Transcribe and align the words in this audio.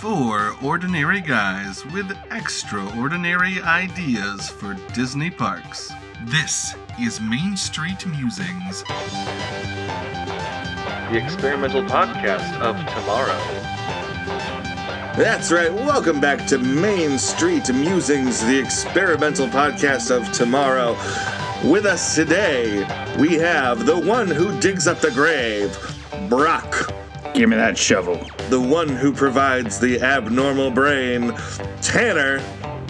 Four 0.00 0.54
ordinary 0.62 1.20
guys 1.20 1.84
with 1.86 2.16
extraordinary 2.30 3.60
ideas 3.62 4.48
for 4.48 4.74
Disney 4.94 5.28
parks. 5.28 5.90
This 6.26 6.76
is 7.00 7.20
Main 7.20 7.56
Street 7.56 8.06
Musings, 8.06 8.84
the 11.10 11.20
experimental 11.20 11.82
podcast 11.82 12.60
of 12.60 12.76
tomorrow. 12.94 13.38
That's 15.16 15.50
right. 15.50 15.72
Welcome 15.72 16.20
back 16.20 16.46
to 16.46 16.58
Main 16.58 17.18
Street 17.18 17.68
Musings, 17.74 18.40
the 18.46 18.56
experimental 18.56 19.48
podcast 19.48 20.16
of 20.16 20.30
tomorrow. 20.32 20.92
With 21.68 21.86
us 21.86 22.14
today, 22.14 22.86
we 23.18 23.34
have 23.34 23.84
the 23.84 23.98
one 23.98 24.28
who 24.28 24.56
digs 24.60 24.86
up 24.86 25.00
the 25.00 25.10
grave, 25.10 25.76
Brock. 26.28 26.88
Give 27.38 27.48
me 27.48 27.54
that 27.54 27.78
shovel. 27.78 28.16
The 28.50 28.60
one 28.60 28.88
who 28.88 29.12
provides 29.12 29.78
the 29.78 30.00
abnormal 30.00 30.72
brain, 30.72 31.32
Tanner. 31.80 32.40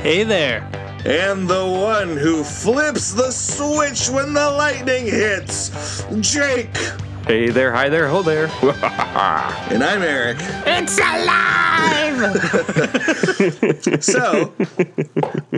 Hey 0.01 0.23
there. 0.23 0.67
And 1.05 1.47
the 1.47 1.67
one 1.67 2.17
who 2.17 2.43
flips 2.43 3.13
the 3.13 3.31
switch 3.31 4.09
when 4.09 4.33
the 4.33 4.51
lightning 4.51 5.05
hits, 5.05 6.03
Jake. 6.21 6.75
Hey 7.27 7.51
there, 7.51 7.71
hi 7.71 7.91
there, 7.91 8.09
ho 8.09 8.23
there. 8.23 8.47
and 9.71 9.85
I'm 9.85 10.01
Eric. 10.01 10.39
It's 10.41 10.97
alive! 10.97 12.08
so, 14.01 14.53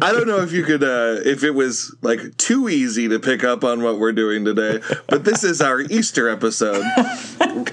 I 0.03 0.13
don't 0.13 0.27
know 0.27 0.41
if 0.41 0.53
you 0.53 0.63
could, 0.65 0.83
uh, 0.83 1.21
if 1.25 1.43
it 1.43 1.53
was 1.53 1.95
like 2.03 2.37
too 2.37 2.69
easy 2.69 3.09
to 3.09 3.19
pick 3.19 3.45
up 3.45 3.65
on 3.65 3.83
what 3.83 3.99
we're 3.99 4.13
doing 4.13 4.45
today, 4.45 4.81
but 5.09 5.25
this 5.25 5.43
is 5.45 5.61
our 5.61 5.81
Easter 5.81 6.29
episode. 6.29 6.85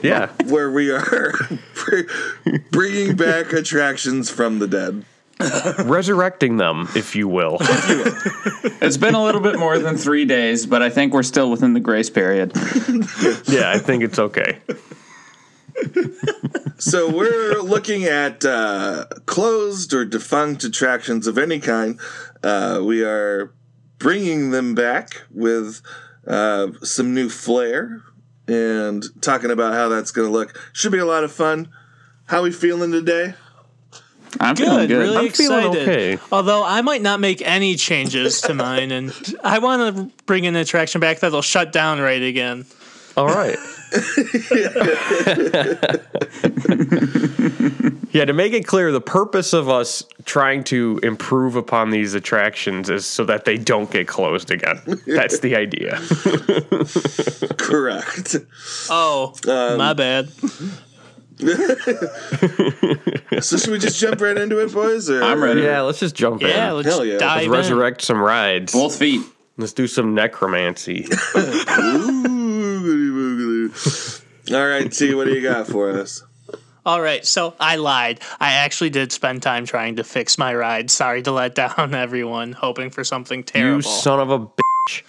yeah. 0.02 0.30
Where 0.48 0.72
we 0.72 0.92
are 0.92 1.34
bringing 2.72 3.16
back 3.16 3.54
attractions 3.54 4.30
from 4.30 4.60
the 4.60 4.68
dead. 4.68 5.06
Resurrecting 5.86 6.58
them, 6.58 6.88
if 6.96 7.16
you 7.16 7.28
will. 7.28 7.58
it's 7.62 8.98
been 8.98 9.14
a 9.14 9.24
little 9.24 9.42
bit 9.42 9.60
more 9.60 9.78
than 9.78 9.96
three 9.98 10.26
days, 10.26 10.66
but 10.66 10.82
I 10.82 10.90
think 10.90 11.14
we're 11.14 11.24
still 11.24 11.52
within 11.52 11.74
the 11.74 11.80
grace 11.80 12.10
period. 12.10 12.54
yeah, 13.46 13.70
I 13.70 13.78
think 13.78 14.04
it's 14.04 14.18
okay. 14.18 14.60
so 16.78 17.10
we're 17.10 17.62
looking 17.62 18.06
at 18.06 18.46
uh, 18.46 19.06
closed 19.26 19.94
or 19.94 20.06
defunct 20.06 20.64
attractions 20.64 21.28
of 21.28 21.38
any 21.38 21.60
kind. 21.60 22.00
Uh, 22.44 22.82
we 22.84 23.04
are 23.04 23.54
bringing 24.00 24.52
them 24.52 24.76
back 24.76 25.24
with 25.32 25.82
uh, 26.26 26.68
some 26.84 27.14
new 27.14 27.30
flair 27.30 28.02
and 28.48 29.04
talking 29.22 29.52
about 29.52 29.74
how 29.74 29.90
that's 29.90 30.12
going 30.12 30.28
to 30.28 30.32
look. 30.32 30.58
Should 30.74 30.92
be 30.92 31.00
a 31.00 31.06
lot 31.06 31.24
of 31.24 31.32
fun. 31.32 31.70
How 32.26 32.40
are 32.40 32.44
we 32.44 32.52
feeling 32.52 32.92
today? 32.92 33.36
I'm 34.40 34.56
good, 34.56 34.90
good. 34.90 34.98
really 34.98 35.18
I'm 35.18 35.26
excited. 35.26 35.82
okay. 35.84 36.18
Although 36.32 36.64
I 36.64 36.82
might 36.82 37.02
not 37.02 37.20
make 37.20 37.42
any 37.42 37.76
changes 37.76 38.42
to 38.42 38.54
mine, 38.54 38.92
and 38.92 39.14
I 39.44 39.60
want 39.60 39.96
to 39.96 40.24
bring 40.26 40.46
an 40.46 40.56
attraction 40.56 41.02
back 41.02 41.20
that'll 41.20 41.42
shut 41.42 41.72
down 41.72 42.00
right 42.00 42.22
again. 42.22 42.66
All 43.16 43.28
right. 43.28 43.58
yeah, 48.12 48.26
to 48.26 48.34
make 48.34 48.52
it 48.52 48.68
clear, 48.68 48.92
the 48.92 49.02
purpose 49.02 49.54
of 49.54 49.70
us 49.70 50.04
trying 50.26 50.66
to 50.66 51.00
improve 51.04 51.56
upon 51.56 51.92
these 51.92 52.14
attractions 52.14 52.90
is 52.90 53.06
so 53.06 53.24
that 53.24 53.46
they 53.46 53.58
don't 53.58 53.90
get 53.90 54.08
closed 54.08 54.52
again. 54.52 54.82
That's 55.08 55.40
the 55.40 55.56
idea. 55.56 56.02
Correct. 57.58 58.36
Oh, 58.90 59.34
um, 59.48 59.78
my 59.78 59.94
bad. 59.94 60.30
so 63.42 63.58
should 63.58 63.70
we 63.70 63.80
just 63.80 64.00
jump 64.00 64.20
right 64.20 64.38
into 64.38 64.60
it, 64.60 64.74
boys? 64.74 65.10
Or? 65.10 65.24
I'm 65.24 65.42
ready. 65.42 65.62
Yeah, 65.62 65.82
let's 65.82 66.00
just 66.00 66.16
jump 66.16 66.42
yeah, 66.42 66.48
in. 66.48 66.56
Yeah, 66.56 66.72
let's 66.72 66.90
Hell 66.90 67.06
yeah. 67.06 67.20
dive 67.20 67.48
let's 67.48 67.70
resurrect 67.70 68.02
some 68.02 68.18
rides. 68.18 68.74
Both 68.74 68.98
feet. 68.98 69.22
Let's 69.56 69.74
do 69.74 69.88
some 69.88 70.14
necromancy. 70.14 71.08
All 74.52 74.68
right, 74.68 74.92
T, 74.92 75.14
what 75.14 75.26
do 75.26 75.34
you 75.34 75.42
got 75.42 75.68
for 75.68 75.92
us? 75.92 76.24
All 76.86 77.02
right, 77.02 77.26
so 77.26 77.54
I 77.60 77.76
lied. 77.76 78.22
I 78.40 78.54
actually 78.54 78.92
did 78.92 79.12
spend 79.12 79.44
time 79.44 79.66
trying 79.66 79.98
to 79.98 80.06
fix 80.06 80.38
my 80.38 80.56
ride. 80.56 80.90
Sorry 80.90 81.22
to 81.24 81.34
let 81.34 81.54
down 81.54 81.94
everyone, 81.94 82.54
hoping 82.54 82.92
for 82.92 83.04
something 83.04 83.44
terrible. 83.44 83.76
You 83.76 83.82
son 83.82 84.22
of 84.22 84.30
a 84.30 84.40
bitch. 84.40 85.04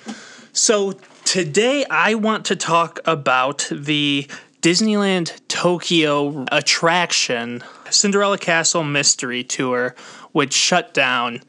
So 0.53 0.95
today 1.25 1.85
I 1.89 2.15
want 2.15 2.47
to 2.47 2.57
talk 2.57 2.99
about 3.05 3.69
the 3.71 4.27
Disneyland 4.61 5.41
Tokyo 5.47 6.47
attraction, 6.51 7.63
Cinderella 7.91 8.39
Castle 8.39 8.83
Mystery 8.83 9.45
Tour, 9.45 9.95
which 10.33 10.53
shut 10.53 10.93
down. 10.93 11.43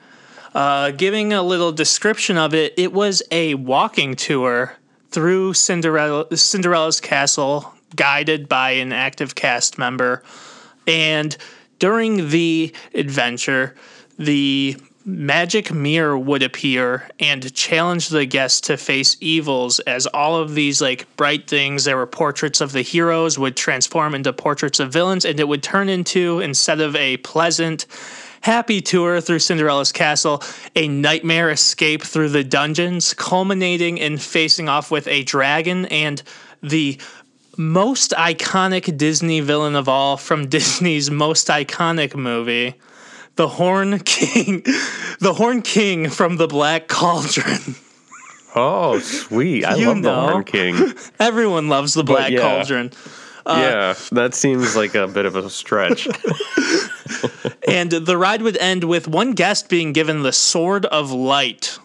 Uh, 0.54 0.92
giving 0.92 1.34
a 1.34 1.42
little 1.42 1.72
description 1.72 2.38
of 2.38 2.54
it, 2.54 2.74
it 2.78 2.94
was 2.94 3.24
a 3.32 3.56
walking 3.56 4.16
tour 4.16 4.78
through 5.12 5.54
Cinderella, 5.54 6.36
Cinderella's 6.36 7.02
castle, 7.02 7.74
guided 7.96 8.48
by 8.48 8.72
an 8.72 8.92
active 8.92 9.36
cast 9.36 9.78
member. 9.78 10.24
And 10.88 11.36
during 11.80 12.30
the 12.30 12.74
adventure, 12.94 13.76
the 14.18 14.78
magic 15.06 15.74
mirror 15.74 16.18
would 16.18 16.44
appear 16.44 17.10
and 17.20 17.54
challenge 17.56 18.10
the 18.10 18.26
guests 18.26 18.62
to 18.62 18.78
face 18.78 19.18
evils 19.20 19.80
as 19.80 20.06
all 20.08 20.38
of 20.38 20.54
these 20.54 20.82
like 20.82 21.08
bright 21.16 21.48
things 21.48 21.86
there 21.86 21.98
were 21.98 22.06
portraits 22.06 22.62
of 22.62 22.74
the 22.74 22.82
heroes 22.82 23.40
would 23.40 23.56
transform 23.56 24.14
into 24.14 24.32
portraits 24.32 24.80
of 24.80 24.92
villains 24.94 25.26
and 25.26 25.40
it 25.40 25.48
would 25.48 25.64
turn 25.64 25.90
into 25.90 26.40
instead 26.42 26.80
of 26.80 26.96
a 26.96 27.18
pleasant 27.18 27.88
happy 28.42 28.82
tour 28.82 29.22
through 29.22 29.40
Cinderella's 29.40 29.92
castle, 29.92 30.44
a 30.76 30.88
nightmare 30.88 31.50
escape 31.50 32.04
through 32.04 32.30
the 32.30 32.44
dungeons, 32.44 33.14
culminating 33.14 33.98
in 33.98 34.18
facing 34.18 34.70
off 34.70 34.92
with 34.92 35.08
a 35.08 35.24
dragon 35.24 35.86
and 35.88 36.22
the 36.62 37.00
most 37.58 38.12
iconic 38.12 38.98
Disney 38.98 39.42
villain 39.42 39.76
of 39.76 39.90
all 39.90 40.18
from 40.18 40.48
Disney's 40.50 41.12
most 41.12 41.48
iconic 41.48 42.16
movie, 42.16 42.76
the 43.36 43.48
Horn 43.48 44.00
King, 44.00 44.62
the 45.20 45.34
Horn 45.36 45.62
King 45.62 46.10
from 46.10 46.38
the 46.38 46.48
Black 46.48 46.88
Cauldron. 46.88 47.76
Oh, 48.56 48.98
sweet. 49.00 49.64
I 49.64 49.76
You 49.76 49.88
love 49.90 49.98
know. 49.98 50.26
the 50.26 50.32
Horn 50.32 50.44
King. 50.44 50.94
Everyone 51.20 51.68
loves 51.70 51.94
the 51.94 52.04
Black 52.04 52.32
yeah. 52.32 52.40
Cauldron. 52.40 52.92
Uh, 53.46 53.60
yeah, 53.62 53.94
that 54.12 54.34
seems 54.34 54.76
like 54.76 54.96
a 54.96 55.08
bit 55.08 55.26
of 55.26 55.36
a 55.36 55.50
stretch. 55.50 56.08
And 57.68 57.92
the 57.92 58.18
ride 58.18 58.42
would 58.42 58.58
end 58.58 58.84
with 58.84 59.08
one 59.08 59.34
guest 59.34 59.70
being 59.70 59.94
given 59.94 60.24
the 60.24 60.32
Sword 60.32 60.86
of 60.88 61.12
Light 61.12 61.78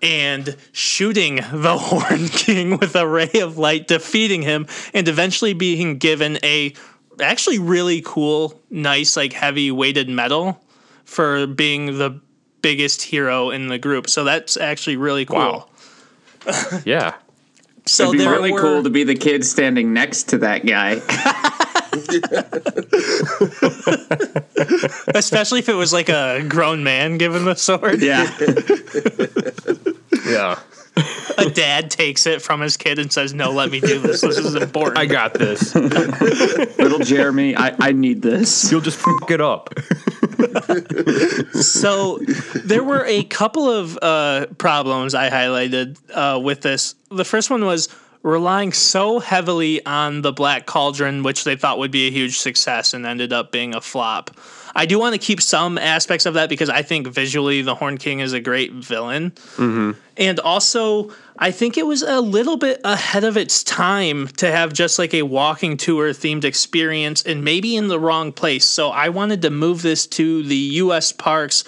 and 0.00 0.56
shooting 0.72 1.36
the 1.36 1.76
Horn 1.78 2.28
King 2.28 2.78
with 2.78 2.96
a 2.96 3.06
ray 3.06 3.30
of 3.40 3.58
light, 3.58 3.88
defeating 3.88 4.42
him, 4.42 4.66
and 4.94 5.08
eventually 5.08 5.52
being 5.52 5.98
given 5.98 6.38
a 6.42 6.74
actually 7.20 7.58
really 7.58 8.02
cool, 8.04 8.60
nice, 8.70 9.16
like 9.16 9.32
heavy 9.32 9.70
weighted 9.70 10.08
medal 10.08 10.62
for 11.04 11.46
being 11.46 11.98
the 11.98 12.20
biggest 12.62 13.02
hero 13.02 13.50
in 13.50 13.68
the 13.68 13.78
group. 13.78 14.08
So 14.08 14.24
that's 14.24 14.56
actually 14.56 14.96
really 14.96 15.24
cool. 15.24 15.68
Wow. 16.46 16.80
yeah. 16.84 17.14
So 17.86 18.08
It'd 18.08 18.18
be 18.18 18.26
really 18.26 18.52
were, 18.52 18.60
cool 18.60 18.82
to 18.82 18.90
be 18.90 19.02
the 19.02 19.14
kid 19.14 19.46
standing 19.46 19.94
next 19.94 20.24
to 20.24 20.38
that 20.38 20.66
guy. 20.66 21.00
especially 25.14 25.60
if 25.60 25.68
it 25.68 25.74
was 25.74 25.92
like 25.92 26.08
a 26.08 26.42
grown 26.48 26.82
man 26.82 27.18
given 27.18 27.44
the 27.44 27.54
sword. 27.54 28.02
yeah. 28.02 28.28
Yeah. 30.26 30.58
A 31.38 31.48
dad 31.48 31.90
takes 31.90 32.26
it 32.26 32.42
from 32.42 32.60
his 32.60 32.76
kid 32.76 32.98
and 32.98 33.12
says, 33.12 33.32
"No, 33.32 33.52
let 33.52 33.70
me 33.70 33.80
do 33.80 34.00
this. 34.00 34.20
This 34.20 34.36
is 34.36 34.56
important." 34.56 34.98
I 34.98 35.06
got 35.06 35.32
this. 35.34 35.74
Little 35.74 36.98
Jeremy, 36.98 37.56
I, 37.56 37.74
I 37.78 37.92
need 37.92 38.20
this. 38.20 38.70
You'll 38.70 38.80
just 38.80 38.98
fuck 38.98 39.30
it 39.30 39.40
up. 39.40 39.72
so 41.54 42.18
there 42.64 42.82
were 42.82 43.04
a 43.06 43.22
couple 43.24 43.70
of 43.70 43.96
uh, 44.02 44.46
problems 44.58 45.14
I 45.14 45.30
highlighted 45.30 45.96
uh, 46.12 46.40
with 46.40 46.62
this. 46.62 46.96
The 47.10 47.24
first 47.24 47.48
one 47.48 47.64
was 47.64 47.88
relying 48.22 48.72
so 48.72 49.18
heavily 49.20 49.84
on 49.86 50.22
the 50.22 50.32
Black 50.32 50.66
Cauldron, 50.66 51.22
which 51.22 51.44
they 51.44 51.56
thought 51.56 51.78
would 51.78 51.90
be 51.90 52.08
a 52.08 52.10
huge 52.10 52.38
success 52.38 52.94
and 52.94 53.06
ended 53.06 53.32
up 53.32 53.52
being 53.52 53.74
a 53.74 53.80
flop. 53.80 54.30
I 54.74 54.86
do 54.86 54.98
want 54.98 55.14
to 55.14 55.18
keep 55.18 55.40
some 55.40 55.78
aspects 55.78 56.26
of 56.26 56.34
that 56.34 56.48
because 56.48 56.68
I 56.68 56.82
think 56.82 57.06
visually 57.08 57.62
the 57.62 57.74
Horn 57.74 57.98
King 57.98 58.20
is 58.20 58.32
a 58.32 58.40
great 58.40 58.72
villain. 58.72 59.30
Mm-hmm. 59.56 59.92
And 60.16 60.40
also, 60.40 61.10
I 61.38 61.50
think 61.50 61.78
it 61.78 61.86
was 61.86 62.02
a 62.02 62.20
little 62.20 62.56
bit 62.56 62.80
ahead 62.84 63.24
of 63.24 63.36
its 63.36 63.62
time 63.64 64.28
to 64.36 64.50
have 64.50 64.72
just 64.72 64.98
like 64.98 65.14
a 65.14 65.22
walking 65.22 65.76
tour 65.76 66.10
themed 66.10 66.44
experience 66.44 67.22
and 67.22 67.44
maybe 67.44 67.76
in 67.76 67.88
the 67.88 67.98
wrong 67.98 68.32
place. 68.32 68.64
So 68.64 68.90
I 68.90 69.08
wanted 69.08 69.42
to 69.42 69.50
move 69.50 69.82
this 69.82 70.06
to 70.08 70.42
the 70.42 70.56
US 70.56 71.12
parks 71.12 71.64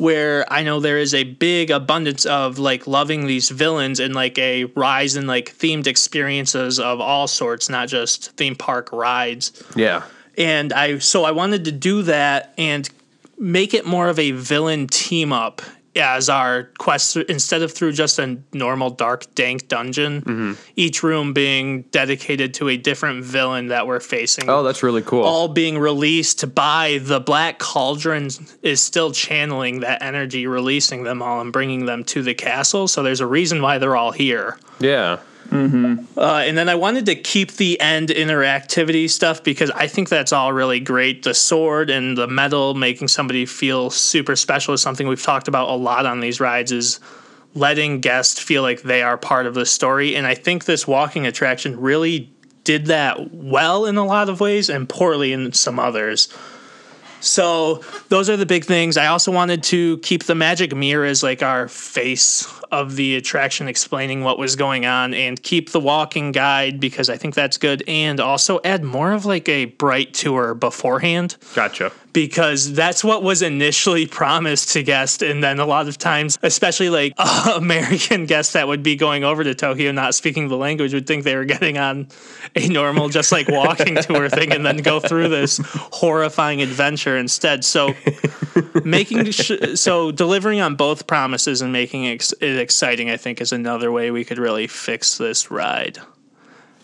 where 0.00 0.50
I 0.50 0.62
know 0.62 0.80
there 0.80 0.98
is 0.98 1.12
a 1.12 1.24
big 1.24 1.70
abundance 1.70 2.24
of 2.24 2.58
like 2.58 2.86
loving 2.86 3.26
these 3.26 3.50
villains 3.50 4.00
and 4.00 4.14
like 4.14 4.38
a 4.38 4.64
rise 4.64 5.14
in 5.14 5.26
like 5.26 5.54
themed 5.58 5.86
experiences 5.86 6.80
of 6.80 7.00
all 7.00 7.28
sorts, 7.28 7.68
not 7.68 7.88
just 7.88 8.30
theme 8.32 8.56
park 8.56 8.90
rides. 8.92 9.62
Yeah. 9.76 10.02
and 10.38 10.72
I 10.72 10.98
so 10.98 11.24
I 11.24 11.32
wanted 11.32 11.66
to 11.66 11.72
do 11.72 12.02
that 12.04 12.54
and 12.56 12.88
make 13.38 13.74
it 13.74 13.84
more 13.86 14.08
of 14.08 14.18
a 14.18 14.30
villain 14.32 14.86
team 14.86 15.32
up 15.32 15.62
as 16.00 16.28
our 16.28 16.64
quest 16.78 17.16
instead 17.16 17.62
of 17.62 17.72
through 17.72 17.92
just 17.92 18.18
a 18.18 18.38
normal 18.52 18.90
dark 18.90 19.32
dank 19.34 19.68
dungeon 19.68 20.22
mm-hmm. 20.22 20.52
each 20.76 21.02
room 21.02 21.32
being 21.32 21.82
dedicated 21.92 22.52
to 22.54 22.68
a 22.68 22.76
different 22.76 23.24
villain 23.24 23.68
that 23.68 23.86
we're 23.86 24.00
facing 24.00 24.48
Oh, 24.50 24.62
that's 24.62 24.82
really 24.82 25.02
cool. 25.02 25.22
all 25.22 25.48
being 25.48 25.78
released 25.78 26.54
by 26.54 26.98
the 27.02 27.20
black 27.20 27.58
cauldron 27.58 28.28
is 28.62 28.82
still 28.82 29.12
channeling 29.12 29.80
that 29.80 30.02
energy 30.02 30.46
releasing 30.46 31.04
them 31.04 31.22
all 31.22 31.40
and 31.40 31.52
bringing 31.52 31.86
them 31.86 32.02
to 32.04 32.22
the 32.22 32.34
castle 32.34 32.88
so 32.88 33.02
there's 33.02 33.20
a 33.20 33.26
reason 33.26 33.62
why 33.62 33.78
they're 33.78 33.96
all 33.96 34.12
here 34.12 34.58
yeah. 34.80 35.18
Uh, 36.16 36.42
and 36.46 36.56
then 36.56 36.68
I 36.68 36.74
wanted 36.74 37.06
to 37.06 37.14
keep 37.14 37.52
the 37.52 37.80
end 37.80 38.08
interactivity 38.08 39.10
stuff 39.10 39.42
because 39.42 39.70
I 39.70 39.86
think 39.86 40.08
that's 40.08 40.32
all 40.32 40.52
really 40.52 40.80
great. 40.80 41.22
The 41.22 41.34
sword 41.34 41.90
and 41.90 42.16
the 42.16 42.26
medal 42.26 42.74
making 42.74 43.08
somebody 43.08 43.46
feel 43.46 43.90
super 43.90 44.36
special 44.36 44.74
is 44.74 44.82
something 44.82 45.08
we've 45.08 45.22
talked 45.22 45.48
about 45.48 45.68
a 45.68 45.74
lot 45.74 46.06
on 46.06 46.20
these 46.20 46.40
rides. 46.40 46.72
Is 46.72 47.00
letting 47.54 48.00
guests 48.00 48.40
feel 48.40 48.62
like 48.62 48.82
they 48.82 49.02
are 49.02 49.16
part 49.16 49.46
of 49.46 49.54
the 49.54 49.66
story, 49.66 50.14
and 50.14 50.26
I 50.26 50.34
think 50.34 50.64
this 50.66 50.86
walking 50.86 51.26
attraction 51.26 51.80
really 51.80 52.30
did 52.64 52.86
that 52.86 53.34
well 53.34 53.86
in 53.86 53.96
a 53.96 54.04
lot 54.04 54.28
of 54.28 54.40
ways 54.40 54.68
and 54.68 54.88
poorly 54.88 55.32
in 55.32 55.52
some 55.52 55.78
others. 55.78 56.28
So 57.20 57.84
those 58.08 58.28
are 58.28 58.36
the 58.36 58.46
big 58.46 58.64
things. 58.64 58.96
I 58.96 59.06
also 59.06 59.30
wanted 59.30 59.62
to 59.64 59.98
keep 59.98 60.24
the 60.24 60.34
magic 60.34 60.74
mirror 60.74 61.04
as 61.04 61.22
like 61.22 61.42
our 61.42 61.68
face 61.68 62.46
of 62.70 62.96
the 62.96 63.16
attraction 63.16 63.68
explaining 63.68 64.22
what 64.22 64.38
was 64.38 64.56
going 64.56 64.86
on 64.86 65.12
and 65.12 65.42
keep 65.42 65.70
the 65.70 65.80
walking 65.80 66.32
guide 66.32 66.80
because 66.80 67.10
I 67.10 67.16
think 67.16 67.34
that's 67.34 67.58
good 67.58 67.82
and 67.88 68.20
also 68.20 68.60
add 68.64 68.84
more 68.84 69.12
of 69.12 69.24
like 69.24 69.48
a 69.48 69.66
bright 69.66 70.14
tour 70.14 70.54
beforehand 70.54 71.36
Gotcha. 71.54 71.92
Because 72.12 72.72
that's 72.72 73.04
what 73.04 73.22
was 73.22 73.42
initially 73.42 74.06
promised 74.20 74.72
to 74.72 74.82
guests. 74.82 75.22
And 75.22 75.42
then 75.42 75.58
a 75.58 75.66
lot 75.66 75.88
of 75.88 75.98
times 75.98 76.38
especially 76.42 76.90
like 76.90 77.12
uh, 77.18 77.54
american 77.56 78.26
guests 78.26 78.52
that 78.52 78.66
would 78.66 78.82
be 78.82 78.96
going 78.96 79.24
over 79.24 79.44
to 79.44 79.54
tokyo 79.54 79.92
not 79.92 80.14
speaking 80.14 80.48
the 80.48 80.56
language 80.56 80.94
would 80.94 81.06
think 81.06 81.24
they 81.24 81.36
were 81.36 81.44
getting 81.44 81.78
on 81.78 82.08
a 82.56 82.68
normal 82.68 83.08
just 83.08 83.32
like 83.32 83.48
walking 83.48 83.94
tour 84.02 84.28
thing 84.28 84.52
and 84.52 84.64
then 84.64 84.78
go 84.78 85.00
through 85.00 85.28
this 85.28 85.60
horrifying 85.92 86.62
adventure 86.62 87.16
instead. 87.16 87.64
So 87.64 87.94
making 88.84 89.30
sh- 89.30 89.74
so 89.74 90.10
delivering 90.10 90.60
on 90.60 90.74
both 90.74 91.06
promises 91.06 91.62
and 91.62 91.72
making 91.72 92.04
it, 92.04 92.14
ex- 92.14 92.34
it 92.40 92.56
exciting 92.56 93.10
i 93.10 93.16
think 93.16 93.40
is 93.40 93.52
another 93.52 93.90
way 93.92 94.10
we 94.10 94.24
could 94.24 94.38
really 94.38 94.66
fix 94.66 95.18
this 95.18 95.50
ride 95.50 95.98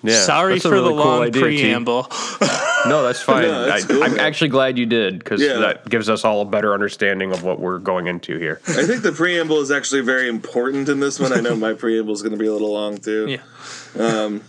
Yeah. 0.02 0.20
sorry 0.22 0.58
for 0.60 0.70
really 0.70 0.84
the 0.84 0.88
cool 0.90 0.96
long 1.04 1.22
idea, 1.24 1.42
preamble 1.42 2.06
No, 2.86 3.02
that's 3.02 3.20
fine. 3.20 3.42
No, 3.46 3.66
that's 3.66 3.84
I, 3.84 3.88
cool. 3.88 4.04
I'm 4.04 4.18
actually 4.20 4.50
glad 4.50 4.78
you 4.78 4.86
did 4.86 5.18
because 5.18 5.40
Yeah. 5.40 5.54
that 5.58 5.88
gives 5.88 6.08
us 6.08 6.24
all 6.24 6.42
a 6.42 6.44
better 6.44 6.72
understanding 6.72 7.32
of 7.32 7.42
what 7.42 7.58
we're 7.58 7.78
going 7.80 8.06
into 8.06 8.38
here. 8.38 8.60
I 8.68 8.84
think 8.84 9.02
the 9.02 9.10
preamble 9.10 9.60
is 9.60 9.72
actually 9.72 10.02
very 10.02 10.28
important 10.28 10.88
in 10.88 11.00
this 11.00 11.18
one. 11.18 11.32
I 11.32 11.40
know 11.40 11.56
my 11.56 11.72
preamble 11.82 12.12
is 12.14 12.22
going 12.22 12.32
to 12.32 12.38
be 12.38 12.46
a 12.46 12.52
little 12.52 12.72
long 12.72 12.98
too. 12.98 13.26
yeah 13.28 13.40
um, 13.98 14.42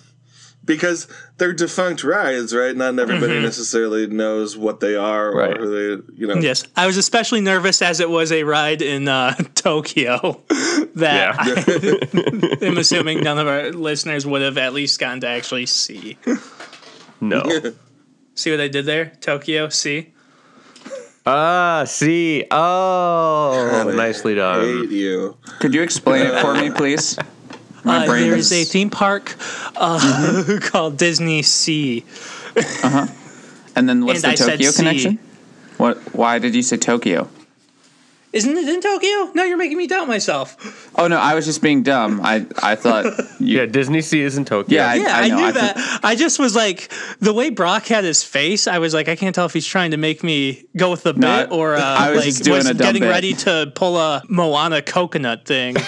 because 0.68 1.08
they're 1.38 1.54
defunct 1.54 2.04
rides, 2.04 2.54
right? 2.54 2.76
Not 2.76 3.00
everybody 3.00 3.40
necessarily 3.40 4.06
knows 4.06 4.56
what 4.56 4.80
they 4.82 4.96
are 4.96 5.30
or 5.32 5.36
Right. 5.38 5.58
who 5.58 5.98
they, 5.98 6.14
you 6.16 6.28
know. 6.28 6.36
Yes, 6.36 6.64
I 6.76 6.86
was 6.86 6.98
especially 6.98 7.42
nervous 7.42 7.82
as 7.82 8.00
it 8.00 8.10
was 8.10 8.32
a 8.32 8.44
ride 8.44 8.84
in 8.84 9.08
uh, 9.08 9.34
Tokyo 9.56 10.44
that 10.96 11.36
I 12.62 12.66
am 12.66 12.78
assuming 12.78 13.22
none 13.22 13.40
of 13.40 13.48
our 13.48 13.72
listeners 13.72 14.28
would 14.28 14.44
have 14.44 14.60
at 14.60 14.74
least 14.74 15.00
gotten 15.00 15.22
to 15.22 15.28
actually 15.28 15.66
see. 15.66 16.18
No. 17.20 17.42
See 18.36 18.52
what 18.52 18.60
I 18.62 18.68
did 18.68 18.86
there? 18.86 19.14
Tokyo, 19.22 19.70
see? 19.70 20.14
ah, 21.26 21.84
see. 21.88 22.46
Oh, 22.52 23.92
nicely 23.96 24.36
done. 24.36 24.62
Hate 24.84 24.92
you. 24.92 25.36
Could 25.60 25.74
you 25.74 25.82
explain 25.82 26.28
it 26.28 26.40
for 26.42 26.54
me, 26.54 26.70
please? 26.70 27.18
My 27.88 28.04
Uh, 28.04 28.06
brain 28.06 28.30
there 28.30 28.36
is 28.38 28.52
a 28.52 28.64
theme 28.66 28.90
park 28.90 29.36
uh, 29.78 30.60
called 30.62 30.98
Disney 30.98 31.42
Sea. 31.42 32.04
uh 32.84 32.90
huh. 32.90 33.08
And 33.76 33.88
then 33.88 34.06
what's 34.06 34.24
and 34.24 34.38
the 34.38 34.44
I 34.44 34.52
Tokyo 34.58 34.72
connection? 34.72 35.20
What? 35.78 35.98
Why 36.14 36.40
did 36.40 36.54
you 36.56 36.62
say 36.64 36.78
Tokyo? 36.78 37.30
Isn't 38.34 38.58
it 38.58 38.68
in 38.68 38.82
Tokyo? 38.82 39.32
No, 39.34 39.44
you're 39.46 39.58
making 39.58 39.78
me 39.78 39.88
doubt 39.88 40.08
myself. 40.08 40.92
Oh 40.98 41.08
no, 41.08 41.18
I 41.18 41.34
was 41.34 41.46
just 41.46 41.62
being 41.62 41.82
dumb. 41.82 42.20
I 42.24 42.46
I 42.62 42.76
thought 42.76 43.06
you. 43.40 43.60
Yeah, 43.60 43.66
Disney 43.66 44.02
Sea 44.02 44.22
is 44.22 44.38
in 44.38 44.44
Tokyo. 44.46 44.76
Yeah, 44.76 44.90
I- 44.90 44.96
Yeah, 44.96 45.18
I, 45.18 45.28
know, 45.30 45.36
knew 45.38 45.44
I 45.46 45.52
that. 45.54 46.00
I 46.04 46.16
just 46.16 46.38
was 46.38 46.54
like, 46.56 46.92
the 47.20 47.32
way 47.34 47.50
Brock 47.50 47.86
had 47.86 48.04
his 48.04 48.24
face, 48.24 48.68
I 48.68 48.80
was 48.80 48.94
like, 48.94 49.08
I 49.08 49.16
can't 49.16 49.34
tell 49.34 49.46
if 49.46 49.54
he's 49.54 49.66
trying 49.66 49.92
to 49.92 49.98
make 49.98 50.24
me 50.24 50.66
go 50.76 50.92
with 50.92 51.04
the 51.04 51.14
No, 51.14 51.44
bit 51.46 51.52
or 51.52 51.76
uh, 51.76 51.82
I 51.82 52.10
was 52.12 52.18
like 52.20 52.26
just 52.26 52.44
doing 52.44 52.58
was 52.58 52.66
a 52.70 52.74
dumb 52.74 52.86
getting 52.88 53.02
bit. 53.04 53.10
ready 53.10 53.34
to 53.34 53.72
pull 53.74 53.98
a 53.98 54.22
Moana 54.28 54.82
coconut 54.82 55.46
thing. 55.46 55.78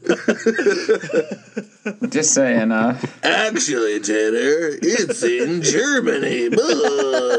Just 2.08 2.32
saying. 2.32 2.72
Uh, 2.72 2.98
Actually, 3.22 4.00
Tanner, 4.00 4.78
it's 4.82 5.22
in 5.22 5.62
Germany. 5.62 6.48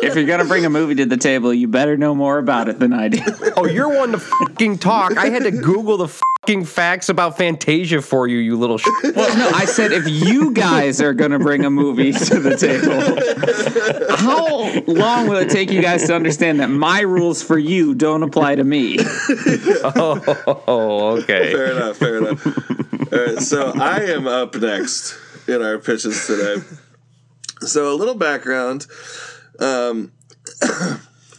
If 0.04 0.16
you're 0.16 0.26
gonna 0.26 0.46
bring 0.46 0.66
a 0.66 0.70
movie 0.70 0.96
to 0.96 1.06
the 1.06 1.18
table, 1.18 1.54
you 1.54 1.68
better 1.68 1.98
know 1.98 2.14
more 2.14 2.38
about 2.38 2.70
it 2.70 2.80
than 2.80 2.94
I 2.94 3.08
do. 3.08 3.20
Oh, 3.58 3.66
you're 3.66 3.90
one 3.90 4.12
to 4.12 4.20
fucking 4.20 4.78
talk. 4.78 5.18
I 5.18 5.30
had 5.30 5.44
to 5.44 5.52
Google 5.52 5.98
the 5.98 6.08
fucking 6.42 6.66
facts 6.66 7.08
about 7.10 7.38
Fantasia 7.38 8.02
for 8.02 8.28
you, 8.28 8.40
you 8.40 8.58
little 8.58 8.80
shit. 8.80 9.16
Well, 9.16 9.38
no, 9.38 9.50
I 9.50 9.66
said 9.66 9.92
if 9.92 10.08
you 10.08 10.52
guys 10.52 11.00
are 11.00 11.14
gonna 11.14 11.38
bring 11.38 11.66
a 11.66 11.70
movie 11.70 12.12
to 12.12 12.40
the 12.40 12.58
table, 12.58 14.16
how 14.18 14.82
long 14.92 15.28
will 15.28 15.38
it 15.38 15.52
take 15.52 15.72
you 15.72 15.82
guys 15.84 16.08
to 16.08 16.16
understand 16.16 16.60
that 16.60 16.70
my 16.70 17.02
rules 17.02 17.44
for 17.44 17.60
you 17.60 17.94
don't 17.94 18.24
apply 18.24 18.56
to 18.56 18.64
me? 18.64 18.98
Oh, 19.84 21.18
okay. 21.22 21.54
fair 21.54 21.72
enough, 21.72 21.98
fair 21.98 22.18
enough. 22.18 22.46
All 23.14 23.20
right, 23.20 23.40
so 23.40 23.72
I 23.76 24.00
am 24.06 24.28
up 24.28 24.56
next 24.56 25.18
in 25.48 25.62
our 25.62 25.78
pitches 25.78 26.26
today. 26.26 26.64
So 27.62 27.94
a 27.94 27.96
little 27.96 28.16
background. 28.16 28.88
Um, 29.60 30.12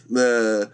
the 0.09 0.71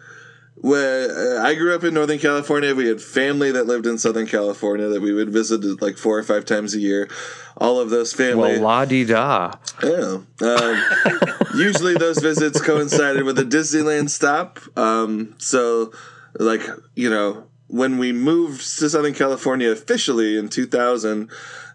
where 0.62 1.40
uh, 1.40 1.48
I 1.48 1.56
grew 1.56 1.74
up 1.74 1.84
in 1.84 1.94
Northern 1.94 2.20
California, 2.20 2.76
we 2.76 2.88
had 2.88 3.02
family 3.02 3.52
that 3.52 3.66
lived 3.66 3.86
in 3.86 3.98
Southern 3.98 4.28
California 4.28 4.88
that 4.88 5.02
we 5.02 5.14
would 5.14 5.30
visit 5.30 5.82
like 5.82 5.98
four 5.98 6.18
or 6.18 6.24
five 6.24 6.46
times 6.46 6.76
a 6.76 6.80
year. 6.80 7.10
All 7.58 7.80
of 7.80 7.90
those 7.90 8.14
family. 8.14 8.54
Well, 8.54 8.62
la 8.62 8.86
di 8.86 9.06
da. 9.06 9.54
Yeah. 9.84 10.20
Um, 10.42 10.84
usually 11.56 11.96
those 11.96 12.20
visits 12.20 12.62
coincided 12.62 13.24
with 13.24 13.40
a 13.40 13.44
Disneyland 13.44 14.10
stop. 14.10 14.60
Um, 14.78 15.36
so, 15.38 15.94
like, 16.38 16.62
you 16.96 17.10
know, 17.10 17.46
when 17.68 17.98
we 17.98 18.12
moved 18.12 18.60
to 18.80 18.90
Southern 18.90 19.14
California 19.14 19.70
officially 19.70 20.38
in 20.38 20.50
2000, 20.50 21.30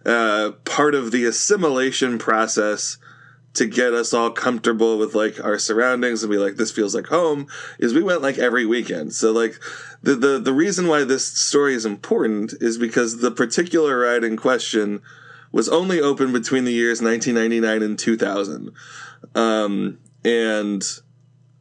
uh, 0.05 0.53
part 0.65 0.95
of 0.95 1.11
the 1.11 1.25
assimilation 1.25 2.19
process 2.19 2.99
to 3.55 3.67
get 3.67 3.95
us 3.95 4.13
all 4.13 4.31
comfortable 4.31 4.99
with 4.99 5.15
like 5.15 5.43
our 5.43 5.59
surroundings 5.59 6.23
and 6.23 6.31
be 6.31 6.39
like 6.39 6.57
this 6.57 6.73
feels 6.73 6.95
like 6.95 7.07
home 7.07 7.47
is 7.79 7.95
we 7.95 8.03
went 8.03 8.23
like 8.23 8.39
every 8.39 8.67
weekend. 8.67 9.13
So 9.13 9.33
like 9.33 9.59
the 10.03 10.15
the, 10.15 10.39
the 10.39 10.53
reason 10.53 10.89
why 10.89 11.05
this 11.05 11.27
story 11.27 11.75
is 11.75 11.87
important 11.87 12.53
is 12.61 12.79
because 12.79 13.21
the 13.21 13.31
particular 13.31 13.99
ride 14.01 14.25
in 14.25 14.37
question 14.37 15.03
was 15.53 15.69
only 15.69 16.01
open 16.01 16.33
between 16.33 16.65
the 16.65 16.73
years 16.73 17.01
1999 17.01 17.83
and 17.83 17.99
2000 17.99 18.73
um, 19.37 19.99
and 20.25 20.83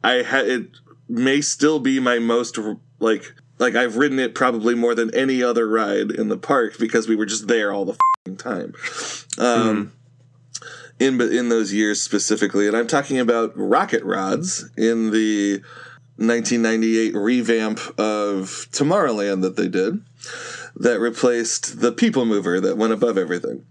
i 0.02 0.14
had 0.14 0.46
it 0.46 0.66
may 1.08 1.40
still 1.40 1.78
be 1.78 2.00
my 2.00 2.18
most 2.18 2.58
like 2.98 3.34
like 3.58 3.76
i've 3.76 3.96
ridden 3.96 4.18
it 4.18 4.34
probably 4.34 4.74
more 4.74 4.96
than 4.96 5.14
any 5.14 5.44
other 5.44 5.68
ride 5.68 6.10
in 6.10 6.28
the 6.28 6.36
park 6.36 6.76
because 6.76 7.06
we 7.06 7.14
were 7.14 7.26
just 7.26 7.46
there 7.46 7.72
all 7.72 7.84
the 7.84 7.96
time. 8.32 8.74
Um, 9.38 9.92
in 10.98 11.20
in 11.20 11.48
those 11.48 11.72
years 11.72 12.00
specifically 12.02 12.66
and 12.68 12.76
i'm 12.76 12.86
talking 12.86 13.18
about 13.18 13.52
rocket 13.56 14.02
rods 14.04 14.70
in 14.76 15.10
the 15.10 15.60
1998 16.16 17.14
revamp 17.16 17.78
of 17.98 18.68
tomorrowland 18.70 19.42
that 19.42 19.56
they 19.56 19.66
did 19.68 20.00
that 20.76 21.00
replaced 21.00 21.80
the 21.80 21.90
people 21.92 22.24
mover 22.24 22.60
that 22.60 22.76
went 22.76 22.92
above 22.92 23.18
everything 23.18 23.64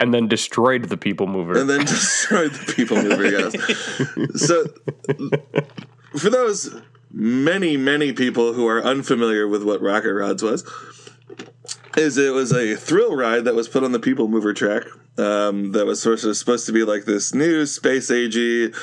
And 0.00 0.14
then 0.14 0.28
destroyed 0.28 0.84
the 0.84 0.96
people 0.96 1.26
mover. 1.26 1.58
and 1.58 1.68
then 1.68 1.80
destroyed 1.84 2.52
the 2.52 2.72
people 2.72 2.96
mover. 3.02 3.26
Yes. 3.26 3.52
So, 4.48 4.64
for 6.16 6.30
those 6.30 6.74
many, 7.10 7.76
many 7.76 8.12
people 8.12 8.52
who 8.54 8.66
are 8.66 8.80
unfamiliar 8.82 9.46
with 9.48 9.62
what 9.64 9.80
Rocket 9.82 10.14
Rods 10.14 10.42
was, 10.42 10.64
is 11.98 12.16
it 12.16 12.32
was 12.32 12.52
a 12.52 12.76
thrill 12.76 13.14
ride 13.14 13.44
that 13.44 13.54
was 13.54 13.68
put 13.68 13.84
on 13.84 13.92
the 13.92 13.98
people 13.98 14.28
mover 14.28 14.54
track. 14.54 14.84
Um, 15.18 15.72
that 15.72 15.84
was 15.84 16.00
sort 16.00 16.22
of 16.24 16.36
supposed 16.36 16.66
to 16.66 16.72
be 16.72 16.84
like 16.84 17.04
this 17.04 17.34
new 17.34 17.66
space 17.66 18.10
agey, 18.10 18.74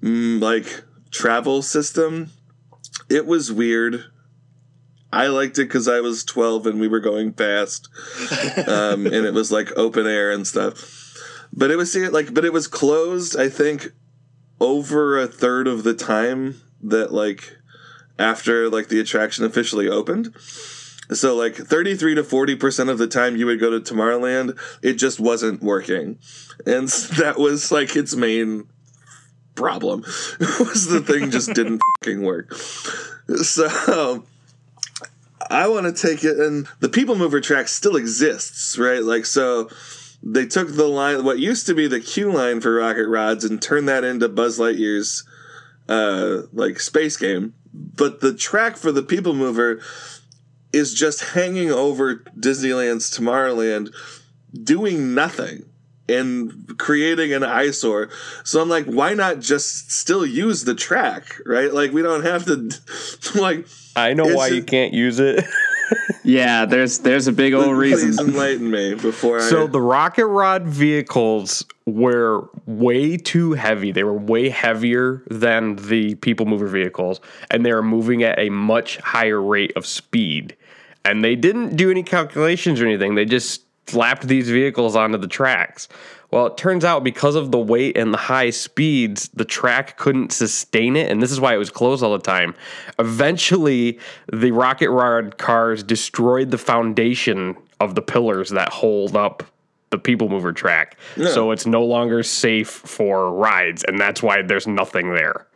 mm, 0.00 0.40
like 0.40 0.82
travel 1.10 1.62
system. 1.62 2.30
It 3.10 3.26
was 3.26 3.52
weird. 3.52 4.04
I 5.12 5.28
liked 5.28 5.58
it 5.58 5.68
because 5.68 5.86
I 5.86 6.00
was 6.00 6.24
12 6.24 6.66
and 6.66 6.80
we 6.80 6.88
were 6.88 7.00
going 7.00 7.32
fast. 7.34 7.88
Um, 8.66 9.06
and 9.06 9.26
it 9.26 9.34
was 9.34 9.52
like 9.52 9.76
open 9.76 10.06
air 10.06 10.30
and 10.30 10.46
stuff. 10.46 11.12
but 11.52 11.70
it 11.70 11.76
was 11.76 11.94
like, 11.96 12.32
but 12.32 12.44
it 12.44 12.52
was 12.52 12.66
closed. 12.66 13.36
I 13.38 13.48
think 13.48 13.88
over 14.60 15.18
a 15.18 15.26
third 15.26 15.66
of 15.66 15.82
the 15.82 15.94
time 15.94 16.60
that 16.82 17.12
like 17.12 17.56
after 18.18 18.70
like 18.70 18.88
the 18.88 19.00
attraction 19.00 19.44
officially 19.44 19.88
opened. 19.88 20.34
So 21.12 21.36
like 21.36 21.54
33 21.54 22.14
to 22.14 22.22
40% 22.22 22.88
of 22.88 22.98
the 22.98 23.06
time 23.06 23.36
you 23.36 23.46
would 23.46 23.60
go 23.60 23.70
to 23.70 23.80
Tomorrowland, 23.80 24.58
it 24.82 24.94
just 24.94 25.20
wasn't 25.20 25.62
working. 25.62 26.18
And 26.66 26.88
that 27.18 27.38
was 27.38 27.70
like 27.70 27.96
its 27.96 28.14
main 28.14 28.68
problem 29.54 30.00
was 30.40 30.86
the 30.86 31.00
thing 31.00 31.30
just 31.30 31.52
didn't 31.54 31.80
fucking 32.00 32.22
work. 32.22 32.52
So 32.54 34.24
I 35.50 35.68
want 35.68 35.94
to 35.94 36.08
take 36.08 36.24
it 36.24 36.38
and 36.38 36.66
the 36.80 36.88
people 36.88 37.14
mover 37.14 37.40
track 37.40 37.68
still 37.68 37.96
exists, 37.96 38.78
right? 38.78 39.02
Like 39.02 39.26
so 39.26 39.68
they 40.22 40.46
took 40.46 40.74
the 40.74 40.88
line 40.88 41.24
what 41.24 41.38
used 41.38 41.66
to 41.66 41.74
be 41.74 41.86
the 41.86 42.00
queue 42.00 42.32
line 42.32 42.60
for 42.60 42.74
rocket 42.74 43.06
rods 43.06 43.44
and 43.44 43.60
turned 43.60 43.88
that 43.88 44.04
into 44.04 44.28
Buzz 44.28 44.58
Lightyear's 44.58 45.24
uh 45.88 46.42
like 46.52 46.80
space 46.80 47.16
game. 47.16 47.54
But 47.74 48.20
the 48.20 48.34
track 48.34 48.76
for 48.76 48.90
the 48.90 49.02
people 49.02 49.34
mover 49.34 49.80
is 50.74 50.92
just 50.92 51.22
hanging 51.32 51.70
over 51.70 52.16
Disneyland's 52.38 53.10
Tomorrowland 53.16 53.94
doing 54.62 55.14
nothing 55.14 55.64
and 56.08 56.76
creating 56.78 57.32
an 57.32 57.42
eyesore. 57.42 58.10
So 58.44 58.60
I'm 58.60 58.68
like, 58.68 58.84
why 58.86 59.14
not 59.14 59.40
just 59.40 59.90
still 59.90 60.26
use 60.26 60.64
the 60.64 60.74
track, 60.74 61.40
right? 61.46 61.72
Like 61.72 61.92
we 61.92 62.02
don't 62.02 62.24
have 62.24 62.44
to 62.46 62.70
like 63.40 63.66
I 63.96 64.12
know 64.12 64.26
why 64.34 64.48
a- 64.48 64.54
you 64.54 64.62
can't 64.62 64.92
use 64.92 65.18
it. 65.20 65.44
Yeah, 66.26 66.64
there's 66.64 67.00
there's 67.00 67.26
a 67.26 67.32
big 67.32 67.52
old 67.52 67.76
please 67.76 68.02
reason. 68.02 68.28
enlighten 68.30 68.70
me 68.70 68.94
before 68.94 69.38
I 69.40 69.42
So 69.42 69.66
the 69.66 69.82
rocket 69.82 70.24
rod 70.26 70.66
vehicles 70.66 71.66
were 71.84 72.48
way 72.64 73.18
too 73.18 73.52
heavy. 73.52 73.92
They 73.92 74.04
were 74.04 74.14
way 74.16 74.48
heavier 74.48 75.22
than 75.28 75.76
the 75.76 76.14
people 76.14 76.46
mover 76.46 76.66
vehicles, 76.66 77.20
and 77.50 77.66
they 77.66 77.74
were 77.74 77.82
moving 77.82 78.22
at 78.22 78.38
a 78.38 78.48
much 78.48 78.96
higher 78.98 79.40
rate 79.40 79.72
of 79.76 79.84
speed. 79.84 80.56
And 81.04 81.22
they 81.22 81.36
didn't 81.36 81.76
do 81.76 81.90
any 81.90 82.02
calculations 82.02 82.80
or 82.80 82.86
anything. 82.86 83.14
They 83.14 83.24
just 83.24 83.62
slapped 83.86 84.26
these 84.26 84.48
vehicles 84.48 84.96
onto 84.96 85.18
the 85.18 85.26
tracks. 85.26 85.88
Well, 86.30 86.46
it 86.46 86.56
turns 86.56 86.84
out 86.84 87.04
because 87.04 87.36
of 87.36 87.52
the 87.52 87.58
weight 87.58 87.96
and 87.96 88.12
the 88.12 88.18
high 88.18 88.50
speeds, 88.50 89.28
the 89.34 89.44
track 89.44 89.96
couldn't 89.96 90.32
sustain 90.32 90.96
it, 90.96 91.10
and 91.10 91.22
this 91.22 91.30
is 91.30 91.38
why 91.40 91.54
it 91.54 91.58
was 91.58 91.70
closed 91.70 92.02
all 92.02 92.12
the 92.12 92.18
time. 92.18 92.54
Eventually, 92.98 94.00
the 94.32 94.50
rocket 94.50 94.90
rod 94.90 95.38
cars 95.38 95.84
destroyed 95.84 96.50
the 96.50 96.58
foundation 96.58 97.56
of 97.78 97.94
the 97.94 98.02
pillars 98.02 98.50
that 98.50 98.70
hold 98.70 99.14
up 99.14 99.44
the 99.90 99.98
people 99.98 100.28
mover 100.28 100.52
track. 100.52 100.96
So 101.34 101.52
it's 101.52 101.66
no 101.66 101.84
longer 101.84 102.24
safe 102.24 102.68
for 102.70 103.30
rides, 103.32 103.84
and 103.84 103.96
that's 103.96 104.20
why 104.20 104.42
there's 104.42 104.66
nothing 104.66 105.14
there. 105.14 105.46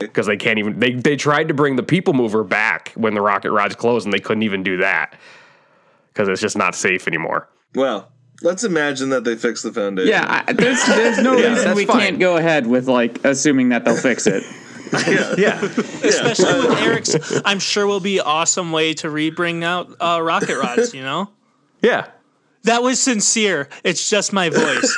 Because 0.00 0.26
they 0.26 0.36
can't 0.36 0.58
even 0.58 0.78
they 0.78 0.92
they 0.92 1.16
tried 1.16 1.48
to 1.48 1.54
bring 1.54 1.76
the 1.76 1.82
people 1.82 2.14
mover 2.14 2.44
back 2.44 2.92
when 2.94 3.14
the 3.14 3.20
rocket 3.20 3.50
rods 3.52 3.74
closed, 3.74 4.06
and 4.06 4.12
they 4.12 4.20
couldn't 4.20 4.42
even 4.42 4.62
do 4.62 4.78
that 4.78 5.14
because 6.12 6.28
it's 6.28 6.40
just 6.40 6.56
not 6.56 6.74
safe 6.74 7.06
anymore. 7.08 7.48
well, 7.74 8.10
let's 8.42 8.64
imagine 8.64 9.10
that 9.10 9.24
they 9.24 9.36
fix 9.36 9.62
the 9.62 9.72
foundation. 9.72 10.10
Yeah, 10.10 10.44
I, 10.46 10.52
there's 10.52 10.84
there's 10.86 11.18
no 11.18 11.36
Yeah, 11.38 11.54
reason 11.54 11.74
we 11.74 11.86
fine. 11.86 11.98
can't 12.00 12.18
go 12.18 12.36
ahead 12.36 12.66
with 12.66 12.88
like 12.88 13.24
assuming 13.24 13.68
that 13.70 13.84
they'll 13.84 13.96
fix 13.96 14.26
it. 14.26 14.42
Yeah, 15.36 15.62
Especially 15.62 16.66
with 16.66 16.78
Eric's, 16.78 17.42
I'm 17.44 17.58
sure 17.58 17.86
will 17.86 18.00
be 18.00 18.20
awesome 18.20 18.72
way 18.72 18.94
to 18.94 19.10
re-bring 19.10 19.62
out 19.62 19.90
uh, 20.00 20.18
rocket 20.22 20.56
rods. 20.58 20.94
You 20.94 21.02
know, 21.02 21.28
yeah. 21.82 22.06
that 22.62 22.82
was 22.82 22.98
sincere. 22.98 23.68
It's 23.84 24.08
just 24.08 24.32
my 24.32 24.48
voice. 24.48 24.96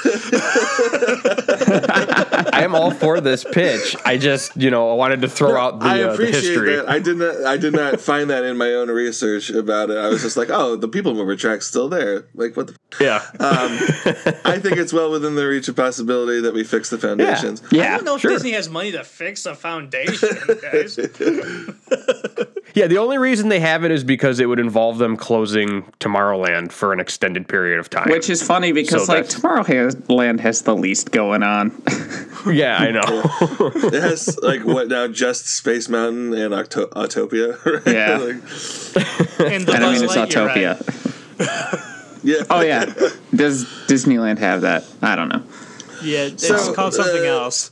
I 2.60 2.64
am 2.64 2.74
all 2.74 2.90
for 2.90 3.20
this 3.20 3.44
pitch. 3.44 3.96
I 4.04 4.16
just 4.18 4.56
you 4.56 4.70
know 4.70 4.90
I 4.90 4.94
wanted 4.94 5.22
to 5.22 5.28
throw 5.28 5.60
out 5.60 5.80
the, 5.80 5.86
I 5.86 6.02
uh, 6.02 6.16
the 6.16 6.26
history. 6.26 6.76
that. 6.76 6.88
I 6.88 6.98
did 6.98 7.16
not. 7.18 7.44
I 7.44 7.56
did 7.56 7.72
not 7.72 8.00
find 8.00 8.30
that 8.30 8.44
in 8.44 8.56
my 8.56 8.72
own 8.74 8.88
research 8.88 9.50
about 9.50 9.90
it. 9.90 9.96
I 9.98 10.08
was 10.08 10.22
just 10.22 10.36
like, 10.36 10.48
oh, 10.50 10.76
the 10.76 10.88
people 10.88 11.14
mover 11.14 11.36
track's 11.36 11.66
still 11.66 11.88
there. 11.88 12.26
Like, 12.34 12.56
what 12.56 12.68
the? 12.68 12.76
F-? 12.92 13.00
Yeah, 13.00 14.40
I 14.44 14.58
think 14.58 14.76
it's 14.76 14.92
well 14.92 15.10
within 15.10 15.34
the 15.34 15.46
reach 15.46 15.68
of 15.68 15.76
possibility 15.76 16.40
that 16.42 16.52
we 16.54 16.64
fix 16.64 16.90
the 16.90 16.98
foundations. 16.98 17.62
I 17.62 17.66
Yeah, 17.76 17.96
don't 17.96 18.04
know 18.04 18.14
if 18.16 18.20
sure. 18.22 18.30
Disney 18.32 18.52
has 18.52 18.68
money 18.68 18.92
to 18.92 19.04
fix 19.04 19.46
a 19.46 19.54
foundation, 19.54 20.28
guys. 20.60 20.98
yeah. 22.74 22.86
The 22.86 22.98
only 22.98 23.18
reason 23.18 23.48
they 23.48 23.60
haven't 23.60 23.92
is 23.92 24.04
because 24.04 24.40
it 24.40 24.46
would 24.46 24.58
involve 24.60 24.98
them 24.98 25.16
closing 25.16 25.82
Tomorrowland 26.00 26.72
for 26.72 26.92
an 26.92 27.00
extended 27.00 27.48
period 27.48 27.78
of 27.80 27.90
time. 27.90 28.08
which 28.10 28.28
is 28.30 28.42
funny 28.42 28.72
because 28.72 29.06
So 29.06 29.12
like 29.12 29.26
Tomorrowland 29.28 30.40
has 30.40 30.62
the 30.62 30.74
least 30.76 31.10
going 31.12 31.42
on. 31.42 31.70
yeah, 32.50 32.76
I 32.78 32.90
know. 32.90 33.00
It 33.92 34.02
has 34.02 34.38
like 34.42 34.64
what 34.64 34.88
now? 34.88 35.06
Just 35.08 35.46
Space 35.48 35.88
Mountain 35.88 36.34
and 36.34 36.52
Octo- 36.54 36.88
Autopia. 36.88 37.56
Right? 37.84 37.94
Yeah. 37.94 38.18
Like, 39.38 39.52
And 39.52 39.66
the 39.66 39.72
I 39.72 39.78
don't 39.78 39.92
mean 39.94 40.04
it's 40.04 40.16
Autopia. 40.16 40.76
ride. 41.38 42.20
yeah. 42.22 42.42
Oh 42.50 42.60
yeah, 42.60 42.84
does 43.34 43.64
Disneyland 43.86 44.38
have 44.38 44.60
that? 44.62 44.84
I 45.00 45.16
don't 45.16 45.28
know. 45.28 45.42
Yeah, 46.02 46.26
it's 46.26 46.46
So, 46.46 46.74
called 46.74 46.94
something 46.94 47.22
uh, 47.22 47.40
else. 47.44 47.70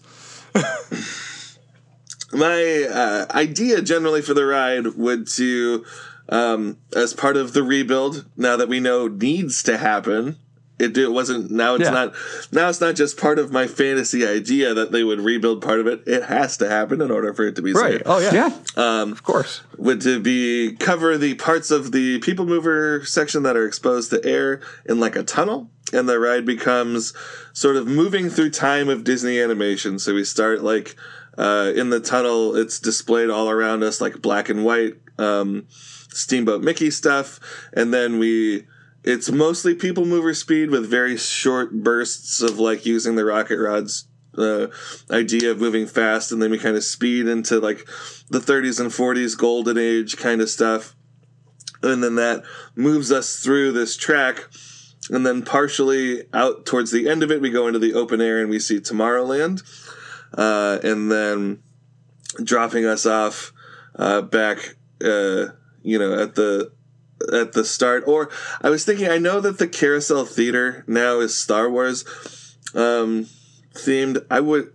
my 2.32 2.86
uh, 2.90 3.26
idea 3.36 3.82
generally 3.82 4.22
for 4.22 4.34
the 4.34 4.44
ride 4.44 4.86
would 4.96 5.26
to 5.28 5.84
um, 6.28 6.78
as 6.94 7.14
part 7.14 7.36
of 7.36 7.52
the 7.54 7.62
rebuild 7.62 8.26
now 8.36 8.56
that 8.56 8.68
we 8.68 8.80
know 8.80 9.08
needs 9.08 9.62
to 9.64 9.78
happen 9.78 10.36
it, 10.78 10.96
it 10.96 11.08
wasn't 11.10 11.50
now 11.50 11.74
it's 11.74 11.84
Yeah. 11.84 11.90
not 11.90 12.14
now 12.52 12.68
it's 12.68 12.80
not 12.80 12.94
just 12.94 13.16
part 13.16 13.38
of 13.38 13.50
my 13.52 13.66
fantasy 13.66 14.26
idea 14.26 14.74
that 14.74 14.92
they 14.92 15.02
would 15.04 15.20
rebuild 15.20 15.60
part 15.62 15.80
of 15.80 15.86
it 15.86 16.02
it 16.06 16.24
has 16.24 16.56
to 16.58 16.68
happen 16.68 17.00
in 17.00 17.10
order 17.10 17.32
for 17.34 17.46
it 17.46 17.56
to 17.56 17.62
be 17.62 17.72
right. 17.72 17.94
safe 17.94 18.02
Oh 18.06 18.18
yeah. 18.20 18.34
Yeah, 18.76 19.02
Of 19.10 19.22
course. 19.22 19.62
would 19.76 20.00
to 20.02 20.20
be 20.20 20.76
cover 20.78 21.18
the 21.18 21.34
parts 21.34 21.70
of 21.70 21.92
the 21.92 22.18
people 22.20 22.46
mover 22.46 23.04
section 23.04 23.42
that 23.44 23.56
are 23.56 23.66
exposed 23.66 24.10
to 24.10 24.24
air 24.24 24.60
in 24.86 25.00
like 25.00 25.16
a 25.16 25.22
tunnel 25.22 25.70
and 25.92 26.08
the 26.08 26.18
ride 26.18 26.44
becomes 26.44 27.12
sort 27.52 27.76
of 27.76 27.86
moving 27.86 28.28
through 28.30 28.50
time 28.50 28.88
of 28.88 29.04
disney 29.04 29.40
animation 29.40 29.98
so 29.98 30.14
we 30.14 30.22
start 30.24 30.62
like 30.62 30.94
uh, 31.38 31.72
in 31.76 31.90
the 31.90 32.00
tunnel 32.00 32.56
it's 32.56 32.78
displayed 32.80 33.30
all 33.30 33.48
around 33.48 33.82
us 33.82 34.00
like 34.00 34.20
black 34.20 34.48
and 34.48 34.64
white 34.64 34.96
um, 35.18 35.66
steamboat 35.68 36.62
mickey 36.62 36.90
stuff 36.90 37.40
and 37.72 37.92
then 37.94 38.18
we 38.18 38.66
it's 39.04 39.30
mostly 39.30 39.74
people 39.74 40.04
mover 40.04 40.34
speed 40.34 40.70
with 40.70 40.90
very 40.90 41.16
short 41.16 41.72
bursts 41.72 42.42
of 42.42 42.58
like 42.58 42.84
using 42.84 43.16
the 43.16 43.24
rocket 43.24 43.58
rods 43.58 44.08
uh, 44.36 44.68
idea 45.10 45.50
of 45.50 45.60
moving 45.60 45.86
fast 45.86 46.32
and 46.32 46.40
then 46.40 46.50
we 46.50 46.58
kind 46.58 46.76
of 46.76 46.84
speed 46.84 47.26
into 47.26 47.58
like 47.58 47.86
the 48.28 48.38
30s 48.38 48.80
and 48.80 48.90
40s 48.90 49.36
golden 49.36 49.78
age 49.78 50.16
kind 50.16 50.40
of 50.40 50.48
stuff. 50.48 50.94
And 51.82 52.02
then 52.02 52.16
that 52.16 52.44
moves 52.74 53.12
us 53.12 53.40
through 53.40 53.72
this 53.72 53.96
track 53.96 54.48
and 55.10 55.24
then 55.24 55.42
partially 55.42 56.24
out 56.32 56.66
towards 56.66 56.90
the 56.90 57.08
end 57.08 57.22
of 57.22 57.30
it 57.30 57.40
we 57.40 57.50
go 57.50 57.66
into 57.66 57.78
the 57.78 57.94
open 57.94 58.20
air 58.20 58.40
and 58.40 58.50
we 58.50 58.58
see 58.58 58.78
tomorrowland 58.78 59.62
uh, 60.34 60.78
and 60.82 61.10
then 61.10 61.62
dropping 62.42 62.84
us 62.84 63.06
off 63.06 63.52
uh, 63.96 64.22
back 64.22 64.76
uh, 65.02 65.46
you 65.82 65.98
know 65.98 66.20
at 66.20 66.34
the 66.34 66.72
at 67.32 67.52
the 67.52 67.64
start 67.64 68.04
or 68.06 68.30
i 68.62 68.70
was 68.70 68.84
thinking 68.84 69.08
i 69.08 69.18
know 69.18 69.40
that 69.40 69.58
the 69.58 69.68
carousel 69.68 70.24
theater 70.24 70.84
now 70.86 71.20
is 71.20 71.36
star 71.36 71.68
wars 71.68 72.04
um, 72.74 73.26
themed 73.74 74.24
i 74.30 74.40
would 74.40 74.72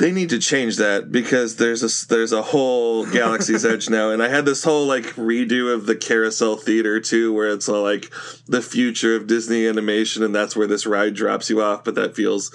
they 0.00 0.12
need 0.12 0.30
to 0.30 0.38
change 0.38 0.78
that 0.78 1.12
because 1.12 1.56
there's 1.56 1.82
a 1.82 2.08
there's 2.08 2.32
a 2.32 2.40
whole 2.40 3.04
Galaxy's 3.04 3.66
Edge 3.66 3.90
now, 3.90 4.10
and 4.10 4.22
I 4.22 4.28
had 4.28 4.46
this 4.46 4.64
whole 4.64 4.86
like 4.86 5.04
redo 5.14 5.72
of 5.72 5.84
the 5.84 5.94
Carousel 5.94 6.56
Theater 6.56 7.00
too, 7.00 7.34
where 7.34 7.50
it's 7.50 7.68
all 7.68 7.82
like 7.82 8.10
the 8.46 8.62
future 8.62 9.14
of 9.14 9.26
Disney 9.26 9.68
animation, 9.68 10.22
and 10.22 10.34
that's 10.34 10.56
where 10.56 10.66
this 10.66 10.86
ride 10.86 11.14
drops 11.14 11.50
you 11.50 11.60
off. 11.60 11.84
But 11.84 11.96
that 11.96 12.16
feels 12.16 12.50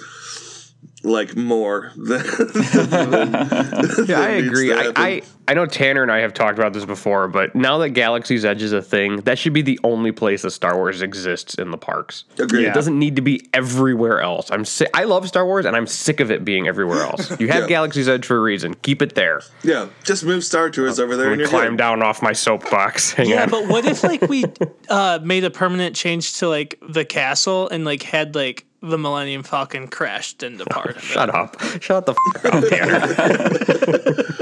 like 1.06 1.36
more. 1.36 1.92
Than, 1.96 2.22
Yeah, 4.06 4.20
I 4.20 4.28
agree. 4.38 4.72
I. 4.72 4.92
I 4.96 5.22
I 5.48 5.54
know 5.54 5.64
Tanner 5.64 6.02
and 6.02 6.10
I 6.10 6.18
have 6.22 6.34
talked 6.34 6.58
about 6.58 6.72
this 6.72 6.84
before, 6.84 7.28
but 7.28 7.54
now 7.54 7.78
that 7.78 7.90
Galaxy's 7.90 8.44
Edge 8.44 8.62
is 8.62 8.72
a 8.72 8.82
thing, 8.82 9.18
that 9.18 9.38
should 9.38 9.52
be 9.52 9.62
the 9.62 9.78
only 9.84 10.10
place 10.10 10.42
that 10.42 10.50
Star 10.50 10.74
Wars 10.76 11.02
exists 11.02 11.54
in 11.54 11.70
the 11.70 11.78
parks. 11.78 12.24
Agreed. 12.36 12.64
It 12.66 12.74
doesn't 12.74 12.98
need 12.98 13.14
to 13.14 13.22
be 13.22 13.48
everywhere 13.54 14.20
else. 14.20 14.50
I'm 14.50 14.64
sick. 14.64 14.90
I 14.92 15.04
love 15.04 15.28
Star 15.28 15.46
Wars, 15.46 15.64
and 15.64 15.76
I'm 15.76 15.86
sick 15.86 16.18
of 16.18 16.32
it 16.32 16.44
being 16.44 16.66
everywhere 16.66 17.02
else. 17.04 17.30
You 17.40 17.46
have 17.46 17.62
Yeah. 17.62 17.68
Galaxy's 17.68 18.08
Edge 18.08 18.26
for 18.26 18.36
a 18.38 18.40
reason. 18.40 18.74
Keep 18.74 19.02
it 19.02 19.14
there. 19.14 19.40
yeah, 19.62 19.86
just 20.02 20.24
move 20.24 20.42
Star 20.42 20.68
Tours 20.68 20.98
over 20.98 21.16
there, 21.16 21.30
and 21.32 21.44
Climb 21.44 21.70
good. 21.74 21.78
down 21.78 22.02
off 22.02 22.22
my 22.22 22.32
soapbox. 22.32 23.12
Hang 23.12 23.28
Yeah, 23.28 23.44
on. 23.44 23.50
but 23.50 23.68
what 23.68 23.84
if 23.84 24.02
like 24.02 24.22
we 24.22 24.46
uh, 24.88 25.20
made 25.22 25.44
a 25.44 25.50
permanent 25.50 25.94
change 25.94 26.38
to 26.38 26.48
like 26.48 26.76
the 26.88 27.04
castle 27.04 27.68
and 27.68 27.84
like 27.84 28.02
had 28.02 28.34
like 28.34 28.66
the 28.88 28.98
Millennium 28.98 29.42
Falcon 29.42 29.88
crashed 29.88 30.42
into 30.42 30.64
part 30.70 30.90
of 30.90 30.96
it? 30.98 31.02
Shut 31.02 31.34
up. 31.34 31.60
Shut 31.80 32.06
the 32.06 32.12
f- 32.12 32.44
up, 32.54 32.64
Tanner. 32.68 34.16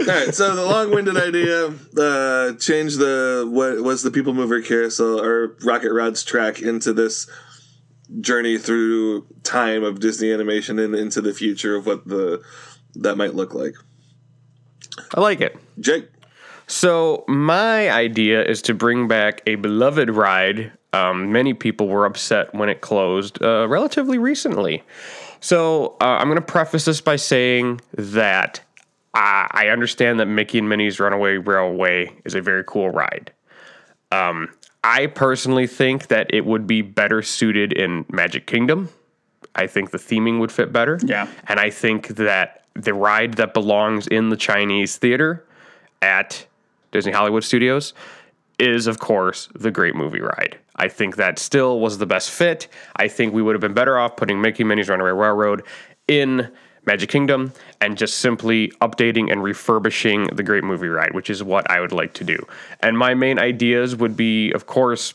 All 0.00 0.06
right, 0.06 0.34
so 0.34 0.56
the 0.56 0.64
long-winded 0.64 1.16
idea, 1.16 1.66
uh, 1.98 2.54
change 2.58 2.96
the 2.96 3.46
what 3.48 3.82
was 3.82 4.02
the 4.02 4.10
People 4.10 4.32
Mover 4.34 4.60
carousel 4.62 5.20
or 5.20 5.56
Rocket 5.62 5.92
Rod's 5.92 6.24
track 6.24 6.60
into 6.60 6.92
this 6.92 7.28
journey 8.20 8.58
through 8.58 9.26
time 9.44 9.84
of 9.84 10.00
Disney 10.00 10.32
animation 10.32 10.78
and 10.78 10.94
into 10.94 11.20
the 11.20 11.32
future 11.32 11.76
of 11.76 11.86
what 11.86 12.06
the 12.08 12.42
that 12.96 13.16
might 13.16 13.34
look 13.34 13.54
like. 13.54 13.74
I 15.14 15.20
like 15.20 15.40
it. 15.40 15.56
Jake, 15.78 16.08
So 16.66 17.24
my 17.28 17.88
idea 17.90 18.42
is 18.44 18.62
to 18.62 18.74
bring 18.74 19.06
back 19.06 19.42
a 19.46 19.54
beloved 19.56 20.10
ride. 20.10 20.72
Um, 20.92 21.32
many 21.32 21.54
people 21.54 21.88
were 21.88 22.04
upset 22.04 22.52
when 22.54 22.68
it 22.68 22.80
closed 22.80 23.40
uh, 23.42 23.68
relatively 23.68 24.18
recently. 24.18 24.82
So 25.40 25.96
uh, 26.00 26.18
I'm 26.18 26.26
going 26.26 26.36
to 26.36 26.42
preface 26.42 26.84
this 26.84 27.00
by 27.00 27.16
saying 27.16 27.80
that 27.94 28.60
I, 29.14 29.48
I 29.50 29.68
understand 29.68 30.20
that 30.20 30.26
Mickey 30.26 30.58
and 30.58 30.68
Minnie's 30.68 31.00
Runaway 31.00 31.36
Railway 31.36 32.12
is 32.24 32.34
a 32.34 32.40
very 32.40 32.64
cool 32.66 32.90
ride. 32.90 33.32
Um, 34.12 34.48
I 34.82 35.06
personally 35.06 35.66
think 35.66 36.08
that 36.08 36.32
it 36.32 36.44
would 36.44 36.66
be 36.66 36.82
better 36.82 37.22
suited 37.22 37.72
in 37.72 38.04
Magic 38.10 38.46
Kingdom. 38.46 38.88
I 39.54 39.66
think 39.66 39.90
the 39.90 39.98
theming 39.98 40.40
would 40.40 40.52
fit 40.52 40.72
better. 40.72 40.98
Yeah. 41.04 41.28
And 41.48 41.60
I 41.60 41.70
think 41.70 42.08
that 42.08 42.64
the 42.74 42.94
ride 42.94 43.34
that 43.34 43.52
belongs 43.52 44.06
in 44.06 44.30
the 44.30 44.36
Chinese 44.36 44.96
theater 44.96 45.44
at 46.02 46.46
Disney 46.92 47.12
Hollywood 47.12 47.44
Studios 47.44 47.94
is, 48.60 48.86
of 48.86 48.98
course, 48.98 49.48
the 49.54 49.70
Great 49.70 49.94
Movie 49.94 50.20
Ride. 50.20 50.58
I 50.76 50.88
think 50.88 51.16
that 51.16 51.38
still 51.38 51.80
was 51.80 51.98
the 51.98 52.06
best 52.06 52.30
fit. 52.30 52.68
I 52.96 53.08
think 53.08 53.32
we 53.32 53.42
would 53.42 53.54
have 53.54 53.60
been 53.60 53.74
better 53.74 53.98
off 53.98 54.16
putting 54.16 54.40
Mickey 54.40 54.64
Minnie's 54.64 54.88
Runaway 54.88 55.10
Railroad 55.10 55.62
in 56.06 56.50
Magic 56.86 57.10
Kingdom 57.10 57.52
and 57.80 57.96
just 57.96 58.18
simply 58.18 58.68
updating 58.80 59.30
and 59.30 59.42
refurbishing 59.42 60.26
the 60.28 60.42
Great 60.42 60.64
Movie 60.64 60.88
Ride, 60.88 61.14
which 61.14 61.30
is 61.30 61.42
what 61.42 61.70
I 61.70 61.80
would 61.80 61.92
like 61.92 62.14
to 62.14 62.24
do. 62.24 62.38
And 62.80 62.96
my 62.96 63.14
main 63.14 63.38
ideas 63.38 63.96
would 63.96 64.16
be, 64.16 64.52
of 64.52 64.66
course, 64.66 65.14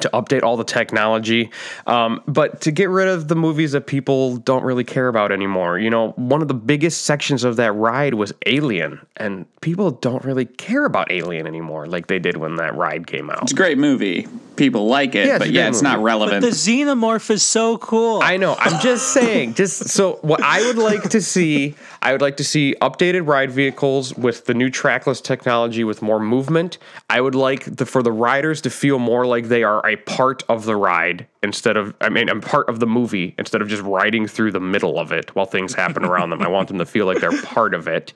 to 0.00 0.10
update 0.12 0.42
all 0.42 0.56
the 0.56 0.64
technology, 0.64 1.50
um, 1.86 2.22
but 2.26 2.60
to 2.62 2.70
get 2.70 2.88
rid 2.90 3.08
of 3.08 3.28
the 3.28 3.34
movies 3.36 3.72
that 3.72 3.86
people 3.86 4.36
don't 4.38 4.62
really 4.64 4.84
care 4.84 5.08
about 5.08 5.32
anymore. 5.32 5.78
You 5.78 5.90
know, 5.90 6.10
one 6.12 6.42
of 6.42 6.48
the 6.48 6.54
biggest 6.54 7.02
sections 7.02 7.44
of 7.44 7.56
that 7.56 7.72
ride 7.72 8.14
was 8.14 8.32
Alien, 8.46 9.04
and 9.16 9.46
people 9.60 9.90
don't 9.90 10.24
really 10.24 10.44
care 10.44 10.84
about 10.84 11.10
Alien 11.10 11.46
anymore 11.46 11.86
like 11.86 12.06
they 12.08 12.18
did 12.18 12.36
when 12.36 12.56
that 12.56 12.74
ride 12.74 13.06
came 13.06 13.30
out. 13.30 13.42
It's 13.44 13.52
a 13.52 13.56
great 13.56 13.78
movie. 13.78 14.26
People 14.56 14.86
like 14.86 15.14
it, 15.14 15.26
Yeah, 15.26 15.36
it's 15.36 15.44
but 15.44 15.50
yeah, 15.50 15.62
great 15.62 15.68
it's 15.70 15.82
not 15.82 15.98
movie. 15.98 16.04
relevant. 16.04 16.40
The 16.42 16.48
xenomorph 16.50 17.30
is 17.30 17.42
so 17.42 17.76
cool. 17.78 18.20
I 18.22 18.36
know. 18.38 18.54
I'm 18.58 18.80
just 18.80 19.12
saying. 19.12 19.54
Just 19.54 19.88
so 19.90 20.14
what 20.22 20.42
I 20.42 20.60
would 20.66 20.78
like 20.78 21.10
to 21.10 21.20
see, 21.20 21.74
I 22.06 22.12
would 22.12 22.22
like 22.22 22.36
to 22.36 22.44
see 22.44 22.76
updated 22.80 23.26
ride 23.26 23.50
vehicles 23.50 24.14
with 24.14 24.44
the 24.44 24.54
new 24.54 24.70
trackless 24.70 25.20
technology 25.20 25.82
with 25.82 26.02
more 26.02 26.20
movement. 26.20 26.78
I 27.10 27.20
would 27.20 27.34
like 27.34 27.64
the, 27.64 27.84
for 27.84 28.00
the 28.00 28.12
riders 28.12 28.60
to 28.60 28.70
feel 28.70 29.00
more 29.00 29.26
like 29.26 29.46
they 29.46 29.64
are 29.64 29.84
a 29.84 29.96
part 29.96 30.44
of 30.48 30.66
the 30.66 30.76
ride 30.76 31.26
instead 31.42 31.76
of 31.76 31.94
I 32.00 32.08
mean, 32.08 32.30
I'm 32.30 32.40
part 32.40 32.68
of 32.68 32.78
the 32.78 32.86
movie 32.86 33.34
instead 33.40 33.60
of 33.60 33.66
just 33.66 33.82
riding 33.82 34.28
through 34.28 34.52
the 34.52 34.60
middle 34.60 35.00
of 35.00 35.10
it 35.10 35.34
while 35.34 35.46
things 35.46 35.74
happen 35.74 36.04
around 36.04 36.30
them. 36.30 36.42
I 36.42 36.48
want 36.48 36.68
them 36.68 36.78
to 36.78 36.86
feel 36.86 37.06
like 37.06 37.18
they're 37.18 37.42
part 37.42 37.74
of 37.74 37.88
it. 37.88 38.12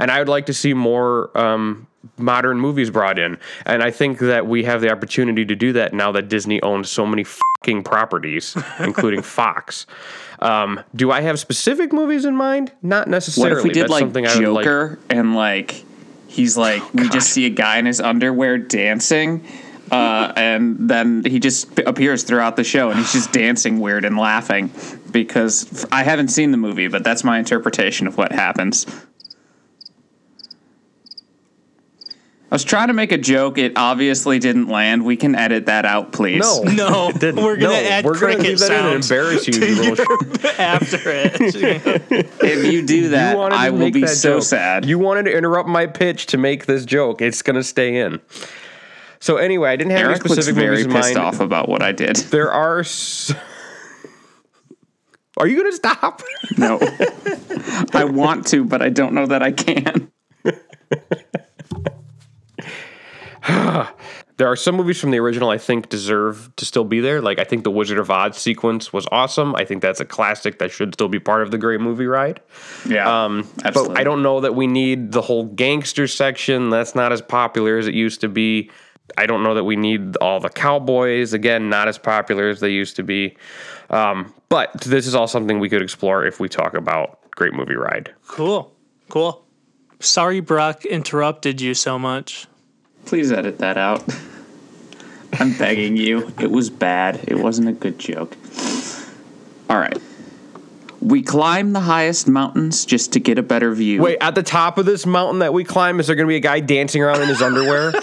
And 0.00 0.10
I 0.10 0.18
would 0.18 0.28
like 0.28 0.46
to 0.46 0.52
see 0.52 0.74
more 0.74 1.30
um, 1.38 1.86
modern 2.16 2.60
movies 2.60 2.90
brought 2.90 3.18
in. 3.18 3.38
And 3.66 3.82
I 3.82 3.90
think 3.90 4.18
that 4.20 4.46
we 4.46 4.64
have 4.64 4.80
the 4.80 4.90
opportunity 4.90 5.44
to 5.44 5.54
do 5.54 5.72
that 5.74 5.92
now 5.92 6.12
that 6.12 6.28
Disney 6.28 6.60
owns 6.62 6.90
so 6.90 7.06
many 7.06 7.24
fucking 7.24 7.82
properties, 7.82 8.56
including 8.80 9.22
Fox. 9.22 9.86
Um, 10.40 10.80
do 10.94 11.10
I 11.10 11.20
have 11.20 11.38
specific 11.38 11.92
movies 11.92 12.24
in 12.24 12.34
mind? 12.34 12.72
Not 12.82 13.08
necessarily. 13.08 13.52
what 13.52 13.58
if 13.58 13.64
we 13.64 13.70
did 13.70 13.82
That's 13.82 13.90
like 13.90 14.00
something 14.00 14.26
I 14.26 14.34
like. 14.34 14.64
Joker 14.64 14.98
and 15.10 15.34
like 15.34 15.84
he's 16.28 16.56
like 16.56 16.94
we 16.94 17.08
just 17.08 17.30
see 17.30 17.44
a 17.46 17.50
guy 17.50 17.78
in 17.78 17.86
his 17.86 18.00
underwear 18.00 18.56
dancing, 18.56 19.46
uh, 19.90 20.32
and 20.36 20.88
then 20.88 21.24
he 21.24 21.38
just 21.38 21.78
appears 21.80 22.22
throughout 22.22 22.56
the 22.56 22.64
show 22.64 22.90
and 22.90 22.98
he's 22.98 23.12
just 23.12 23.32
dancing 23.32 23.80
weird 23.80 24.04
and 24.04 24.16
laughing 24.16 24.72
because 25.10 25.84
I 25.92 26.04
haven't 26.04 26.28
seen 26.28 26.52
the 26.52 26.56
movie, 26.56 26.88
but 26.88 27.04
that's 27.04 27.24
my 27.24 27.38
interpretation 27.38 28.06
of 28.06 28.16
what 28.16 28.32
happens. 28.32 28.86
I 32.50 32.54
was 32.56 32.64
trying 32.64 32.88
to 32.88 32.94
make 32.94 33.12
a 33.12 33.18
joke. 33.18 33.58
It 33.58 33.74
obviously 33.76 34.40
didn't 34.40 34.66
land. 34.66 35.04
We 35.04 35.16
can 35.16 35.36
edit 35.36 35.66
that 35.66 35.84
out, 35.84 36.10
please. 36.10 36.40
No, 36.40 36.62
No, 36.64 37.08
it 37.14 37.20
didn't. 37.20 37.44
we're 37.44 37.56
gonna 37.56 37.80
No, 37.80 37.88
add 37.88 38.04
we're 38.04 38.18
gonna 38.18 38.34
cricket 38.34 38.58
do 38.58 38.66
that 38.66 38.70
in 38.80 38.86
and 38.86 39.02
embarrass 39.04 39.46
you, 39.46 39.52
to 39.52 39.66
you 39.68 39.82
your- 39.84 39.96
after 40.58 40.98
it. 41.04 41.36
If 42.42 42.72
you 42.72 42.84
do 42.84 43.10
that, 43.10 43.36
You 43.36 43.42
I 43.42 43.70
will 43.70 43.92
be 43.92 44.04
so 44.08 44.36
joke. 44.38 44.42
sad. 44.42 44.84
You 44.84 44.98
wanted 44.98 45.26
to 45.26 45.36
interrupt 45.36 45.68
my 45.68 45.86
pitch 45.86 46.26
to 46.26 46.38
make 46.38 46.66
this 46.66 46.84
joke. 46.84 47.22
It's 47.22 47.40
gonna 47.42 47.62
stay 47.62 47.98
in. 47.98 48.20
So 49.20 49.36
anyway, 49.36 49.70
I 49.70 49.76
didn't 49.76 49.92
have 49.92 50.00
Eric 50.00 50.10
any 50.20 50.28
looks 50.30 50.32
specific 50.32 50.54
very 50.56 50.70
movies 50.78 50.86
in 50.86 50.92
pissed 50.92 51.14
mind. 51.14 51.26
off 51.26 51.40
about 51.40 51.68
what 51.68 51.82
I 51.82 51.92
did. 51.92 52.16
There 52.16 52.50
are. 52.50 52.80
S- 52.80 53.32
are 55.36 55.46
you 55.46 55.56
gonna 55.56 55.72
stop? 55.72 56.22
No. 56.58 56.78
I 57.94 58.04
want 58.04 58.46
to, 58.48 58.64
but 58.64 58.82
I 58.82 58.88
don't 58.88 59.12
know 59.14 59.26
that 59.26 59.42
I 59.42 59.52
can. 59.52 60.10
There 64.40 64.50
are 64.50 64.56
some 64.56 64.76
movies 64.76 64.98
from 64.98 65.10
the 65.10 65.18
original 65.18 65.50
I 65.50 65.58
think 65.58 65.90
deserve 65.90 66.50
to 66.56 66.64
still 66.64 66.84
be 66.84 67.00
there. 67.00 67.20
Like 67.20 67.38
I 67.38 67.44
think 67.44 67.62
the 67.62 67.70
Wizard 67.70 67.98
of 67.98 68.10
Oz 68.10 68.38
sequence 68.38 68.90
was 68.90 69.06
awesome. 69.12 69.54
I 69.54 69.66
think 69.66 69.82
that's 69.82 70.00
a 70.00 70.06
classic 70.06 70.60
that 70.60 70.70
should 70.70 70.94
still 70.94 71.10
be 71.10 71.18
part 71.20 71.42
of 71.42 71.50
the 71.50 71.58
Great 71.58 71.78
Movie 71.78 72.06
Ride. 72.06 72.40
Yeah. 72.88 73.24
Um, 73.24 73.46
absolutely. 73.62 73.96
but 73.96 74.00
I 74.00 74.04
don't 74.04 74.22
know 74.22 74.40
that 74.40 74.54
we 74.54 74.66
need 74.66 75.12
the 75.12 75.20
whole 75.20 75.44
gangster 75.44 76.06
section. 76.06 76.70
That's 76.70 76.94
not 76.94 77.12
as 77.12 77.20
popular 77.20 77.76
as 77.76 77.86
it 77.86 77.92
used 77.92 78.22
to 78.22 78.30
be. 78.30 78.70
I 79.18 79.26
don't 79.26 79.42
know 79.42 79.52
that 79.52 79.64
we 79.64 79.76
need 79.76 80.16
all 80.22 80.40
the 80.40 80.48
cowboys. 80.48 81.34
Again, 81.34 81.68
not 81.68 81.88
as 81.88 81.98
popular 81.98 82.48
as 82.48 82.60
they 82.60 82.70
used 82.70 82.96
to 82.96 83.02
be. 83.02 83.36
Um, 83.90 84.32
but 84.48 84.72
this 84.80 85.06
is 85.06 85.14
all 85.14 85.26
something 85.26 85.60
we 85.60 85.68
could 85.68 85.82
explore 85.82 86.24
if 86.24 86.40
we 86.40 86.48
talk 86.48 86.72
about 86.72 87.30
Great 87.32 87.52
Movie 87.52 87.76
Ride. 87.76 88.14
cool, 88.26 88.74
cool. 89.10 89.44
Sorry, 89.98 90.40
Brock 90.40 90.86
interrupted 90.86 91.60
you 91.60 91.74
so 91.74 91.98
much. 91.98 92.46
Please 93.06 93.32
edit 93.32 93.58
that 93.58 93.76
out. 93.76 94.02
I'm 95.34 95.56
begging 95.56 95.96
you. 95.96 96.32
It 96.40 96.50
was 96.50 96.70
bad. 96.70 97.20
It 97.28 97.38
wasn't 97.38 97.68
a 97.68 97.72
good 97.72 97.98
joke. 97.98 98.36
All 99.68 99.78
right. 99.78 99.96
We 101.00 101.22
climb 101.22 101.72
the 101.72 101.80
highest 101.80 102.28
mountains 102.28 102.84
just 102.84 103.12
to 103.14 103.20
get 103.20 103.38
a 103.38 103.42
better 103.42 103.72
view. 103.72 104.02
Wait, 104.02 104.18
at 104.20 104.34
the 104.34 104.42
top 104.42 104.76
of 104.76 104.84
this 104.86 105.06
mountain 105.06 105.38
that 105.38 105.52
we 105.54 105.64
climb, 105.64 105.98
is 105.98 106.06
there 106.08 106.16
going 106.16 106.26
to 106.26 106.30
be 106.30 106.36
a 106.36 106.40
guy 106.40 106.60
dancing 106.60 107.02
around 107.02 107.22
in 107.22 107.28
his 107.28 107.40
underwear? 107.42 107.92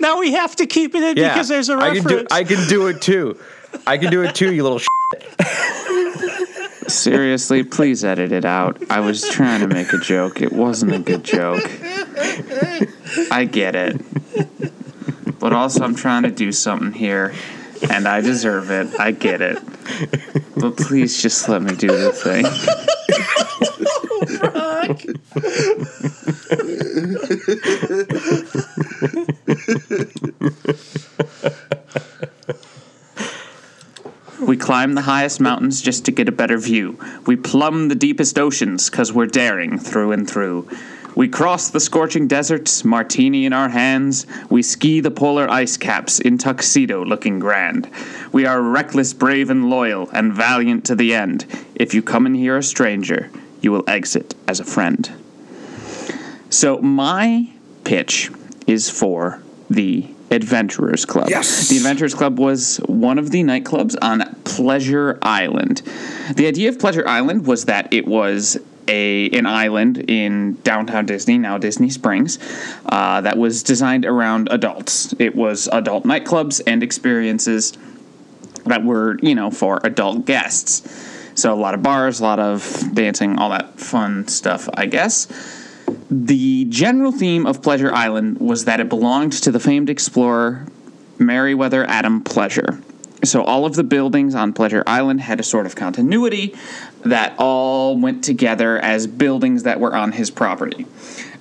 Now 0.00 0.18
we 0.20 0.32
have 0.32 0.56
to 0.56 0.66
keep 0.66 0.94
it 0.94 1.02
in 1.02 1.14
because 1.14 1.48
there's 1.48 1.68
a 1.68 1.76
reference. 1.76 2.06
I 2.06 2.08
can 2.08 2.18
do. 2.18 2.26
I 2.30 2.44
can 2.44 2.68
do 2.68 2.86
it 2.88 3.00
too. 3.02 3.38
I 3.86 3.98
can 3.98 4.10
do 4.10 4.22
it 4.22 4.34
too. 4.34 4.52
You 4.54 4.62
little. 4.62 4.78
Sh- 4.78 4.86
Seriously, 6.96 7.62
please 7.62 8.04
edit 8.04 8.32
it 8.32 8.46
out. 8.46 8.90
I 8.90 9.00
was 9.00 9.28
trying 9.28 9.60
to 9.60 9.68
make 9.68 9.92
a 9.92 9.98
joke. 9.98 10.40
It 10.40 10.50
wasn't 10.50 10.94
a 10.94 10.98
good 10.98 11.24
joke. 11.24 11.62
I 13.30 13.44
get 13.44 13.76
it. 13.76 14.00
But 15.38 15.52
also, 15.52 15.84
I'm 15.84 15.94
trying 15.94 16.22
to 16.22 16.30
do 16.30 16.52
something 16.52 16.92
here, 16.92 17.34
and 17.90 18.08
I 18.08 18.22
deserve 18.22 18.70
it. 18.70 18.98
I 18.98 19.10
get 19.10 19.42
it. 19.42 19.58
But 20.56 20.78
please 20.78 21.20
just 21.20 21.46
let 21.50 21.60
me 21.62 21.76
do 21.76 21.88
the 21.88 22.12
thing. 22.12 22.46
Oh, 31.72 31.75
We 34.40 34.56
climb 34.56 34.94
the 34.94 35.02
highest 35.02 35.40
mountains 35.40 35.80
just 35.80 36.04
to 36.04 36.12
get 36.12 36.28
a 36.28 36.32
better 36.32 36.58
view. 36.58 36.98
We 37.26 37.36
plumb 37.36 37.88
the 37.88 37.94
deepest 37.94 38.38
oceans 38.38 38.90
because 38.90 39.12
we're 39.12 39.26
daring 39.26 39.78
through 39.78 40.12
and 40.12 40.28
through. 40.28 40.68
We 41.14 41.28
cross 41.28 41.70
the 41.70 41.80
scorching 41.80 42.28
deserts, 42.28 42.84
martini 42.84 43.46
in 43.46 43.54
our 43.54 43.70
hands. 43.70 44.26
We 44.50 44.62
ski 44.62 45.00
the 45.00 45.10
polar 45.10 45.48
ice 45.48 45.78
caps 45.78 46.20
in 46.20 46.36
tuxedo 46.36 47.02
looking 47.02 47.38
grand. 47.38 47.90
We 48.32 48.44
are 48.44 48.60
reckless, 48.60 49.14
brave, 49.14 49.48
and 49.48 49.70
loyal, 49.70 50.10
and 50.12 50.34
valiant 50.34 50.84
to 50.86 50.94
the 50.94 51.14
end. 51.14 51.46
If 51.74 51.94
you 51.94 52.02
come 52.02 52.26
in 52.26 52.34
here 52.34 52.58
a 52.58 52.62
stranger, 52.62 53.30
you 53.62 53.72
will 53.72 53.84
exit 53.88 54.34
as 54.46 54.60
a 54.60 54.64
friend. 54.64 55.10
So, 56.50 56.78
my 56.78 57.50
pitch 57.84 58.30
is 58.66 58.90
for 58.90 59.42
the 59.70 60.08
Adventurers 60.30 61.04
Club. 61.04 61.28
Yes. 61.28 61.68
The 61.68 61.76
Adventurers 61.76 62.14
Club 62.14 62.38
was 62.38 62.78
one 62.86 63.18
of 63.18 63.30
the 63.30 63.42
nightclubs 63.42 63.96
on 64.02 64.34
Pleasure 64.44 65.18
Island. 65.22 65.82
The 66.34 66.46
idea 66.46 66.68
of 66.68 66.78
Pleasure 66.78 67.06
Island 67.06 67.46
was 67.46 67.66
that 67.66 67.92
it 67.92 68.06
was 68.06 68.58
a 68.88 69.28
an 69.30 69.46
island 69.46 69.98
in 70.08 70.54
downtown 70.62 71.06
Disney, 71.06 71.38
now 71.38 71.58
Disney 71.58 71.90
Springs, 71.90 72.38
uh, 72.86 73.20
that 73.20 73.36
was 73.36 73.62
designed 73.62 74.04
around 74.04 74.48
adults. 74.50 75.14
It 75.18 75.34
was 75.34 75.68
adult 75.72 76.04
nightclubs 76.04 76.60
and 76.66 76.82
experiences 76.82 77.76
that 78.64 78.84
were, 78.84 79.18
you 79.22 79.34
know, 79.34 79.50
for 79.50 79.80
adult 79.84 80.24
guests. 80.24 80.82
So 81.34 81.52
a 81.52 81.56
lot 81.60 81.74
of 81.74 81.82
bars, 81.82 82.20
a 82.20 82.22
lot 82.22 82.38
of 82.38 82.94
dancing, 82.94 83.38
all 83.38 83.50
that 83.50 83.78
fun 83.78 84.26
stuff, 84.28 84.68
I 84.74 84.86
guess. 84.86 85.28
The 86.10 86.64
general 86.66 87.12
theme 87.12 87.46
of 87.46 87.62
Pleasure 87.62 87.92
Island 87.92 88.38
was 88.40 88.64
that 88.64 88.80
it 88.80 88.88
belonged 88.88 89.32
to 89.32 89.50
the 89.50 89.60
famed 89.60 89.90
explorer 89.90 90.66
Merriweather 91.18 91.84
Adam 91.88 92.22
Pleasure. 92.22 92.80
So 93.24 93.42
all 93.42 93.64
of 93.64 93.74
the 93.74 93.84
buildings 93.84 94.34
on 94.34 94.52
Pleasure 94.52 94.84
Island 94.86 95.20
had 95.20 95.40
a 95.40 95.42
sort 95.42 95.66
of 95.66 95.74
continuity 95.74 96.54
that 97.04 97.34
all 97.38 97.96
went 97.98 98.22
together 98.22 98.78
as 98.78 99.06
buildings 99.06 99.64
that 99.64 99.80
were 99.80 99.96
on 99.96 100.12
his 100.12 100.30
property. 100.30 100.86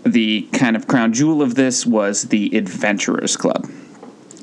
The 0.06 0.48
kind 0.54 0.76
of 0.76 0.88
crown 0.88 1.14
jewel 1.14 1.42
of 1.42 1.56
this 1.56 1.86
was 1.86 2.24
the 2.30 2.56
Adventurers 2.58 3.36
Club. 3.38 3.70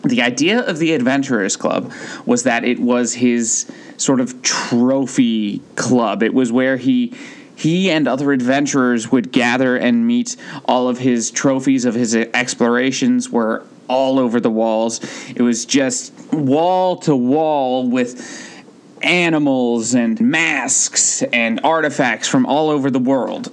The 0.05 0.21
idea 0.21 0.61
of 0.61 0.79
the 0.79 0.95
Adventurers 0.95 1.57
Club 1.57 1.93
was 2.27 2.43
that 2.43 2.65
it 2.65 2.81
was 2.81 3.15
his 3.15 3.71
sort 3.97 4.21
of 4.21 4.43
trophy 4.43 5.61
club. 5.77 6.23
It 6.23 6.35
was 6.35 6.51
where 6.51 6.77
he 6.77 7.15
he 7.57 7.91
and 7.91 8.09
other 8.09 8.33
adventurers 8.33 9.11
would 9.13 9.33
gather 9.33 9.77
and 9.77 10.07
meet. 10.07 10.37
All 10.65 10.89
of 10.89 10.99
his 10.99 11.31
trophies 11.31 11.85
of 11.85 11.95
his 11.95 12.15
explorations 12.15 13.31
were 13.31 13.65
all 13.89 14.19
over 14.19 14.41
the 14.41 14.51
walls. 14.51 15.01
It 15.31 15.43
was 15.43 15.65
just 15.65 16.13
wall 16.33 16.97
to 16.99 17.15
wall 17.15 17.89
with 17.89 18.49
animals 19.03 19.95
and 19.95 20.21
masks 20.21 21.23
and 21.23 21.61
artifacts 21.65 22.29
from 22.29 22.47
all 22.47 22.71
over 22.71 22.91
the 22.91 22.99
world. 22.99 23.53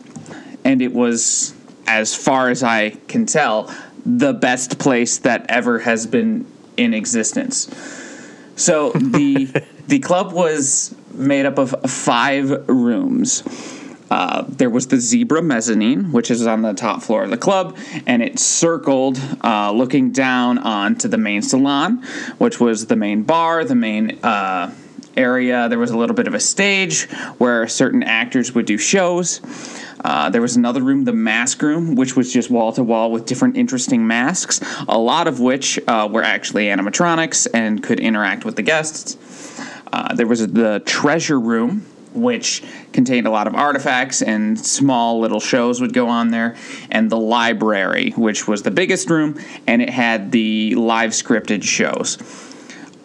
And 0.63 0.81
it 0.81 0.93
was, 0.93 1.53
as 1.87 2.15
far 2.15 2.49
as 2.49 2.63
I 2.63 2.91
can 3.07 3.25
tell, 3.25 3.73
the 4.05 4.33
best 4.33 4.79
place 4.79 5.17
that 5.19 5.45
ever 5.49 5.79
has 5.79 6.07
been 6.07 6.45
in 6.77 6.93
existence. 6.93 7.67
So 8.55 8.91
the 8.91 9.45
the 9.87 9.99
club 9.99 10.31
was 10.31 10.95
made 11.13 11.45
up 11.45 11.57
of 11.57 11.75
five 11.89 12.67
rooms. 12.69 13.43
Uh, 14.09 14.43
there 14.47 14.69
was 14.69 14.87
the 14.87 14.97
zebra 14.97 15.41
mezzanine, 15.41 16.11
which 16.11 16.31
is 16.31 16.45
on 16.47 16.61
the 16.61 16.73
top 16.73 17.01
floor 17.01 17.23
of 17.23 17.29
the 17.29 17.37
club, 17.37 17.77
and 18.07 18.21
it 18.23 18.39
circled, 18.39 19.19
uh, 19.43 19.71
looking 19.71 20.11
down 20.11 20.57
onto 20.57 21.07
the 21.07 21.17
main 21.17 21.41
salon, 21.41 22.03
which 22.37 22.59
was 22.59 22.87
the 22.87 22.95
main 22.95 23.23
bar, 23.23 23.63
the 23.63 23.75
main 23.75 24.17
uh, 24.23 24.73
area. 25.15 25.69
There 25.69 25.79
was 25.79 25.91
a 25.91 25.97
little 25.97 26.15
bit 26.15 26.27
of 26.27 26.33
a 26.33 26.39
stage 26.39 27.09
where 27.37 27.67
certain 27.67 28.03
actors 28.03 28.55
would 28.55 28.65
do 28.65 28.77
shows. 28.77 29.41
Uh, 30.03 30.29
there 30.29 30.41
was 30.41 30.55
another 30.55 30.81
room, 30.81 31.03
the 31.03 31.13
mask 31.13 31.61
room, 31.61 31.95
which 31.95 32.15
was 32.15 32.31
just 32.31 32.49
wall 32.49 32.71
to 32.73 32.83
wall 32.83 33.11
with 33.11 33.25
different 33.25 33.57
interesting 33.57 34.07
masks, 34.07 34.61
a 34.87 34.97
lot 34.97 35.27
of 35.27 35.39
which 35.39 35.79
uh, 35.87 36.07
were 36.09 36.23
actually 36.23 36.65
animatronics 36.65 37.47
and 37.53 37.83
could 37.83 37.99
interact 37.99 38.45
with 38.45 38.55
the 38.55 38.61
guests. 38.61 39.17
Uh, 39.91 40.13
there 40.13 40.27
was 40.27 40.47
the 40.47 40.81
treasure 40.85 41.39
room, 41.39 41.85
which 42.13 42.63
contained 42.93 43.27
a 43.27 43.31
lot 43.31 43.47
of 43.47 43.55
artifacts 43.55 44.21
and 44.21 44.59
small 44.59 45.19
little 45.19 45.39
shows 45.39 45.81
would 45.81 45.93
go 45.93 46.07
on 46.07 46.29
there, 46.29 46.55
and 46.89 47.09
the 47.09 47.17
library, 47.17 48.11
which 48.11 48.47
was 48.47 48.63
the 48.63 48.71
biggest 48.71 49.09
room, 49.09 49.39
and 49.67 49.81
it 49.81 49.89
had 49.89 50.31
the 50.31 50.75
live 50.75 51.11
scripted 51.11 51.63
shows. 51.63 52.17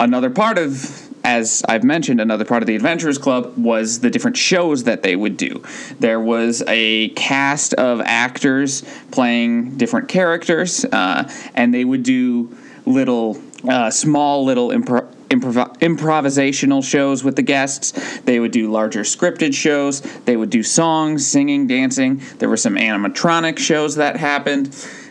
Another 0.00 0.30
part 0.30 0.58
of 0.58 1.04
as 1.24 1.62
I've 1.66 1.84
mentioned, 1.84 2.20
another 2.20 2.44
part 2.44 2.62
of 2.62 2.66
the 2.66 2.76
Adventurers 2.76 3.16
Club 3.16 3.56
was 3.56 4.00
the 4.00 4.10
different 4.10 4.36
shows 4.36 4.84
that 4.84 5.02
they 5.02 5.16
would 5.16 5.38
do. 5.38 5.62
There 5.98 6.20
was 6.20 6.62
a 6.68 7.08
cast 7.10 7.72
of 7.74 8.02
actors 8.02 8.84
playing 9.10 9.78
different 9.78 10.08
characters, 10.08 10.84
uh, 10.84 11.32
and 11.54 11.72
they 11.72 11.84
would 11.84 12.02
do 12.02 12.54
little, 12.84 13.40
uh, 13.66 13.90
small 13.90 14.44
little 14.44 14.68
impro- 14.68 15.06
improv- 15.28 15.78
improvisational 15.78 16.84
shows 16.84 17.24
with 17.24 17.37
the 17.37 17.42
guests. 17.42 18.20
They 18.20 18.40
would 18.40 18.52
do 18.52 18.70
larger 18.70 19.00
scripted 19.00 19.54
shows. 19.54 20.00
They 20.00 20.37
would 20.37 20.50
do 20.50 20.62
songs, 20.62 21.26
singing, 21.26 21.66
dancing. 21.66 22.22
There 22.38 22.48
were 22.48 22.56
some 22.56 22.76
animatronic 22.76 23.58
shows 23.58 23.96
that 23.96 24.16
happened. 24.16 24.66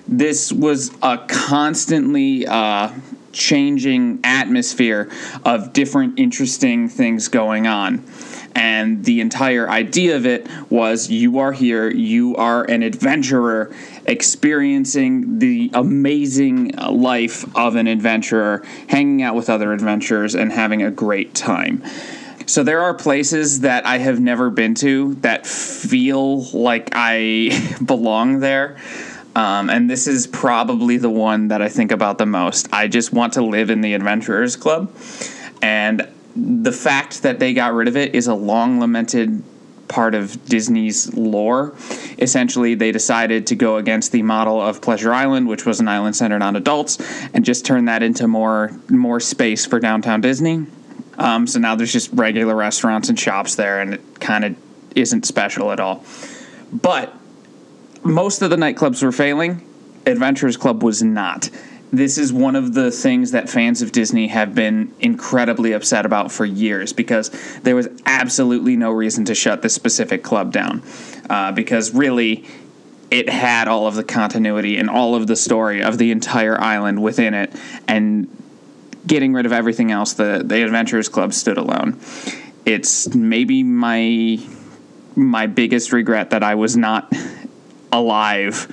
This 0.07 0.51
was 0.51 0.91
a 1.01 1.17
constantly 1.27 2.45
uh, 2.45 2.91
changing 3.31 4.19
atmosphere 4.23 5.09
of 5.43 5.73
different 5.73 6.19
interesting 6.19 6.87
things 6.87 7.27
going 7.27 7.67
on. 7.67 8.03
And 8.55 9.03
the 9.03 9.21
entire 9.21 9.69
idea 9.69 10.15
of 10.15 10.25
it 10.25 10.47
was 10.69 11.09
you 11.09 11.39
are 11.39 11.51
here, 11.51 11.89
you 11.89 12.35
are 12.35 12.63
an 12.63 12.83
adventurer 12.83 13.73
experiencing 14.05 15.39
the 15.39 15.71
amazing 15.73 16.69
life 16.77 17.45
of 17.55 17.75
an 17.75 17.87
adventurer, 17.87 18.63
hanging 18.87 19.21
out 19.21 19.35
with 19.35 19.49
other 19.49 19.73
adventurers, 19.73 20.35
and 20.35 20.51
having 20.51 20.83
a 20.83 20.91
great 20.91 21.33
time. 21.33 21.83
So 22.45 22.63
there 22.63 22.81
are 22.81 22.93
places 22.93 23.61
that 23.61 23.85
I 23.85 23.99
have 23.99 24.19
never 24.19 24.49
been 24.49 24.75
to 24.75 25.15
that 25.15 25.47
feel 25.47 26.43
like 26.51 26.89
I 26.93 27.77
belong 27.85 28.39
there. 28.39 28.77
Um, 29.35 29.69
and 29.69 29.89
this 29.89 30.07
is 30.07 30.27
probably 30.27 30.97
the 30.97 31.09
one 31.09 31.47
that 31.47 31.61
I 31.61 31.69
think 31.69 31.91
about 31.91 32.17
the 32.17 32.25
most. 32.25 32.71
I 32.71 32.87
just 32.87 33.13
want 33.13 33.33
to 33.33 33.41
live 33.41 33.69
in 33.69 33.81
the 33.81 33.93
Adventurers 33.93 34.55
Club. 34.55 34.93
And 35.61 36.07
the 36.35 36.71
fact 36.71 37.23
that 37.23 37.39
they 37.39 37.53
got 37.53 37.73
rid 37.73 37.87
of 37.87 37.95
it 37.95 38.15
is 38.15 38.27
a 38.27 38.33
long 38.33 38.79
lamented 38.79 39.43
part 39.87 40.15
of 40.15 40.43
Disney's 40.45 41.13
lore. 41.13 41.73
Essentially, 42.17 42.73
they 42.73 42.91
decided 42.91 43.47
to 43.47 43.55
go 43.55 43.77
against 43.77 44.11
the 44.11 44.23
model 44.23 44.59
of 44.59 44.81
Pleasure 44.81 45.13
Island, 45.13 45.47
which 45.47 45.65
was 45.65 45.79
an 45.79 45.87
island 45.87 46.15
centered 46.15 46.41
on 46.41 46.55
adults, 46.55 46.99
and 47.33 47.45
just 47.45 47.65
turn 47.65 47.85
that 47.85 48.01
into 48.01 48.27
more 48.27 48.71
more 48.89 49.19
space 49.19 49.65
for 49.65 49.79
downtown 49.79 50.21
Disney. 50.21 50.65
Um, 51.17 51.45
so 51.45 51.59
now 51.59 51.75
there's 51.75 51.93
just 51.93 52.11
regular 52.13 52.55
restaurants 52.55 53.09
and 53.09 53.19
shops 53.19 53.55
there, 53.55 53.81
and 53.81 53.93
it 53.93 54.19
kind 54.19 54.45
of 54.45 54.55
isn't 54.95 55.25
special 55.25 55.71
at 55.71 55.79
all. 55.79 56.03
But 56.71 57.13
most 58.03 58.41
of 58.41 58.49
the 58.49 58.55
nightclubs 58.55 59.03
were 59.03 59.11
failing. 59.11 59.67
Adventurers 60.05 60.57
Club 60.57 60.83
was 60.83 61.03
not. 61.03 61.49
This 61.93 62.17
is 62.17 62.33
one 62.33 62.55
of 62.55 62.73
the 62.73 62.89
things 62.89 63.31
that 63.31 63.51
fans 63.51 63.83
of 63.83 63.91
Disney 63.91 64.25
have 64.29 64.55
been 64.55 64.91
incredibly 64.99 65.73
upset 65.73 66.07
about 66.07 66.31
for 66.31 66.43
years 66.43 66.91
because 66.91 67.29
there 67.61 67.75
was 67.75 67.87
absolutely 68.07 68.75
no 68.75 68.89
reason 68.89 69.25
to 69.25 69.35
shut 69.35 69.61
this 69.61 69.75
specific 69.75 70.23
club 70.23 70.51
down. 70.51 70.81
Uh, 71.29 71.51
because 71.51 71.93
really, 71.93 72.45
it 73.11 73.29
had 73.29 73.67
all 73.67 73.85
of 73.85 73.93
the 73.93 74.03
continuity 74.03 74.77
and 74.77 74.89
all 74.89 75.13
of 75.13 75.27
the 75.27 75.35
story 75.35 75.83
of 75.83 75.99
the 75.99 76.09
entire 76.09 76.59
island 76.59 77.03
within 77.03 77.35
it, 77.35 77.53
and 77.87 78.27
getting 79.05 79.33
rid 79.33 79.45
of 79.45 79.53
everything 79.53 79.91
else, 79.91 80.13
the 80.13 80.41
the 80.43 80.63
Adventurers 80.63 81.09
Club 81.09 81.31
stood 81.31 81.59
alone. 81.59 81.99
It's 82.65 83.13
maybe 83.13 83.61
my 83.61 84.39
my 85.15 85.45
biggest 85.45 85.91
regret 85.91 86.31
that 86.31 86.41
I 86.41 86.55
was 86.55 86.75
not 86.75 87.13
alive 87.91 88.67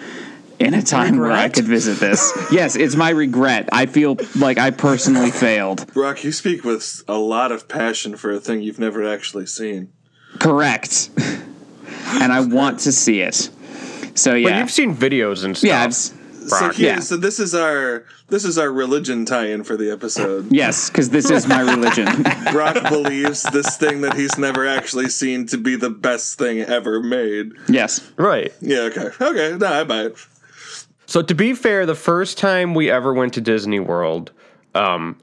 in 0.61 0.75
a 0.75 0.83
time 0.83 1.19
where 1.19 1.33
I 1.33 1.49
could 1.49 1.65
visit 1.65 1.99
this. 1.99 2.31
yes, 2.53 2.77
it's 2.77 2.95
my 2.95 3.11
regret. 3.11 3.69
I 3.73 3.87
feel 3.87 4.17
like 4.37 4.59
I 4.59 4.71
personally 4.71 5.31
failed. 5.47 5.93
Brock, 5.95 6.23
you 6.23 6.33
speak 6.33 6.63
with 6.65 7.03
a 7.09 7.17
lot 7.19 7.51
of 7.51 7.67
passion 7.67 8.17
for 8.17 8.31
a 8.31 8.39
thing 8.39 8.61
you've 8.61 8.79
never 8.79 9.09
actually 9.09 9.47
seen. 9.47 9.93
Correct. 10.39 11.11
and 11.19 12.33
I 12.33 12.41
want 12.41 12.81
to 12.81 12.93
see 12.93 13.21
it. 13.23 13.51
So 14.15 14.33
But 14.33 14.37
yeah. 14.43 14.61
you've 14.61 14.71
seen 14.71 14.95
videos 14.95 15.45
and 15.45 15.57
stuff. 15.57 15.69
yeah, 15.69 15.83
I've, 15.85 15.95
So 15.95 16.59
Brock. 16.59 16.75
here, 16.75 16.95
Yeah. 16.95 17.01
so 17.01 17.17
this 17.17 17.41
is 17.41 17.55
our 17.55 18.05
this 18.29 18.45
is 18.45 18.59
our 18.59 18.71
religion 18.71 19.25
tie-in 19.25 19.65
for 19.65 19.77
the 19.77 19.91
episode. 19.91 20.53
yes, 20.53 20.89
because 20.89 21.11
this 21.11 21.31
is 21.31 21.49
my 21.49 21.61
religion. 21.63 22.07
Brock 22.53 22.89
believes 22.89 23.43
this 23.45 23.77
thing 23.77 24.03
that 24.03 24.15
he's 24.15 24.39
never 24.39 24.69
actually 24.69 25.09
seen 25.09 25.47
to 25.47 25.59
be 25.59 25.75
the 25.75 25.91
best 25.91 26.39
thing 26.39 26.61
ever 26.61 27.03
made. 27.03 27.53
yes. 27.69 28.09
Right. 28.17 28.53
Yeah, 28.61 28.83
okay. 28.83 29.09
Okay, 29.21 29.57
no, 29.59 29.67
I 29.67 29.85
buy 29.85 30.03
it. 30.03 30.17
So 31.11 31.23
to 31.23 31.35
be 31.35 31.55
fair, 31.55 31.87
the 31.87 31.97
first 31.97 32.39
time 32.39 32.73
we 32.73 32.89
ever 32.89 33.13
went 33.13 33.35
to 33.35 33.41
Disney 33.41 33.81
World 33.81 34.31
um, 34.77 35.19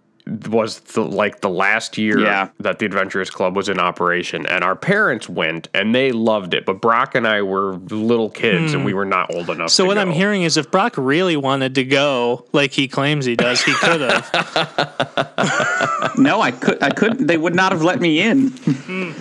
was 0.47 0.79
the, 0.81 1.01
like 1.03 1.41
the 1.41 1.49
last 1.49 1.97
year 1.97 2.19
Yeah. 2.19 2.49
that 2.59 2.79
the 2.79 2.85
Adventurers 2.85 3.29
Club 3.29 3.55
was 3.55 3.69
in 3.69 3.79
operation, 3.79 4.45
and 4.45 4.63
our 4.63 4.75
parents 4.75 5.29
went 5.29 5.69
and 5.73 5.93
they 5.95 6.11
loved 6.11 6.53
it. 6.53 6.65
But 6.65 6.81
Brock 6.81 7.15
and 7.15 7.27
I 7.27 7.41
were 7.41 7.75
little 7.89 8.29
kids, 8.29 8.73
and 8.73 8.81
hmm. 8.81 8.85
we 8.85 8.93
were 8.93 9.05
not 9.05 9.33
old 9.33 9.49
enough. 9.49 9.69
So 9.69 9.83
to 9.83 9.87
what 9.87 9.95
go. 9.95 10.01
I'm 10.01 10.11
hearing 10.11 10.43
is 10.43 10.57
if 10.57 10.69
Brock 10.71 10.93
really 10.97 11.37
wanted 11.37 11.75
to 11.75 11.83
go 11.83 12.45
like 12.53 12.71
he 12.71 12.87
claims 12.87 13.25
he 13.25 13.35
does, 13.35 13.61
he 13.63 13.73
could 13.73 14.01
have. 14.01 15.73
No, 16.17 16.41
I 16.41 16.51
could. 16.51 16.81
I 16.81 16.89
couldn't. 16.89 17.27
They 17.27 17.37
would 17.37 17.53
not 17.53 17.71
have 17.71 17.83
let 17.83 17.99
me 17.99 18.21
in. 18.21 18.49
Hmm. 18.49 19.11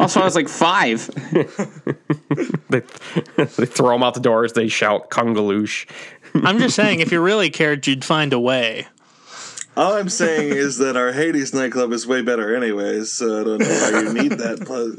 also, 0.00 0.20
I 0.20 0.24
was 0.24 0.34
like 0.34 0.48
five. 0.48 1.06
they, 2.68 2.80
they 3.36 3.66
throw 3.66 3.92
them 3.92 4.02
out 4.02 4.14
the 4.14 4.20
doors. 4.20 4.52
They 4.52 4.68
shout 4.68 5.10
"Kungaloosh." 5.10 5.86
I'm 6.34 6.58
just 6.58 6.76
saying, 6.76 7.00
if 7.00 7.10
you 7.10 7.20
really 7.20 7.50
cared, 7.50 7.86
you'd 7.86 8.04
find 8.04 8.32
a 8.32 8.40
way. 8.40 8.86
All 9.78 9.94
I'm 9.94 10.08
saying 10.08 10.48
is 10.56 10.78
that 10.78 10.96
our 10.96 11.12
Hades 11.12 11.54
nightclub 11.54 11.92
is 11.92 12.04
way 12.04 12.20
better 12.20 12.52
anyways, 12.56 13.12
so 13.12 13.40
I 13.40 13.44
don't 13.44 13.58
know 13.60 13.66
why 13.68 14.00
you 14.00 14.12
need 14.12 14.32
that. 14.32 14.66
pl- 14.66 14.96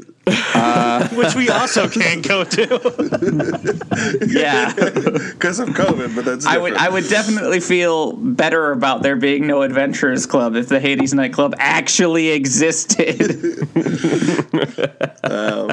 uh, 0.54 1.06
Which 1.08 1.34
we 1.34 1.50
also 1.50 1.86
can't 1.86 2.26
go 2.26 2.44
to. 2.44 4.26
Yeah, 4.26 4.72
Because 4.72 5.58
of 5.58 5.68
COVID, 5.70 6.16
but 6.16 6.24
that's 6.24 6.46
I 6.46 6.56
would. 6.56 6.72
I 6.74 6.88
would 6.88 7.06
definitely 7.08 7.60
feel 7.60 8.12
better 8.14 8.72
about 8.72 9.02
there 9.02 9.16
being 9.16 9.46
no 9.46 9.60
Adventurers 9.60 10.24
Club 10.24 10.56
if 10.56 10.68
the 10.68 10.80
Hades 10.80 11.12
nightclub 11.12 11.54
actually 11.58 12.30
existed. 12.30 13.68
Um, 15.22 15.70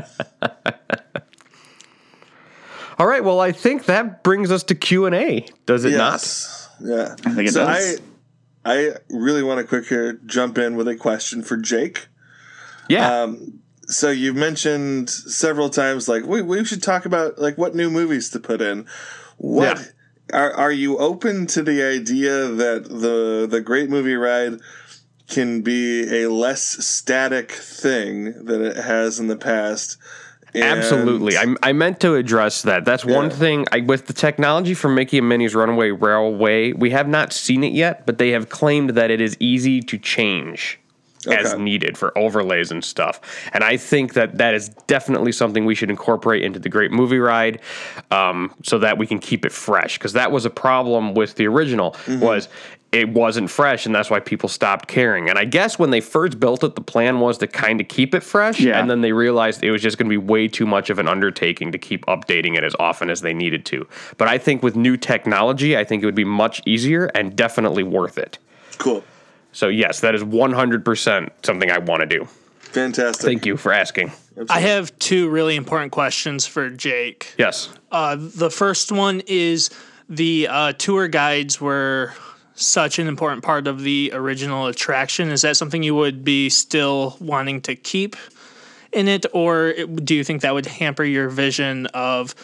All 3.00 3.08
right. 3.08 3.24
Well, 3.24 3.40
I 3.40 3.52
think 3.54 3.86
that 3.86 4.24
brings 4.24 4.52
us 4.52 4.64
to 4.64 4.76
Q 4.76 5.06
and 5.06 5.16
A. 5.16 5.46
Does 5.66 5.86
it 5.86 5.98
not? 5.98 6.22
Yeah. 6.82 7.16
I 7.26 7.34
think 7.34 7.48
it 7.48 7.54
so 7.54 7.66
does. 7.66 8.00
I 8.00 8.04
I 8.68 8.96
really 9.10 9.44
want 9.44 9.60
to 9.60 9.66
quick 9.66 9.88
here 9.88 10.20
jump 10.26 10.58
in 10.58 10.76
with 10.76 10.88
a 10.90 10.96
question 10.96 11.42
for 11.42 11.56
Jake. 11.56 12.08
Yeah. 12.90 13.22
Um, 13.22 13.60
so 13.88 14.10
you've 14.10 14.36
mentioned 14.36 15.10
several 15.10 15.70
times 15.70 16.10
like 16.10 16.26
we, 16.26 16.42
we 16.42 16.66
should 16.66 16.84
talk 16.84 17.06
about 17.06 17.40
like 17.40 17.58
what 17.58 17.76
new 17.76 17.90
movies 17.90 18.30
to 18.32 18.40
put 18.40 18.62
in. 18.62 18.86
What 19.38 19.80
Yeah. 19.80 19.86
are 20.40 20.54
are 20.54 20.72
you 20.72 20.98
open 20.98 21.48
to 21.48 21.64
the 21.64 21.82
idea 21.82 22.48
that 22.48 22.90
the 22.90 23.48
the 23.50 23.62
great 23.62 23.90
movie 23.90 24.16
ride 24.16 24.60
can 25.30 25.62
be 25.62 26.24
a 26.24 26.30
less 26.30 26.86
static 26.86 27.52
thing 27.52 28.44
than 28.46 28.62
it 28.64 28.76
has 28.76 29.20
in 29.20 29.28
the 29.28 29.38
past? 29.38 29.98
And- 30.54 30.64
Absolutely. 30.64 31.38
I, 31.38 31.56
I 31.62 31.74
meant 31.74 32.00
to 32.02 32.16
address 32.16 32.62
that. 32.64 32.86
That's 32.86 33.06
one 33.06 33.30
thing. 33.30 33.66
I, 33.72 33.82
with 33.82 34.08
the 34.08 34.14
technology 34.14 34.74
for 34.74 34.90
Mickey 34.90 35.18
and 35.20 35.30
Minnie's 35.30 35.54
Runaway 35.54 35.92
Railway, 35.92 36.74
we 36.74 36.92
have 36.92 37.08
not 37.08 37.34
seen 37.34 37.64
it 37.64 37.74
yet, 37.74 38.06
but 38.06 38.18
they 38.18 38.32
have 38.32 38.50
claimed 38.50 38.92
that 38.92 39.12
it 39.12 39.22
is 39.22 39.36
easy 39.40 39.82
to 39.82 39.98
change 39.98 40.80
as 41.32 41.58
needed 41.58 41.98
for 41.98 42.18
overlays 42.18 42.72
and 42.72 42.84
stuff. 42.84 43.20
And 43.54 43.64
I 43.64 43.78
think 43.78 44.14
that 44.14 44.38
that 44.38 44.54
is 44.54 44.70
definitely 44.88 45.32
something 45.32 45.66
we 45.66 45.76
should 45.76 45.90
incorporate 45.90 46.44
into 46.44 46.60
the 46.60 46.70
Great 46.70 46.92
Movie 46.92 47.20
Ride 47.20 47.62
um, 48.12 48.54
so 48.64 48.80
that 48.80 48.98
we 48.98 49.08
can 49.08 49.20
keep 49.20 49.46
it 49.46 49.52
fresh. 49.52 49.98
Because 49.98 50.14
that 50.14 50.32
was 50.32 50.46
a 50.46 50.50
problem 50.50 51.14
with 51.14 51.36
the 51.36 51.48
original 51.48 51.92
Mm-hmm. 52.08 52.20
was 52.20 52.48
it 52.92 53.10
wasn't 53.10 53.50
fresh 53.50 53.86
and 53.86 53.94
that's 53.94 54.10
why 54.10 54.20
people 54.20 54.48
stopped 54.48 54.88
caring. 54.88 55.30
And 55.30 55.38
I 55.38 55.44
guess 55.46 55.78
when 55.78 55.90
they 55.90 56.00
first 56.00 56.40
built 56.40 56.64
it, 56.64 56.76
the 56.76 56.82
plan 56.82 57.20
was 57.20 57.38
to 57.40 57.48
kind 57.48 57.82
of 57.82 57.88
keep 57.90 58.16
it 58.16 58.22
fresh. 58.24 58.60
Yeah. 58.62 58.80
And 58.80 58.90
then 58.90 59.02
they 59.02 59.12
realized 59.12 59.62
it 59.64 59.72
was 59.72 59.82
just 59.82 59.98
going 59.98 60.08
to 60.08 60.10
be 60.10 60.18
way 60.18 60.48
too 60.48 60.66
much 60.66 60.90
of 60.90 60.98
an 60.98 61.08
undertaking 61.08 61.72
to 61.74 61.78
keep 61.78 62.06
updating 62.06 62.58
it 62.58 62.64
as 62.64 62.74
often 62.80 63.10
as 63.10 63.22
they 63.22 63.34
needed 63.34 63.66
to. 63.66 63.86
But 64.18 64.30
I 64.30 64.38
think 64.38 64.64
with 64.64 64.76
new 64.78 64.96
technology, 64.96 65.76
I 65.78 65.84
think 65.84 66.02
it 66.02 66.06
would 66.06 66.16
be 66.16 66.24
much 66.24 66.62
easier 66.66 67.06
and 67.14 67.36
definitely 67.36 67.84
worth 67.84 68.18
it. 68.18 68.38
cool, 68.78 69.04
So 69.52 69.68
yes, 69.70 70.02
that 70.02 70.14
is 70.16 70.24
100% 70.24 71.30
something 71.44 71.72
I 71.72 71.78
want 71.80 72.02
to 72.02 72.06
do. 72.06 72.26
fantastic. 72.62 73.26
Thank 73.26 73.46
you 73.46 73.58
for 73.58 73.72
asking. 73.74 74.12
I 74.50 74.60
have 74.60 74.98
two 75.00 75.30
really 75.30 75.56
important 75.56 75.92
questions 75.92 76.46
for 76.46 76.70
Jake. 76.70 77.34
Yes. 77.38 77.70
Uh, 77.92 78.16
the 78.20 78.52
first 78.52 78.92
one 78.92 79.22
is 79.26 79.70
the 80.10 80.48
uh, 80.50 80.74
tour 80.74 81.08
guides 81.08 81.60
were 81.60 82.14
such 82.54 83.00
an 83.00 83.08
important 83.08 83.44
part 83.44 83.68
of 83.68 83.82
the 83.82 84.12
original 84.14 84.68
attraction. 84.68 85.30
Is 85.30 85.42
that 85.42 85.58
something 85.58 85.82
you 85.82 85.96
would 85.96 86.24
be 86.24 86.50
still 86.50 87.18
wanting 87.20 87.62
to 87.62 87.76
keep 87.76 88.16
in 88.92 89.08
it, 89.08 89.26
or 89.34 89.68
it- 89.70 90.06
do 90.06 90.14
you 90.16 90.24
think 90.24 90.42
that 90.44 90.54
would 90.54 90.66
hamper 90.66 91.04
your 91.04 91.30
vision 91.30 91.88
of 91.88 92.36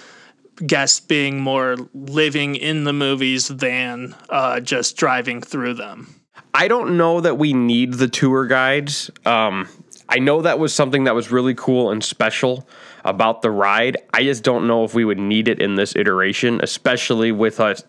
guests 0.65 0.99
being 0.99 1.39
more 1.41 1.77
living 1.93 2.55
in 2.55 2.83
the 2.85 2.93
movies 2.93 3.47
than 3.47 4.15
uh, 4.29 4.59
just 4.59 4.97
driving 4.97 5.41
through 5.41 5.73
them? 5.75 6.15
I 6.53 6.67
don't 6.67 6.97
know 6.97 7.21
that 7.21 7.37
we 7.37 7.53
need 7.53 7.93
the 7.93 8.07
tour 8.07 8.45
guides. 8.45 9.09
Um, 9.25 9.67
I 10.07 10.19
know 10.19 10.41
that 10.43 10.59
was 10.59 10.73
something 10.73 11.05
that 11.05 11.15
was 11.15 11.31
really 11.31 11.55
cool 11.55 11.91
and 11.91 12.03
special 12.03 12.67
about 13.03 13.41
the 13.41 13.51
ride. 13.51 13.97
I 14.13 14.23
just 14.23 14.43
don't 14.43 14.67
know 14.67 14.83
if 14.83 14.93
we 14.93 15.05
would 15.05 15.19
need 15.19 15.47
it 15.47 15.59
in 15.59 15.75
this 15.75 15.95
iteration, 15.95 16.59
especially 16.61 17.31
with 17.31 17.59
us. 17.59 17.83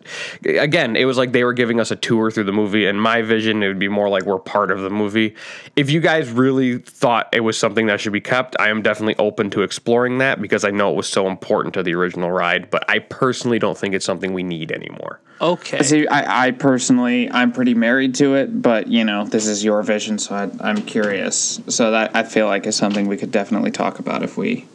Again, 0.44 0.96
it 0.96 1.04
was 1.04 1.16
like 1.16 1.32
they 1.32 1.44
were 1.44 1.52
giving 1.52 1.80
us 1.80 1.90
a 1.90 1.96
tour 1.96 2.30
through 2.30 2.44
the 2.44 2.52
movie. 2.52 2.86
and 2.86 3.00
my 3.00 3.22
vision, 3.22 3.62
it 3.62 3.68
would 3.68 3.78
be 3.78 3.88
more 3.88 4.08
like 4.08 4.24
we're 4.24 4.38
part 4.38 4.70
of 4.70 4.80
the 4.80 4.90
movie. 4.90 5.34
If 5.76 5.90
you 5.90 6.00
guys 6.00 6.30
really 6.30 6.78
thought 6.78 7.28
it 7.32 7.40
was 7.40 7.58
something 7.58 7.86
that 7.86 8.00
should 8.00 8.12
be 8.12 8.20
kept, 8.20 8.56
I 8.58 8.68
am 8.68 8.82
definitely 8.82 9.16
open 9.16 9.50
to 9.50 9.62
exploring 9.62 10.18
that 10.18 10.40
because 10.40 10.64
I 10.64 10.70
know 10.70 10.90
it 10.90 10.96
was 10.96 11.08
so 11.08 11.28
important 11.28 11.74
to 11.74 11.82
the 11.82 11.94
original 11.94 12.30
ride. 12.30 12.70
But 12.70 12.88
I 12.88 12.98
personally 12.98 13.58
don't 13.58 13.76
think 13.76 13.94
it's 13.94 14.06
something 14.06 14.32
we 14.32 14.42
need 14.42 14.72
anymore. 14.72 15.20
Okay. 15.40 15.82
See, 15.82 16.06
I, 16.06 16.46
I 16.46 16.50
personally, 16.52 17.30
I'm 17.30 17.52
pretty 17.52 17.74
married 17.74 18.14
to 18.16 18.34
it, 18.34 18.62
but 18.62 18.86
you 18.86 19.04
know, 19.04 19.24
this 19.24 19.46
is 19.46 19.64
your 19.64 19.82
vision, 19.82 20.18
so 20.18 20.34
I, 20.34 20.50
I'm 20.60 20.82
curious. 20.82 21.60
So 21.68 21.90
that 21.90 22.14
I 22.14 22.22
feel 22.22 22.46
like 22.46 22.66
is 22.66 22.76
something 22.76 23.08
we 23.08 23.16
could 23.16 23.32
definitely 23.32 23.70
talk 23.70 23.98
about 23.98 24.22
if 24.22 24.36
we, 24.36 24.66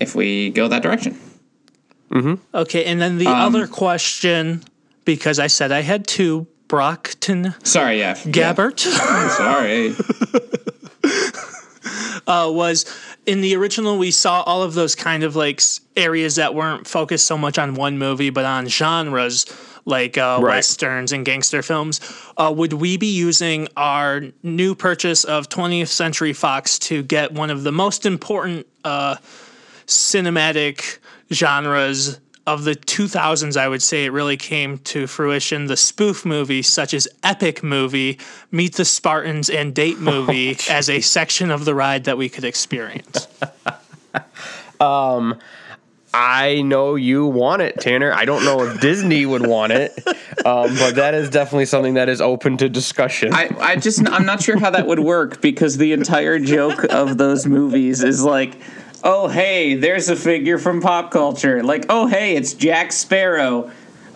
if 0.00 0.14
we 0.14 0.50
go 0.50 0.68
that 0.68 0.82
direction. 0.82 1.18
Okay, 2.52 2.84
and 2.86 3.00
then 3.00 3.18
the 3.18 3.28
other 3.28 3.68
question, 3.68 4.64
because 5.04 5.38
I 5.38 5.46
said 5.46 5.70
I 5.70 5.82
had 5.82 6.06
two, 6.08 6.48
Brockton 6.66 7.54
Sorry, 7.64 7.98
yeah, 7.98 8.14
Gabbert. 8.14 8.84
Yeah. 8.84 9.28
Sorry. 9.36 9.94
uh, 12.26 12.50
was 12.50 12.84
in 13.26 13.40
the 13.40 13.54
original 13.56 13.98
we 13.98 14.10
saw 14.10 14.42
all 14.42 14.62
of 14.62 14.74
those 14.74 14.94
kind 14.94 15.22
of 15.22 15.34
like 15.36 15.60
areas 15.96 16.36
that 16.36 16.54
weren't 16.54 16.86
focused 16.86 17.26
so 17.26 17.36
much 17.36 17.58
on 17.58 17.74
one 17.74 17.98
movie 17.98 18.30
but 18.30 18.44
on 18.44 18.68
genres 18.68 19.46
like 19.84 20.18
uh, 20.18 20.38
Right. 20.40 20.56
westerns 20.56 21.10
and 21.12 21.24
gangster 21.24 21.62
films 21.62 22.00
uh, 22.36 22.52
would 22.54 22.74
we 22.74 22.96
be 22.96 23.12
using 23.12 23.66
our 23.76 24.22
new 24.42 24.74
purchase 24.74 25.24
of 25.24 25.48
20th 25.48 25.88
century 25.88 26.32
fox 26.32 26.78
to 26.80 27.02
get 27.02 27.32
one 27.32 27.50
of 27.50 27.62
the 27.64 27.72
most 27.72 28.06
important 28.06 28.66
uh, 28.84 29.16
cinematic 29.90 30.98
genres 31.32 32.20
of 32.46 32.64
the 32.64 32.74
2000s 32.74 33.56
i 33.56 33.68
would 33.68 33.82
say 33.82 34.04
it 34.04 34.12
really 34.12 34.36
came 34.36 34.78
to 34.78 35.06
fruition 35.06 35.66
the 35.66 35.76
spoof 35.76 36.24
movie 36.24 36.62
such 36.62 36.94
as 36.94 37.06
epic 37.22 37.62
movie 37.62 38.18
meet 38.50 38.76
the 38.76 38.84
spartans 38.84 39.50
and 39.50 39.74
date 39.74 39.98
movie 39.98 40.56
as 40.68 40.88
a 40.88 41.00
section 41.00 41.50
of 41.50 41.64
the 41.64 41.74
ride 41.74 42.04
that 42.04 42.16
we 42.16 42.28
could 42.28 42.44
experience 42.44 43.26
I 46.12 46.62
know 46.62 46.96
you 46.96 47.26
want 47.26 47.62
it, 47.62 47.78
Tanner. 47.80 48.12
I 48.12 48.24
don't 48.24 48.44
know 48.44 48.64
if 48.64 48.80
Disney 48.80 49.24
would 49.26 49.46
want 49.46 49.72
it, 49.72 49.96
um, 50.44 50.74
but 50.74 50.96
that 50.96 51.14
is 51.14 51.30
definitely 51.30 51.66
something 51.66 51.94
that 51.94 52.08
is 52.08 52.20
open 52.20 52.56
to 52.56 52.68
discussion. 52.68 53.32
I, 53.32 53.50
I 53.60 53.76
just 53.76 54.08
I'm 54.08 54.26
not 54.26 54.42
sure 54.42 54.58
how 54.58 54.70
that 54.70 54.86
would 54.88 54.98
work 54.98 55.40
because 55.40 55.76
the 55.76 55.92
entire 55.92 56.40
joke 56.40 56.84
of 56.90 57.16
those 57.16 57.46
movies 57.46 58.02
is 58.02 58.24
like, 58.24 58.56
oh 59.04 59.28
hey, 59.28 59.74
there's 59.74 60.08
a 60.08 60.16
figure 60.16 60.58
from 60.58 60.80
pop 60.80 61.10
culture. 61.10 61.62
Like, 61.62 61.86
oh 61.88 62.06
hey, 62.06 62.36
it's 62.36 62.54
Jack 62.54 62.92
Sparrow. 62.92 63.70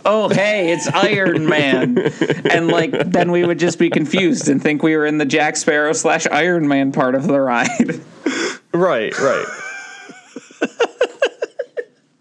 Oh 0.07 0.29
hey, 0.29 0.73
it's 0.73 0.87
Iron 0.95 1.47
Man. 1.47 1.99
And 2.51 2.69
like 2.69 2.93
then 3.11 3.31
we 3.33 3.45
would 3.45 3.59
just 3.59 3.79
be 3.79 3.91
confused 3.91 4.49
and 4.49 4.63
think 4.63 4.83
we 4.83 4.97
were 4.97 5.07
in 5.07 5.19
the 5.19 5.25
Jack 5.25 5.57
Sparrow 5.57 5.93
slash 5.93 6.27
Iron 6.27 6.69
Man 6.69 6.93
part 6.93 7.15
of 7.15 7.27
the 7.27 7.41
ride. 7.41 8.01
right, 8.73 9.19
right. 9.19 9.47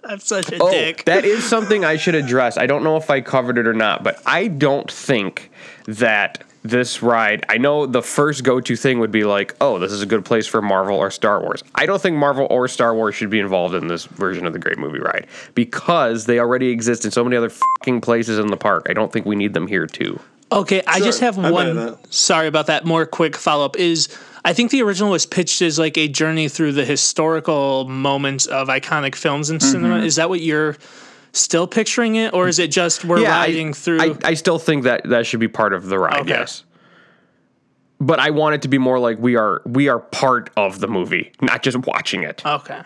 i'm 0.06 0.20
such 0.20 0.52
a 0.52 0.58
Oh, 0.62 0.70
dick 0.70 1.06
that 1.06 1.24
is 1.24 1.44
something 1.46 1.86
I 1.86 1.96
should 1.96 2.16
address. 2.16 2.58
I 2.58 2.66
don't 2.66 2.84
know 2.84 2.98
if 2.98 3.10
I 3.10 3.22
covered 3.22 3.58
it 3.58 3.66
or 3.68 3.74
not, 3.74 4.04
but 4.04 4.22
I 4.26 4.48
don't 4.48 4.92
think 4.92 5.50
that 5.86 6.44
this 6.64 7.04
ride. 7.04 7.46
I 7.50 7.58
know 7.58 7.86
the 7.86 8.02
first 8.02 8.44
go-to 8.44 8.76
thing 8.76 9.00
would 9.00 9.12
be 9.12 9.26
like, 9.26 9.56
"Oh, 9.62 9.80
this 9.80 9.92
is 9.92 10.02
a 10.02 10.06
good 10.06 10.26
place 10.26 10.48
for 10.48 10.62
Marvel 10.62 10.96
or 10.96 11.12
Star 11.12 11.42
Wars." 11.42 11.64
I 11.76 11.86
don't 11.86 12.02
think 12.02 12.18
Marvel 12.18 12.48
or 12.50 12.68
Star 12.68 12.96
Wars 12.96 13.16
should 13.16 13.30
be 13.30 13.40
involved 13.40 13.76
in 13.76 13.88
this 13.88 14.06
version 14.06 14.48
of 14.48 14.54
the 14.54 14.60
Great 14.60 14.78
Movie 14.78 15.00
Ride 15.00 15.28
because 15.56 16.26
they 16.26 16.40
already 16.40 16.70
exist 16.70 17.06
in 17.06 17.12
so 17.12 17.24
many 17.24 17.36
other 17.36 17.50
fucking 17.50 18.02
places 18.02 18.40
in 18.40 18.48
the 18.48 18.58
park. 18.58 18.88
I 18.90 18.94
don't 18.94 19.12
think 19.12 19.26
we 19.26 19.36
need 19.36 19.54
them 19.54 19.68
here 19.68 19.88
too. 19.88 20.20
Okay, 20.52 20.84
I 20.86 21.00
just 21.00 21.20
have 21.20 21.38
I 21.40 21.52
one. 21.52 21.98
Sorry 22.12 22.48
about 22.48 22.68
that. 22.68 22.86
More 22.86 23.06
quick 23.06 23.36
follow 23.36 23.66
up 23.66 23.76
is 23.76 24.08
I 24.46 24.54
think 24.54 24.72
the 24.72 24.84
original 24.84 25.12
was 25.12 25.26
pitched 25.26 25.62
as 25.62 25.80
like 25.80 25.98
a 25.98 26.08
journey 26.08 26.48
through 26.48 26.74
the 26.74 26.86
historical 26.86 27.86
moments 27.86 28.46
of 28.46 28.68
iconic 28.68 29.16
films 29.16 29.50
in 29.50 29.60
cinema. 29.60 29.96
Mm-hmm. 29.96 30.06
Is 30.06 30.18
that 30.18 30.30
what 30.30 30.42
you're 30.42 30.78
still 31.34 31.68
picturing 31.68 32.16
it, 32.16 32.34
or 32.34 32.48
is 32.48 32.60
it 32.60 32.72
just 32.72 33.04
we're 33.04 33.24
riding 33.24 33.70
I, 33.70 33.74
through? 33.74 34.02
I, 34.02 34.18
I 34.24 34.34
still 34.36 34.60
think 34.60 34.84
that 34.84 35.04
that 35.10 35.26
should 35.26 35.40
be 35.42 35.50
part 35.50 35.74
of 35.74 35.88
the 35.88 36.00
ride. 36.00 36.22
Okay. 36.22 36.30
Yes. 36.30 36.64
But 38.00 38.20
I 38.20 38.32
want 38.32 38.56
it 38.56 38.62
to 38.64 38.68
be 38.68 38.78
more 38.78 39.00
like 39.00 39.18
we 39.20 39.36
are 39.36 39.62
we 39.66 39.90
are 39.90 40.00
part 40.00 40.50
of 40.56 40.80
the 40.80 40.88
movie, 40.88 41.32
not 41.42 41.64
just 41.64 41.78
watching 41.80 42.24
it. 42.24 42.46
okay. 42.46 42.82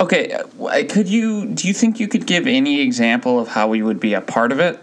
Okay, 0.00 0.32
uh, 0.32 0.82
could 0.88 1.08
you 1.08 1.46
do 1.46 1.68
you 1.68 1.74
think 1.74 2.00
you 2.00 2.08
could 2.08 2.26
give 2.26 2.48
any 2.48 2.80
example 2.80 3.38
of 3.38 3.46
how 3.46 3.68
we 3.68 3.80
would 3.80 4.00
be 4.00 4.14
a 4.14 4.20
part 4.20 4.50
of 4.50 4.58
it? 4.58 4.80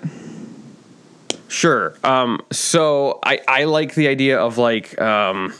Sure. 1.49 1.93
Um, 2.05 2.39
so 2.49 3.19
I, 3.21 3.41
I 3.45 3.63
like 3.65 3.93
the 3.93 4.07
idea 4.07 4.39
of 4.39 4.57
like 4.57 4.99
um, 5.01 5.53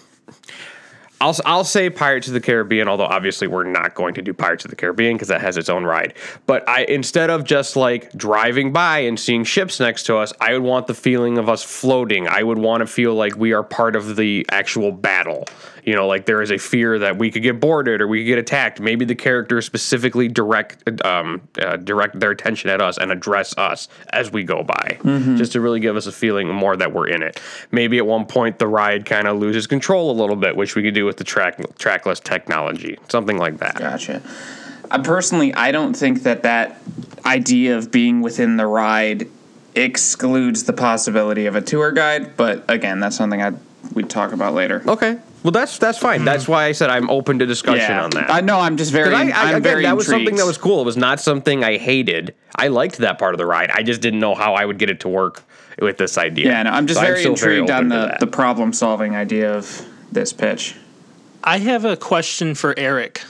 I'll 1.21 1.35
I'll 1.45 1.63
say 1.63 1.89
Pirates 1.91 2.27
of 2.27 2.33
the 2.33 2.41
Caribbean, 2.41 2.87
although 2.87 3.05
obviously 3.05 3.47
we're 3.47 3.63
not 3.63 3.93
going 3.93 4.15
to 4.15 4.23
do 4.23 4.33
Pirates 4.33 4.65
of 4.65 4.71
the 4.71 4.75
Caribbean 4.75 5.15
because 5.15 5.27
that 5.27 5.39
has 5.41 5.55
its 5.55 5.69
own 5.69 5.83
ride. 5.83 6.15
But 6.47 6.67
I 6.67 6.83
instead 6.85 7.29
of 7.29 7.43
just 7.43 7.75
like 7.75 8.11
driving 8.13 8.73
by 8.73 8.99
and 8.99 9.19
seeing 9.19 9.43
ships 9.43 9.79
next 9.79 10.03
to 10.03 10.17
us, 10.17 10.33
I 10.41 10.53
would 10.53 10.63
want 10.63 10.87
the 10.87 10.95
feeling 10.95 11.37
of 11.37 11.47
us 11.47 11.61
floating. 11.63 12.27
I 12.27 12.41
would 12.41 12.57
want 12.57 12.81
to 12.81 12.87
feel 12.87 13.13
like 13.13 13.35
we 13.35 13.53
are 13.53 13.63
part 13.63 13.95
of 13.95 14.15
the 14.15 14.45
actual 14.49 14.91
battle. 14.91 15.45
You 15.83 15.95
know, 15.95 16.05
like 16.05 16.25
there 16.25 16.43
is 16.43 16.51
a 16.51 16.59
fear 16.59 16.99
that 16.99 17.17
we 17.17 17.31
could 17.31 17.41
get 17.41 17.59
boarded 17.59 18.01
or 18.01 18.07
we 18.07 18.19
could 18.19 18.27
get 18.27 18.37
attacked. 18.37 18.79
Maybe 18.79 19.03
the 19.03 19.15
characters 19.15 19.65
specifically 19.65 20.27
direct 20.27 21.03
um, 21.03 21.41
uh, 21.59 21.77
direct 21.77 22.19
their 22.19 22.31
attention 22.31 22.69
at 22.69 22.81
us 22.81 22.97
and 22.97 23.11
address 23.11 23.57
us 23.57 23.87
as 24.13 24.31
we 24.31 24.43
go 24.43 24.63
by, 24.63 24.99
just 25.37 25.53
to 25.53 25.61
really 25.61 25.79
give 25.79 25.95
us 25.95 26.05
a 26.07 26.11
feeling 26.11 26.47
more 26.49 26.75
that 26.77 26.93
we're 26.93 27.07
in 27.07 27.23
it. 27.23 27.39
Maybe 27.71 27.97
at 27.97 28.05
one 28.05 28.25
point 28.25 28.59
the 28.59 28.67
ride 28.67 29.05
kind 29.05 29.27
of 29.27 29.39
loses 29.39 29.65
control 29.65 30.11
a 30.11 30.17
little 30.19 30.35
bit, 30.35 30.55
which 30.55 30.75
we 30.75 30.83
could 30.83 30.93
do 30.93 31.10
with 31.11 31.17
the 31.17 31.23
track 31.25 31.59
trackless 31.77 32.21
technology, 32.21 32.97
something 33.09 33.37
like 33.37 33.57
that. 33.57 33.75
Gotcha. 33.75 34.21
I 34.89 34.97
personally, 34.99 35.53
I 35.53 35.73
don't 35.73 35.93
think 35.93 36.23
that 36.23 36.43
that 36.43 36.81
idea 37.25 37.77
of 37.77 37.91
being 37.91 38.21
within 38.21 38.55
the 38.55 38.65
ride 38.65 39.27
excludes 39.75 40.63
the 40.63 40.73
possibility 40.73 41.47
of 41.47 41.55
a 41.55 41.61
tour 41.61 41.91
guide, 41.91 42.37
but 42.37 42.63
again, 42.69 43.01
that's 43.01 43.17
something 43.17 43.41
I 43.41 43.51
we'd 43.93 44.09
talk 44.09 44.31
about 44.31 44.53
later. 44.53 44.81
Okay. 44.87 45.19
Well, 45.43 45.51
that's 45.51 45.77
that's 45.79 45.97
fine. 45.97 46.23
That's 46.23 46.47
why 46.47 46.65
I 46.65 46.71
said 46.71 46.89
I'm 46.89 47.09
open 47.09 47.39
to 47.39 47.45
discussion 47.45 47.93
on 47.95 48.11
that. 48.11 48.29
I 48.31 48.39
know. 48.39 48.59
I'm 48.59 48.77
just 48.77 48.91
very. 48.93 49.09
'Cause 49.09 49.13
I, 49.13 49.31
I, 49.31 49.41
I'm 49.49 49.55
again, 49.55 49.63
very 49.63 49.83
that 49.83 49.97
was 49.97 50.07
something 50.07 50.35
that 50.35 50.45
was 50.45 50.57
cool. 50.57 50.79
It 50.81 50.85
was 50.85 50.97
not 50.97 51.19
something 51.19 51.61
I 51.63 51.77
hated. 51.77 52.35
I 52.55 52.69
liked 52.69 52.99
that 52.99 53.17
part 53.19 53.33
of 53.33 53.37
the 53.39 53.45
ride. 53.45 53.69
I 53.71 53.83
just 53.83 53.99
didn't 54.01 54.19
know 54.21 54.35
how 54.35 54.53
I 54.53 54.63
would 54.65 54.77
get 54.77 54.89
it 54.89 55.01
to 55.01 55.09
work 55.09 55.43
with 55.79 55.97
this 55.97 56.17
idea. 56.17 56.45
Yeah, 56.47 56.63
no, 56.63 56.69
I'm 56.71 56.85
just 56.87 56.99
So 56.99 57.05
very 57.05 57.19
still 57.19 57.31
intrigued 57.33 57.69
on 57.71 57.89
the, 57.89 58.15
the 58.19 58.27
problem 58.27 58.71
solving 58.71 59.15
idea 59.15 59.51
of 59.53 59.83
this 60.11 60.31
pitch. 60.31 60.75
I 61.43 61.59
have 61.59 61.85
a 61.85 61.97
question 61.97 62.55
for 62.55 62.77
Eric. 62.77 63.21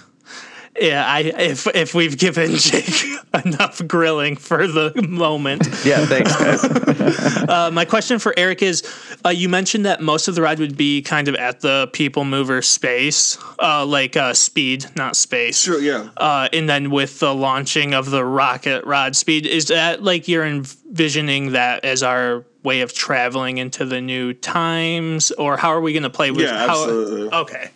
Yeah, 0.80 1.06
I 1.06 1.20
if 1.20 1.68
if 1.68 1.94
we've 1.94 2.18
given 2.18 2.52
Jake 2.56 3.04
enough 3.46 3.86
grilling 3.88 4.36
for 4.38 4.68
the 4.68 5.06
moment. 5.08 5.68
yeah, 5.86 6.06
thanks, 6.06 6.36
guys. 6.36 6.88
Uh, 7.52 7.70
my 7.72 7.84
question 7.84 8.20
for 8.20 8.34
Eric 8.38 8.62
is: 8.62 8.84
uh, 9.26 9.30
You 9.30 9.50
mentioned 9.50 9.86
that 9.86 10.02
most 10.02 10.30
of 10.30 10.36
the 10.36 10.42
ride 10.42 10.60
would 10.60 10.78
be 10.78 11.02
kind 11.02 11.28
of 11.28 11.36
at 11.36 11.60
the 11.60 11.90
people 11.92 12.24
mover 12.24 12.62
space, 12.62 13.38
uh, 13.60 13.86
like 13.86 14.16
uh, 14.16 14.34
speed, 14.34 14.86
not 14.96 15.18
space. 15.18 15.60
Sure, 15.60 15.80
yeah. 15.80 16.10
Uh, 16.16 16.48
and 16.54 16.70
then 16.70 16.90
with 16.90 17.20
the 17.20 17.36
launching 17.36 17.94
of 17.94 18.10
the 18.10 18.24
rocket 18.24 18.86
rod 18.86 19.16
speed, 19.16 19.46
is 19.46 19.66
that 19.66 20.02
like 20.02 20.30
you're 20.30 20.46
envisioning 20.46 21.52
that 21.52 21.84
as 21.84 22.02
our 22.04 22.46
way 22.64 22.82
of 22.82 22.94
traveling 22.94 23.58
into 23.58 23.84
the 23.84 24.00
new 24.00 24.34
times, 24.34 25.32
or 25.32 25.58
how 25.58 25.70
are 25.70 25.82
we 25.82 25.92
going 25.92 26.04
to 26.04 26.10
play 26.10 26.32
with? 26.32 26.46
Yeah, 26.46 26.68
how, 26.68 26.84
absolutely. 26.84 27.30
Okay. 27.30 27.72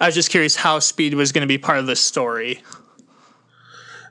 I 0.00 0.06
was 0.06 0.14
just 0.14 0.30
curious 0.30 0.56
how 0.56 0.78
speed 0.78 1.14
was 1.14 1.30
going 1.30 1.42
to 1.42 1.48
be 1.48 1.58
part 1.58 1.78
of 1.78 1.86
the 1.86 1.96
story. 1.96 2.62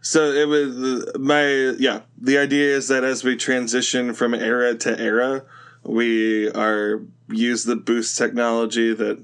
So 0.01 0.31
it 0.31 0.47
was 0.47 1.17
my 1.17 1.75
yeah. 1.77 2.01
The 2.17 2.37
idea 2.37 2.75
is 2.75 2.87
that 2.87 3.03
as 3.03 3.23
we 3.23 3.35
transition 3.35 4.13
from 4.13 4.33
era 4.33 4.75
to 4.75 4.99
era, 4.99 5.43
we 5.83 6.49
are 6.51 7.01
use 7.27 7.63
the 7.65 7.75
boost 7.75 8.17
technology 8.17 8.93
that 8.93 9.23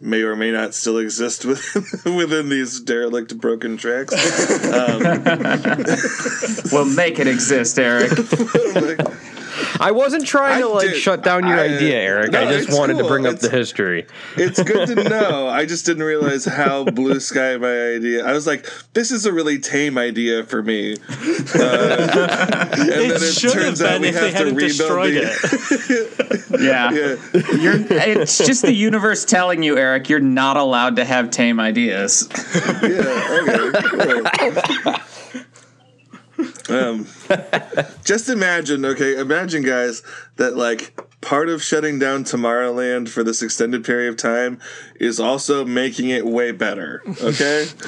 may 0.00 0.22
or 0.22 0.36
may 0.36 0.50
not 0.50 0.74
still 0.74 0.98
exist 0.98 1.44
within 1.44 1.84
within 2.16 2.48
these 2.48 2.80
derelict 2.80 3.38
broken 3.38 3.76
tracks. 3.76 4.14
Um, 4.66 5.00
we'll 6.70 6.84
make 6.84 7.18
it 7.18 7.26
exist, 7.26 7.78
Eric. 7.78 8.12
I 9.80 9.90
wasn't 9.90 10.26
trying 10.26 10.60
to 10.62 10.68
I 10.68 10.72
like 10.72 10.88
did- 10.90 10.96
shut 11.00 11.22
down 11.22 11.46
your 11.46 11.58
I- 11.58 11.64
idea, 11.74 11.96
Eric. 11.96 12.32
no, 12.32 12.40
I 12.40 12.52
just 12.52 12.68
it's 12.68 12.78
wanted 12.78 12.94
to 12.94 13.00
cool. 13.00 13.08
bring 13.08 13.26
up 13.26 13.34
It's- 13.34 13.50
the 13.50 13.56
history. 13.56 14.06
it's 14.36 14.62
good 14.62 14.88
to 14.88 14.94
know. 15.08 15.48
I 15.48 15.64
just 15.66 15.84
didn't 15.86 16.04
realize 16.04 16.44
how 16.44 16.84
blue 16.84 17.20
sky 17.20 17.56
my 17.56 17.94
idea. 17.94 18.24
I 18.26 18.32
was 18.32 18.46
like, 18.46 18.66
this 18.94 19.10
is 19.10 19.26
a 19.26 19.32
really 19.32 19.58
tame 19.58 19.98
idea 19.98 20.44
for 20.44 20.62
me. 20.62 20.94
Uh, 20.94 20.96
and 22.72 22.88
then 22.88 23.10
It 23.12 23.32
should 23.34 23.54
have 23.62 23.78
been 23.78 24.04
if 24.04 24.14
they 24.14 24.32
hadn't 24.32 24.56
destroyed 24.56 25.14
the. 25.14 25.22
it. 25.22 26.42
Yeah. 26.60 26.90
Yeah. 26.90 27.16
You're, 27.60 27.74
it's 27.90 28.38
just 28.38 28.62
the 28.62 28.72
universe 28.72 29.24
telling 29.24 29.62
you, 29.62 29.76
Eric, 29.76 30.08
you're 30.08 30.20
not 30.20 30.56
allowed 30.56 30.96
to 30.96 31.04
have 31.04 31.30
tame 31.30 31.60
ideas. 31.60 32.28
Yeah, 32.82 34.20
okay. 34.26 34.62
cool. 34.82 34.94
Um, 36.68 37.06
just 38.04 38.28
imagine, 38.28 38.84
okay, 38.84 39.18
imagine, 39.18 39.62
guys, 39.62 40.02
that 40.36 40.56
like 40.56 40.98
part 41.20 41.48
of 41.48 41.62
shutting 41.62 41.98
down 41.98 42.24
Tomorrowland 42.24 43.08
for 43.08 43.24
this 43.24 43.42
extended 43.42 43.84
period 43.84 44.10
of 44.10 44.16
time 44.16 44.60
is 45.00 45.18
also 45.18 45.64
making 45.64 46.10
it 46.10 46.24
way 46.24 46.52
better. 46.52 47.02
Okay, 47.06 47.64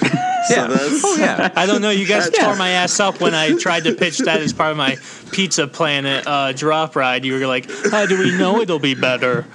so 0.48 0.66
that's 0.66 1.04
Oh 1.04 1.16
yeah. 1.18 1.52
I 1.54 1.66
don't 1.66 1.80
know. 1.80 1.90
You 1.90 2.06
guys 2.06 2.28
tore 2.38 2.56
my 2.56 2.70
ass 2.70 2.98
up 3.00 3.20
when 3.20 3.34
I 3.34 3.56
tried 3.56 3.84
to 3.84 3.94
pitch 3.94 4.18
that 4.18 4.40
as 4.40 4.52
part 4.52 4.72
of 4.72 4.76
my 4.76 4.96
Pizza 5.30 5.66
Planet 5.68 6.26
uh, 6.26 6.52
drop 6.52 6.96
ride. 6.96 7.24
You 7.24 7.38
were 7.38 7.46
like, 7.46 7.70
"How 7.90 8.06
do 8.06 8.18
we 8.18 8.36
know 8.36 8.60
it'll 8.60 8.78
be 8.78 8.94
better?" 8.94 9.46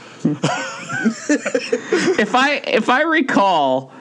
if 2.19 2.35
I 2.35 2.61
if 2.65 2.89
I 2.89 3.01
recall, 3.01 3.91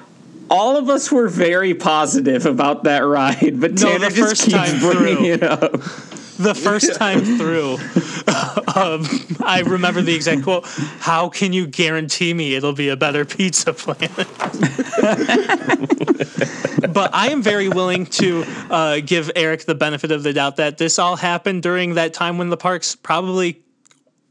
all 0.53 0.77
of 0.77 0.89
us 0.91 1.11
were 1.11 1.29
very 1.29 1.75
positive 1.75 2.45
about 2.47 2.85
that 2.85 3.01
ride, 3.01 3.59
but 3.61 3.73
No, 3.73 3.93
Tanner 3.93 4.11
the 4.11 4.15
just 4.15 4.29
first 4.29 4.43
keeps 4.45 4.55
time 4.55 4.79
bringing 4.81 5.17
through. 5.17 5.33
it 5.33 5.43
up. 5.43 5.73
The 6.39 6.55
first 6.55 6.95
time 6.97 7.21
through, 7.21 7.75
um, 8.75 9.07
I 9.45 9.63
remember 9.65 10.03
the 10.03 10.15
exact 10.15 10.43
quote: 10.43 10.65
"How 10.99 11.29
can 11.29 11.53
you 11.53 11.67
guarantee 11.67 12.35
me 12.35 12.55
it'll 12.55 12.73
be 12.73 12.89
a 12.89 12.97
better 12.97 13.25
Pizza 13.25 13.73
Planet?" 13.73 14.11
but 16.93 17.15
I 17.15 17.29
am 17.31 17.43
very 17.43 17.69
willing 17.69 18.07
to 18.07 18.45
uh, 18.71 19.01
give 19.05 19.31
Eric 19.37 19.67
the 19.67 19.75
benefit 19.75 20.11
of 20.11 20.23
the 20.23 20.33
doubt 20.33 20.57
that 20.57 20.79
this 20.79 20.99
all 20.99 21.17
happened 21.17 21.63
during 21.63 21.95
that 21.95 22.15
time 22.15 22.39
when 22.39 22.51
the 22.51 22.57
parks 22.57 22.97
probably. 22.97 23.63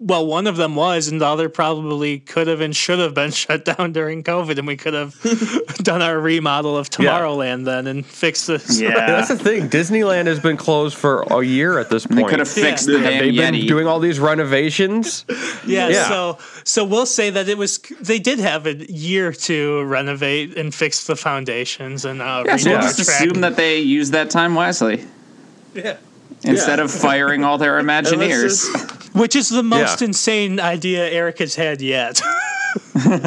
Well, 0.03 0.25
one 0.25 0.47
of 0.47 0.57
them 0.57 0.75
was, 0.75 1.07
and 1.09 1.21
the 1.21 1.27
other 1.27 1.47
probably 1.47 2.17
could 2.17 2.47
have 2.47 2.59
and 2.59 2.75
should 2.75 2.97
have 2.97 3.13
been 3.13 3.29
shut 3.43 3.65
down 3.65 3.91
during 3.91 4.23
COVID, 4.23 4.57
and 4.57 4.65
we 4.65 4.75
could 4.75 4.95
have 4.95 5.15
done 5.83 6.01
our 6.01 6.19
remodel 6.19 6.75
of 6.75 6.89
Tomorrowland 6.89 7.65
then 7.65 7.85
and 7.85 8.03
fixed 8.03 8.47
this. 8.47 8.81
Yeah, 8.81 8.93
That's 9.05 9.27
the 9.27 9.37
thing. 9.37 9.69
Disneyland 9.69 10.25
has 10.25 10.39
been 10.39 10.57
closed 10.57 10.97
for 10.97 11.21
a 11.29 11.43
year 11.45 11.77
at 11.77 11.91
this 11.91 12.07
point. 12.07 12.17
They 12.21 12.23
could 12.23 12.39
have 12.39 12.49
fixed 12.49 12.87
Yeah. 12.89 12.97
the 12.97 13.03
Have 13.03 13.11
damn 13.13 13.21
they 13.25 13.31
been 13.31 13.53
Yeti. 13.53 13.67
doing 13.67 13.85
all 13.85 13.99
these 13.99 14.19
renovations? 14.19 15.23
Yeah, 15.67 15.89
Yeah. 15.89 16.07
so 16.09 16.37
so 16.63 16.83
we'll 16.83 17.05
say 17.05 17.29
that 17.29 17.47
it 17.47 17.57
was 17.57 17.77
they 18.01 18.17
did 18.17 18.39
have 18.39 18.65
a 18.65 18.73
year 18.91 19.31
to 19.31 19.83
renovate 19.83 20.57
and 20.57 20.73
fix 20.73 21.05
the 21.05 21.15
foundations 21.15 22.05
and 22.05 22.21
uh 22.21 22.43
yeah, 22.45 22.55
so 22.57 22.69
we'll 22.71 22.81
just 22.81 22.99
assume 22.99 23.41
that 23.41 23.55
they 23.55 23.79
used 23.79 24.13
that 24.13 24.29
time 24.31 24.55
wisely 24.55 25.05
yeah. 25.75 25.97
Instead 26.43 26.79
of 26.79 26.91
firing 26.91 27.43
all 27.43 27.57
their 27.57 27.79
Imagineers. 27.81 28.71
just- 28.71 29.13
Which 29.15 29.35
is 29.35 29.49
the 29.49 29.63
most 29.63 30.01
Yeah. 30.01 30.07
insane 30.07 30.59
idea 30.59 31.09
Eric 31.09 31.39
has 31.39 31.55
had 31.55 31.81
yet. 31.81 32.21
what 33.03 33.23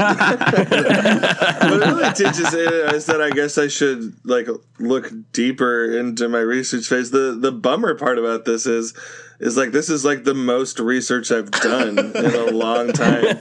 it 0.62 1.86
really 1.86 2.12
teaches 2.14 2.54
is 2.54 3.06
that 3.06 3.20
I 3.22 3.30
guess 3.30 3.58
I 3.58 3.68
should 3.68 4.14
like 4.24 4.48
look 4.78 5.10
deeper 5.32 5.84
into 5.98 6.28
my 6.28 6.38
research 6.40 6.86
phase. 6.86 7.10
The 7.10 7.36
the 7.38 7.52
bummer 7.52 7.94
part 7.94 8.18
about 8.18 8.44
this 8.46 8.64
is 8.66 8.94
is 9.40 9.56
like 9.56 9.72
this 9.72 9.90
is 9.90 10.04
like 10.04 10.24
the 10.24 10.34
most 10.34 10.78
research 10.78 11.30
I've 11.30 11.50
done 11.50 11.98
in 11.98 12.16
a 12.34 12.50
long 12.52 12.92
time. 12.92 13.24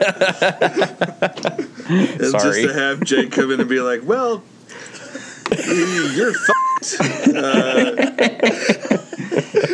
and 1.88 2.20
just 2.20 2.62
to 2.62 2.74
have 2.74 3.02
Jake 3.02 3.32
come 3.32 3.52
in 3.52 3.60
and 3.62 3.70
be 3.70 3.80
like, 3.80 4.02
"Well, 4.04 4.44
you're 5.52 6.34
fucked," 6.34 7.00
uh, 7.36 7.96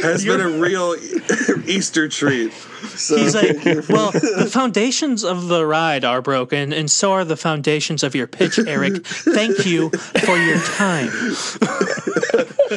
has 0.01 0.23
been 0.25 0.41
a 0.41 0.49
real 0.49 0.95
Easter 1.65 2.08
treat. 2.08 2.51
So 2.95 3.17
He's 3.17 3.36
like, 3.36 3.55
well, 3.89 4.12
the 4.12 4.49
foundations 4.51 5.23
of 5.23 5.47
the 5.47 5.65
ride 5.65 6.03
are 6.05 6.21
broken, 6.21 6.71
and 6.73 6.89
so 6.89 7.12
are 7.13 7.25
the 7.25 7.38
foundations 7.38 8.03
of 8.03 8.15
your 8.15 8.27
pitch, 8.27 8.58
Eric. 8.60 9.05
Thank 9.05 9.65
you 9.65 9.89
for 9.89 10.38
your 10.38 10.58
time. 10.60 11.10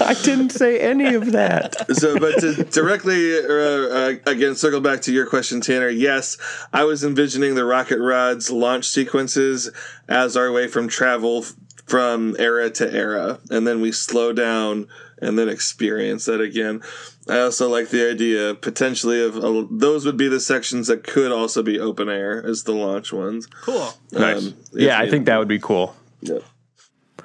I 0.01 0.15
didn't 0.23 0.51
say 0.51 0.81
any 0.81 1.15
of 1.15 1.33
that. 1.33 1.75
so 1.97 2.19
but 2.19 2.39
to 2.41 2.65
directly 2.65 3.37
uh, 3.39 3.43
uh, 3.49 4.15
again 4.27 4.55
circle 4.55 4.81
back 4.81 5.03
to 5.03 5.13
your 5.13 5.27
question 5.27 5.61
tanner 5.61 5.89
yes 5.89 6.39
i 6.73 6.83
was 6.85 7.05
envisioning 7.05 7.55
the 7.55 7.65
rocket 7.65 7.99
rods 7.99 8.51
launch 8.51 8.87
sequences 8.87 9.71
as 10.09 10.37
our 10.37 10.51
way 10.51 10.67
from 10.69 10.89
travel 10.89 11.43
f- 11.45 11.53
from 11.87 12.37
era 12.39 12.71
to 12.71 12.91
era 12.93 13.39
and 13.51 13.67
then 13.67 13.81
we 13.81 13.91
slow 13.93 14.33
down 14.33 14.87
and 15.21 15.39
then 15.39 15.49
experience 15.49 16.25
that 16.25 16.41
again 16.41 16.81
i 17.29 17.39
also 17.39 17.69
like 17.69 17.89
the 17.91 18.09
idea 18.09 18.55
potentially 18.55 19.23
of 19.23 19.37
uh, 19.37 19.65
those 19.71 20.05
would 20.07 20.17
be 20.17 20.29
the 20.29 20.41
sections 20.41 20.87
that 20.87 21.05
could 21.05 21.31
also 21.33 21.63
be 21.63 21.79
open 21.79 22.09
air 22.09 22.45
as 22.47 22.63
the 22.65 22.73
launch 22.73 23.13
ones 23.13 23.47
Cool. 23.63 23.93
Nice. 24.13 24.47
Um, 24.47 24.55
yeah, 24.73 24.99
I 24.99 25.09
think 25.09 25.27
that 25.27 25.39
would 25.39 25.49
be 25.49 25.59
cool. 25.59 25.95
yeah. 26.21 26.39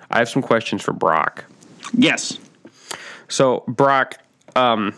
I 0.10 0.20
have 0.20 0.30
some 0.30 0.42
questions 0.42 0.82
for 0.82 0.94
Brock. 0.94 1.44
Yes. 1.94 2.40
So, 3.28 3.64
Brock, 3.68 4.16
um, 4.56 4.94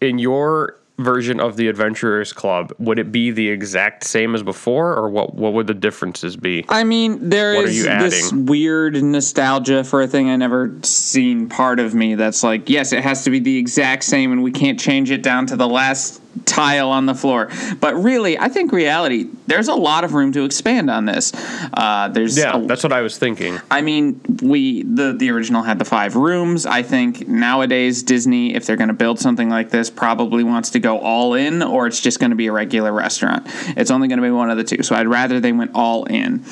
in 0.00 0.18
your 0.18 0.76
version 0.98 1.40
of 1.40 1.56
the 1.56 1.68
Adventurers 1.68 2.32
Club, 2.32 2.72
would 2.78 2.98
it 2.98 3.12
be 3.12 3.30
the 3.30 3.48
exact 3.48 4.04
same 4.04 4.34
as 4.34 4.42
before, 4.42 4.94
or 4.94 5.08
what? 5.08 5.34
What 5.34 5.52
would 5.52 5.66
the 5.66 5.74
differences 5.74 6.36
be? 6.36 6.64
I 6.68 6.84
mean, 6.84 7.28
there 7.28 7.54
What 7.54 7.66
is 7.66 7.84
this 7.84 8.32
weird 8.32 9.00
nostalgia 9.02 9.84
for 9.84 10.02
a 10.02 10.08
thing 10.08 10.28
I 10.28 10.36
never 10.36 10.74
seen 10.82 11.48
part 11.48 11.80
of 11.80 11.94
me 11.94 12.14
that's 12.16 12.42
like, 12.42 12.68
yes, 12.68 12.92
it 12.92 13.02
has 13.02 13.24
to 13.24 13.30
be 13.30 13.38
the 13.38 13.56
exact 13.56 14.04
same 14.04 14.32
and 14.32 14.42
we 14.42 14.50
can't 14.50 14.78
change 14.78 15.10
it 15.10 15.22
down 15.22 15.46
to 15.46 15.56
the 15.56 15.68
last 15.68 16.20
tile 16.44 16.90
on 16.90 17.06
the 17.06 17.14
floor. 17.14 17.50
But 17.80 17.94
really, 17.96 18.38
I 18.38 18.48
think 18.48 18.72
reality, 18.72 19.26
there's 19.46 19.68
a 19.68 19.74
lot 19.74 20.04
of 20.04 20.14
room 20.14 20.32
to 20.32 20.44
expand 20.44 20.90
on 20.90 21.04
this. 21.04 21.32
Uh, 21.74 22.08
there's 22.08 22.36
Yeah, 22.38 22.56
a- 22.58 22.66
that's 22.66 22.82
what 22.82 22.92
I 22.92 23.00
was 23.02 23.18
thinking. 23.18 23.58
I 23.70 23.80
mean, 23.82 24.20
we 24.42 24.82
the 24.82 25.12
the 25.12 25.30
original 25.30 25.62
had 25.62 25.78
the 25.78 25.84
five 25.84 26.16
rooms. 26.16 26.64
I 26.66 26.82
think 26.82 27.26
nowadays 27.28 28.02
Disney, 28.02 28.54
if 28.54 28.66
they're 28.66 28.76
going 28.76 28.88
to 28.88 28.94
build 28.94 29.18
something 29.18 29.48
like 29.48 29.70
this, 29.70 29.90
probably 29.90 30.44
wants 30.44 30.70
to 30.70 30.78
go 30.78 30.98
all 30.98 31.34
in, 31.34 31.62
or 31.62 31.86
it's 31.86 32.00
just 32.00 32.20
going 32.20 32.30
to 32.30 32.36
be 32.36 32.46
a 32.46 32.52
regular 32.52 32.92
restaurant. 32.92 33.46
It's 33.76 33.90
only 33.90 34.08
going 34.08 34.18
to 34.18 34.24
be 34.26 34.30
one 34.30 34.50
of 34.50 34.56
the 34.56 34.64
two. 34.64 34.82
So 34.82 34.94
I'd 34.94 35.08
rather 35.08 35.40
they 35.40 35.52
went 35.52 35.72
all 35.74 36.04
in. 36.04 36.44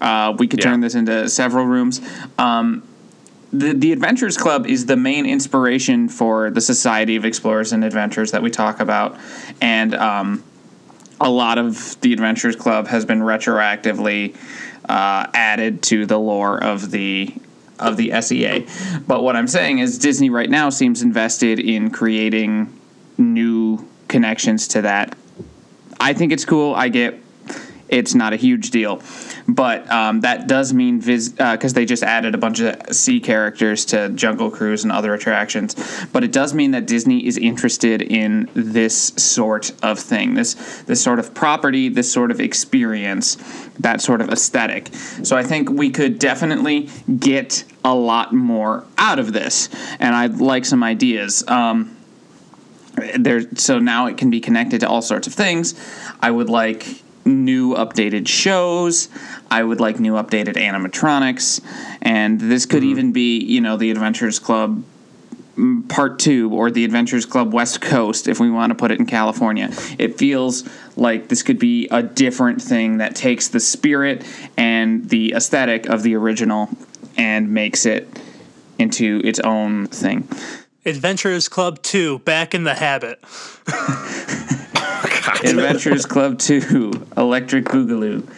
Uh, 0.00 0.34
we 0.38 0.46
could 0.46 0.60
Yeah. 0.60 0.70
turn 0.70 0.80
this 0.80 0.94
into 0.94 1.28
several 1.28 1.64
rooms. 1.66 2.00
Um, 2.38 2.82
the 3.52 3.74
the 3.74 3.92
Adventurers 3.92 4.36
Club 4.36 4.66
is 4.66 4.86
the 4.86 4.96
main 4.96 5.26
inspiration 5.26 6.08
for 6.08 6.50
the 6.50 6.60
Society 6.60 7.16
of 7.16 7.24
Explorers 7.24 7.72
and 7.72 7.84
Adventurers 7.84 8.30
that 8.32 8.42
we 8.42 8.50
talk 8.50 8.80
about, 8.80 9.18
and 9.60 9.94
um, 9.94 10.42
a 11.20 11.30
lot 11.30 11.58
of 11.58 12.00
the 12.00 12.12
Adventures 12.12 12.56
Club 12.56 12.88
has 12.88 13.04
been 13.04 13.20
retroactively 13.20 14.34
uh, 14.88 15.26
added 15.34 15.82
to 15.84 16.06
the 16.06 16.18
lore 16.18 16.62
of 16.62 16.90
the 16.90 17.34
of 17.78 17.96
the 17.96 18.20
SEA. 18.20 18.66
But 19.06 19.22
what 19.22 19.36
I'm 19.36 19.48
saying 19.48 19.78
is 19.80 19.98
Disney 19.98 20.30
right 20.30 20.48
now 20.48 20.70
seems 20.70 21.02
invested 21.02 21.58
in 21.58 21.90
creating 21.90 22.78
new 23.18 23.86
connections 24.08 24.68
to 24.68 24.82
that. 24.82 25.16
I 26.00 26.12
think 26.14 26.32
it's 26.32 26.44
cool. 26.44 26.74
I 26.74 26.88
get 26.88 27.21
it's 27.92 28.14
not 28.14 28.32
a 28.32 28.36
huge 28.36 28.70
deal, 28.70 29.02
but 29.46 29.88
um, 29.90 30.22
that 30.22 30.48
does 30.48 30.72
mean 30.72 30.98
because 30.98 31.38
uh, 31.38 31.56
they 31.74 31.84
just 31.84 32.02
added 32.02 32.34
a 32.34 32.38
bunch 32.38 32.58
of 32.60 32.94
sea 32.94 33.20
characters 33.20 33.84
to 33.84 34.08
Jungle 34.08 34.50
Cruise 34.50 34.82
and 34.82 34.90
other 34.90 35.12
attractions. 35.12 35.76
But 36.10 36.24
it 36.24 36.32
does 36.32 36.54
mean 36.54 36.70
that 36.70 36.86
Disney 36.86 37.26
is 37.26 37.36
interested 37.36 38.00
in 38.00 38.48
this 38.54 39.08
sort 39.16 39.72
of 39.82 39.98
thing, 39.98 40.34
this 40.34 40.54
this 40.84 41.02
sort 41.02 41.18
of 41.18 41.34
property, 41.34 41.90
this 41.90 42.10
sort 42.10 42.30
of 42.30 42.40
experience, 42.40 43.36
that 43.78 44.00
sort 44.00 44.22
of 44.22 44.30
aesthetic. 44.30 44.88
So 45.22 45.36
I 45.36 45.42
think 45.42 45.70
we 45.70 45.90
could 45.90 46.18
definitely 46.18 46.88
get 47.18 47.64
a 47.84 47.94
lot 47.94 48.32
more 48.32 48.86
out 48.96 49.18
of 49.18 49.34
this, 49.34 49.68
and 50.00 50.14
I'd 50.14 50.40
like 50.40 50.64
some 50.64 50.82
ideas. 50.82 51.46
Um, 51.46 51.98
there, 53.18 53.42
so 53.56 53.78
now 53.78 54.06
it 54.06 54.16
can 54.16 54.30
be 54.30 54.40
connected 54.40 54.80
to 54.80 54.88
all 54.88 55.02
sorts 55.02 55.26
of 55.26 55.34
things. 55.34 55.74
I 56.20 56.30
would 56.30 56.48
like 56.48 57.01
new 57.24 57.74
updated 57.74 58.28
shows. 58.28 59.08
I 59.50 59.62
would 59.62 59.80
like 59.80 60.00
new 60.00 60.14
updated 60.14 60.54
animatronics, 60.54 61.60
and 62.00 62.40
this 62.40 62.66
could 62.66 62.84
even 62.84 63.12
be, 63.12 63.38
you 63.38 63.60
know, 63.60 63.76
the 63.76 63.90
Adventures 63.90 64.38
Club 64.38 64.84
mm, 65.56 65.88
part 65.88 66.18
two 66.18 66.52
or 66.52 66.70
the 66.70 66.84
Adventures 66.84 67.26
Club 67.26 67.52
West 67.52 67.80
Coast 67.80 68.28
if 68.28 68.40
we 68.40 68.50
want 68.50 68.70
to 68.70 68.74
put 68.74 68.90
it 68.90 68.98
in 68.98 69.06
California. 69.06 69.68
It 69.98 70.18
feels 70.18 70.68
like 70.96 71.28
this 71.28 71.42
could 71.42 71.58
be 71.58 71.88
a 71.88 72.02
different 72.02 72.60
thing 72.60 72.98
that 72.98 73.14
takes 73.14 73.48
the 73.48 73.60
spirit 73.60 74.24
and 74.56 75.08
the 75.08 75.34
aesthetic 75.34 75.86
of 75.86 76.02
the 76.02 76.14
original 76.16 76.68
and 77.16 77.52
makes 77.52 77.86
it 77.86 78.08
into 78.78 79.20
its 79.24 79.38
own 79.40 79.86
thing. 79.86 80.28
Adventures 80.84 81.48
Club 81.48 81.80
2, 81.82 82.20
back 82.20 82.54
in 82.54 82.64
the 82.64 82.74
habit. 82.74 83.22
Adventures 85.44 86.06
Club 86.06 86.38
2, 86.38 87.08
Electric 87.16 87.64
Boogaloo. 87.66 88.28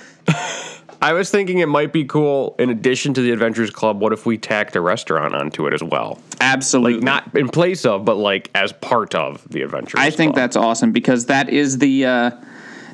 I 1.02 1.12
was 1.12 1.30
thinking 1.30 1.58
it 1.58 1.68
might 1.68 1.92
be 1.92 2.04
cool 2.04 2.56
in 2.58 2.70
addition 2.70 3.12
to 3.14 3.20
the 3.20 3.30
Adventures 3.30 3.70
Club. 3.70 4.00
What 4.00 4.12
if 4.12 4.24
we 4.24 4.38
tacked 4.38 4.74
a 4.74 4.80
restaurant 4.80 5.34
onto 5.34 5.66
it 5.66 5.74
as 5.74 5.82
well? 5.82 6.18
Absolutely. 6.40 6.94
Like 6.94 7.02
not 7.02 7.36
in 7.36 7.48
place 7.48 7.84
of, 7.84 8.04
but 8.06 8.14
like 8.16 8.50
as 8.54 8.72
part 8.72 9.14
of 9.14 9.46
the 9.50 9.62
Adventures. 9.62 10.00
I 10.00 10.10
think 10.10 10.32
Club. 10.32 10.36
that's 10.42 10.56
awesome 10.56 10.92
because 10.92 11.26
that 11.26 11.50
is 11.50 11.76
the 11.78 12.06
uh, 12.06 12.30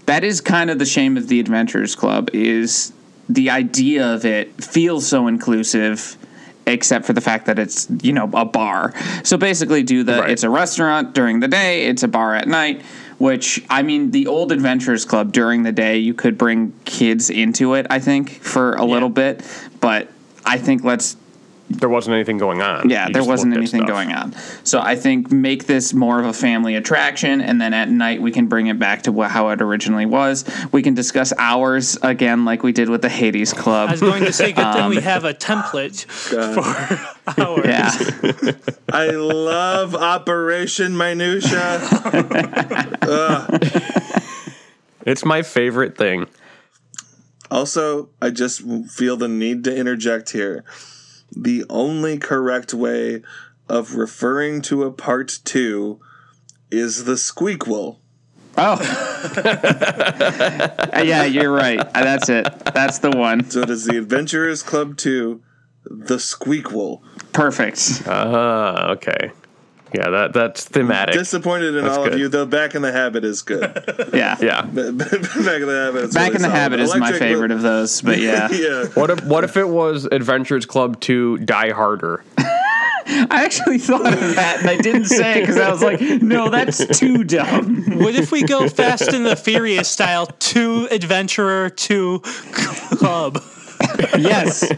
that 0.06 0.24
is 0.24 0.40
kind 0.40 0.70
of 0.70 0.78
the 0.80 0.86
shame 0.86 1.16
of 1.16 1.28
the 1.28 1.38
Adventurers 1.38 1.94
Club 1.94 2.30
is 2.32 2.92
the 3.28 3.50
idea 3.50 4.12
of 4.12 4.24
it 4.24 4.62
feels 4.62 5.06
so 5.06 5.28
inclusive 5.28 6.16
except 6.66 7.04
for 7.06 7.12
the 7.12 7.20
fact 7.20 7.46
that 7.46 7.58
it's 7.60 7.88
you 8.02 8.12
know 8.12 8.28
a 8.34 8.44
bar 8.44 8.92
so 9.22 9.36
basically 9.36 9.82
do 9.84 10.02
the 10.02 10.18
Right. 10.18 10.30
it's 10.30 10.42
a 10.42 10.50
restaurant 10.50 11.14
during 11.14 11.40
the 11.40 11.48
day 11.48 11.86
it's 11.86 12.02
a 12.02 12.08
bar 12.08 12.34
at 12.34 12.46
night 12.48 12.82
which 13.20 13.62
i 13.68 13.82
mean 13.82 14.10
the 14.10 14.26
old 14.26 14.50
adventurers 14.50 15.04
club 15.04 15.30
during 15.30 15.62
the 15.62 15.70
day 15.70 15.98
you 15.98 16.14
could 16.14 16.38
bring 16.38 16.72
kids 16.86 17.28
into 17.28 17.74
it 17.74 17.86
i 17.90 18.00
think 18.00 18.30
for 18.30 18.72
a 18.74 18.84
little 18.84 19.10
bit. 19.10 19.44
But 19.80 20.08
i 20.44 20.56
think 20.56 20.82
let's 20.82 21.16
there 21.70 21.88
wasn't 21.88 22.14
anything 22.14 22.36
going 22.36 22.60
on. 22.62 22.90
yeah, 22.90 23.06
You 23.06 23.12
there 23.14 23.24
wasn't 23.24 23.54
anything 23.56 23.82
stuff. 23.82 23.88
going 23.88 24.12
on. 24.12 24.34
So 24.64 24.80
I 24.80 24.96
think 24.96 25.30
make 25.30 25.66
this 25.66 25.94
more 25.94 26.18
of 26.18 26.26
a 26.26 26.32
family 26.32 26.74
attraction, 26.74 27.40
and 27.40 27.60
then 27.60 27.72
at 27.72 27.88
night 27.88 28.20
we 28.20 28.32
can 28.32 28.46
bring 28.48 28.66
it 28.66 28.78
back 28.78 29.02
to 29.02 29.12
wha- 29.12 29.28
how 29.28 29.48
it 29.50 29.62
originally 29.62 30.04
was. 30.06 30.44
We 30.72 30.82
can 30.82 30.94
discuss 30.94 31.32
hours 31.38 31.96
again, 32.02 32.44
like 32.44 32.62
we 32.62 32.72
did 32.72 32.88
with 32.88 33.02
the 33.02 33.08
Hades 33.08 33.52
Club. 33.52 33.88
I 33.88 33.92
was 33.92 34.00
going 34.00 34.24
to 34.24 34.32
say, 34.32 34.52
good 34.52 34.72
thing 34.74 34.90
we 34.90 34.96
um, 34.98 35.02
have 35.04 35.24
a 35.24 35.32
template 35.32 36.04
for 36.06 37.40
ours. 37.40 37.64
yeah, 37.64 37.90
I 38.92 39.10
love 39.10 39.94
Operation 39.94 40.96
Minutia. 40.96 41.80
It's 45.06 45.24
my 45.24 45.40
favorite 45.42 45.96
thing. 45.96 46.26
Also, 47.50 48.10
I 48.20 48.30
just 48.30 48.60
feel 48.90 49.16
the 49.16 49.28
need 49.28 49.64
to 49.64 49.74
interject 49.74 50.30
here. 50.30 50.62
The 51.34 51.64
only 51.70 52.18
correct 52.18 52.74
way 52.74 53.22
of 53.68 53.94
referring 53.94 54.62
to 54.62 54.82
a 54.84 54.90
part 54.90 55.38
two 55.44 56.00
is 56.70 57.04
the 57.04 57.14
squeakquel. 57.14 57.98
oh, 58.58 59.32
yeah, 61.02 61.24
you're 61.24 61.52
right. 61.52 61.78
Uh, 61.78 61.90
That's 61.92 62.28
it. 62.28 62.46
That's 62.74 62.98
the 62.98 63.10
one. 63.10 63.48
So 63.48 63.60
it 63.60 63.70
is 63.70 63.84
the 63.84 63.96
Adventurers 63.96 64.62
Club 64.62 64.96
2, 64.96 65.40
the 65.84 66.16
squeakquel. 66.16 67.00
Perfect. 67.32 68.02
Ah, 68.06 68.90
okay. 68.90 69.30
Yeah, 69.92 70.10
that 70.10 70.32
that's 70.32 70.64
thematic. 70.64 71.14
Disappointed 71.14 71.74
in 71.74 71.84
That's 71.84 71.96
all 71.96 72.04
good. 72.04 72.14
of 72.14 72.18
you, 72.18 72.28
though 72.28 72.46
Back 72.46 72.74
in 72.74 72.82
the 72.82 72.92
Habit 72.92 73.24
is 73.24 73.42
good. 73.42 73.60
Yeah, 74.14 74.36
yeah. 74.40 74.62
Back 74.62 74.72
in 74.72 74.92
the 74.92 75.90
Habit 75.92 76.04
is 76.04 76.14
Back 76.14 76.32
really 76.32 76.36
in 76.36 76.42
the 76.42 76.48
solid. 76.48 76.52
Habit 76.52 76.80
is 76.80 76.90
my 76.90 76.96
Electric 76.96 77.18
favorite 77.20 77.50
of 77.50 77.62
those, 77.62 78.00
but 78.02 78.18
yeah. 78.20 78.48
yeah. 78.50 78.86
What 78.94 79.10
if 79.10 79.24
what 79.24 79.44
if 79.44 79.56
it 79.56 79.68
was 79.68 80.04
Adventures 80.06 80.66
Club 80.66 81.00
2 81.00 81.38
Die 81.38 81.70
Harder? 81.70 82.24
I 82.36 83.44
actually 83.44 83.78
thought 83.78 84.12
of 84.12 84.20
that, 84.36 84.58
and 84.60 84.70
I 84.70 84.76
didn't 84.76 85.06
say 85.06 85.38
it 85.38 85.40
because 85.40 85.58
I 85.58 85.70
was 85.70 85.82
like, 85.82 86.00
no, 86.00 86.48
that's 86.48 86.98
too 86.98 87.24
dumb. 87.24 87.98
What 87.98 88.14
if 88.14 88.30
we 88.30 88.44
go 88.44 88.68
Fast 88.68 89.12
and 89.12 89.26
the 89.26 89.34
Furious 89.36 89.88
style, 89.88 90.26
two 90.38 90.86
adventurer, 90.90 91.70
two 91.70 92.20
club? 92.20 93.42
Yes. 94.18 94.60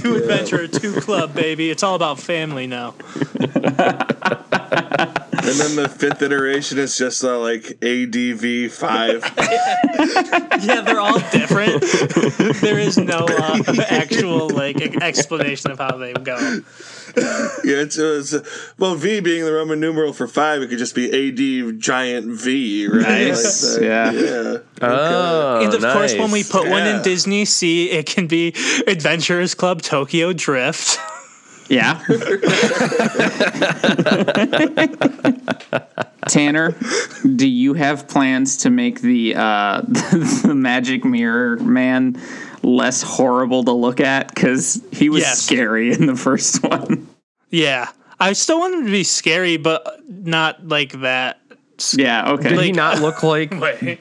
Two 0.00 0.16
adventure, 0.16 0.66
two 0.66 1.00
club, 1.00 1.34
baby. 1.34 1.70
It's 1.70 1.82
all 1.82 1.94
about 1.94 2.18
family 2.18 2.66
now. 2.66 2.94
And 5.42 5.58
then 5.58 5.74
the 5.76 5.88
fifth 5.88 6.20
iteration 6.22 6.78
is 6.78 6.98
just 6.98 7.24
uh, 7.24 7.38
like 7.38 7.78
ADV 7.82 8.70
5. 8.70 9.34
Yeah, 10.62 10.82
they're 10.82 11.00
all 11.00 11.18
different. 11.30 11.82
there 12.60 12.78
is 12.78 12.98
no 12.98 13.26
uh, 13.26 13.62
actual 13.88 14.50
like 14.50 14.80
explanation 15.02 15.70
of 15.70 15.78
how 15.78 15.96
they 15.96 16.12
go. 16.12 16.60
Yeah, 17.62 17.76
it's, 17.82 17.98
it's 17.98 18.34
well, 18.78 18.94
V 18.94 19.20
being 19.20 19.44
the 19.44 19.52
Roman 19.52 19.78
numeral 19.80 20.14
for 20.14 20.26
five, 20.26 20.62
it 20.62 20.68
could 20.68 20.78
just 20.78 20.94
be 20.94 21.08
AD 21.10 21.78
giant 21.78 22.26
V, 22.40 22.86
right? 22.88 23.02
Nice. 23.02 23.72
Like 23.74 23.80
that. 23.82 24.14
Yeah. 24.14 24.52
yeah. 24.52 24.58
Oh, 24.80 25.60
And 25.62 25.74
of 25.74 25.82
course, 25.82 26.14
when 26.14 26.30
we 26.30 26.38
nice. 26.38 26.50
put 26.50 26.68
one 26.70 26.86
in 26.86 27.02
Disney 27.02 27.44
Sea, 27.44 27.90
it 27.90 28.06
can 28.06 28.26
be 28.26 28.54
Adventurers 28.86 29.54
Club 29.54 29.82
Tokyo 29.82 30.32
Drift. 30.32 30.98
Yeah. 31.70 32.02
Tanner, 36.28 36.74
do 37.36 37.48
you 37.48 37.74
have 37.74 38.08
plans 38.08 38.56
to 38.58 38.70
make 38.70 39.00
the 39.02 39.34
uh, 39.36 39.82
the 39.86 40.52
Magic 40.54 41.04
Mirror 41.04 41.58
Man 41.58 42.20
less 42.62 43.02
horrible 43.02 43.64
to 43.64 43.72
look 43.72 44.00
at? 44.00 44.28
Because 44.34 44.82
he 44.92 45.08
was 45.08 45.22
Yes. 45.22 45.40
scary 45.42 45.92
in 45.92 46.06
the 46.06 46.16
first 46.16 46.62
one. 46.68 47.08
Yeah, 47.50 47.88
I 48.18 48.32
still 48.34 48.60
want 48.60 48.74
him 48.74 48.84
to 48.86 48.90
be 48.92 49.02
scary, 49.04 49.56
but 49.56 50.00
not 50.08 50.66
like 50.68 50.92
that. 51.00 51.39
Yeah. 51.96 52.32
Okay. 52.32 52.50
Did 52.50 52.60
he 52.60 52.72
not 52.72 53.00
look 53.00 53.22
like 53.34 53.50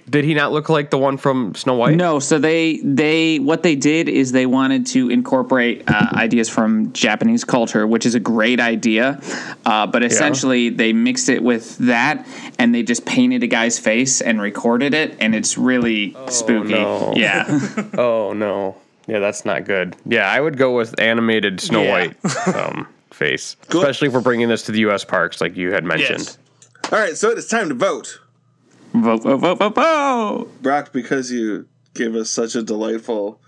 Did 0.09 0.25
he 0.25 0.33
not 0.33 0.51
look 0.51 0.69
like 0.69 0.89
the 0.89 0.97
one 0.97 1.17
from 1.17 1.55
Snow 1.55 1.75
White? 1.75 1.95
No, 1.95 2.19
so 2.19 2.37
they 2.39 2.77
they 2.83 3.39
what 3.39 3.63
they 3.63 3.75
did 3.75 4.09
is 4.09 4.31
they 4.31 4.45
wanted 4.45 4.85
to 4.87 5.09
incorporate 5.09 5.83
uh, 5.87 6.09
ideas 6.13 6.49
from 6.49 6.91
Japanese 6.93 7.43
culture, 7.43 7.87
which 7.87 8.05
is 8.05 8.15
a 8.15 8.19
great 8.19 8.59
idea. 8.59 9.21
Uh, 9.65 9.87
but 9.87 10.03
essentially, 10.03 10.69
they 10.69 10.93
mixed 10.93 11.29
it 11.29 11.43
with 11.43 11.77
that, 11.77 12.25
and 12.57 12.73
they 12.75 12.83
just 12.83 13.05
painted 13.05 13.43
a 13.43 13.47
guy's 13.47 13.79
face 13.79 14.21
and 14.21 14.41
recorded 14.41 14.93
it, 14.93 15.15
and 15.19 15.33
it's 15.35 15.57
really 15.57 16.15
spooky. 16.27 16.73
no. 16.73 17.13
Yeah, 17.15 17.45
Oh 17.97 18.33
no. 18.33 18.75
Yeah, 19.07 19.17
that's 19.19 19.43
not 19.43 19.65
good. 19.65 19.95
Yeah, 20.05 20.29
I 20.29 20.39
would 20.39 20.55
go 20.57 20.75
with 20.75 20.99
animated 20.99 21.59
Snow 21.59 21.81
Yeah. 21.81 21.91
White 21.91 22.47
um, 22.55 22.87
face, 23.11 23.55
especially 23.67 24.07
if 24.09 24.13
we're 24.13 24.21
bringing 24.21 24.49
this 24.49 24.63
to 24.63 24.71
the 24.71 24.81
U.S. 24.81 25.03
parks, 25.03 25.41
like 25.41 25.57
you 25.57 25.71
had 25.71 25.83
mentioned. 25.83 26.19
Yes. 26.19 26.37
All 26.91 26.97
right, 26.97 27.15
so 27.15 27.29
it 27.29 27.37
is 27.37 27.45
time 27.47 27.69
to 27.69 27.75
vote. 27.75 28.19
vote, 28.95 29.21
vote, 29.21 29.37
vote, 29.37 29.59
vote, 29.59 29.75
vote. 29.75 30.61
Brock, 30.63 30.91
because 30.91 31.31
you 31.31 31.67
gave 31.93 32.15
us 32.15 32.31
such 32.31 32.55
a 32.55 32.63
delightful 32.63 33.39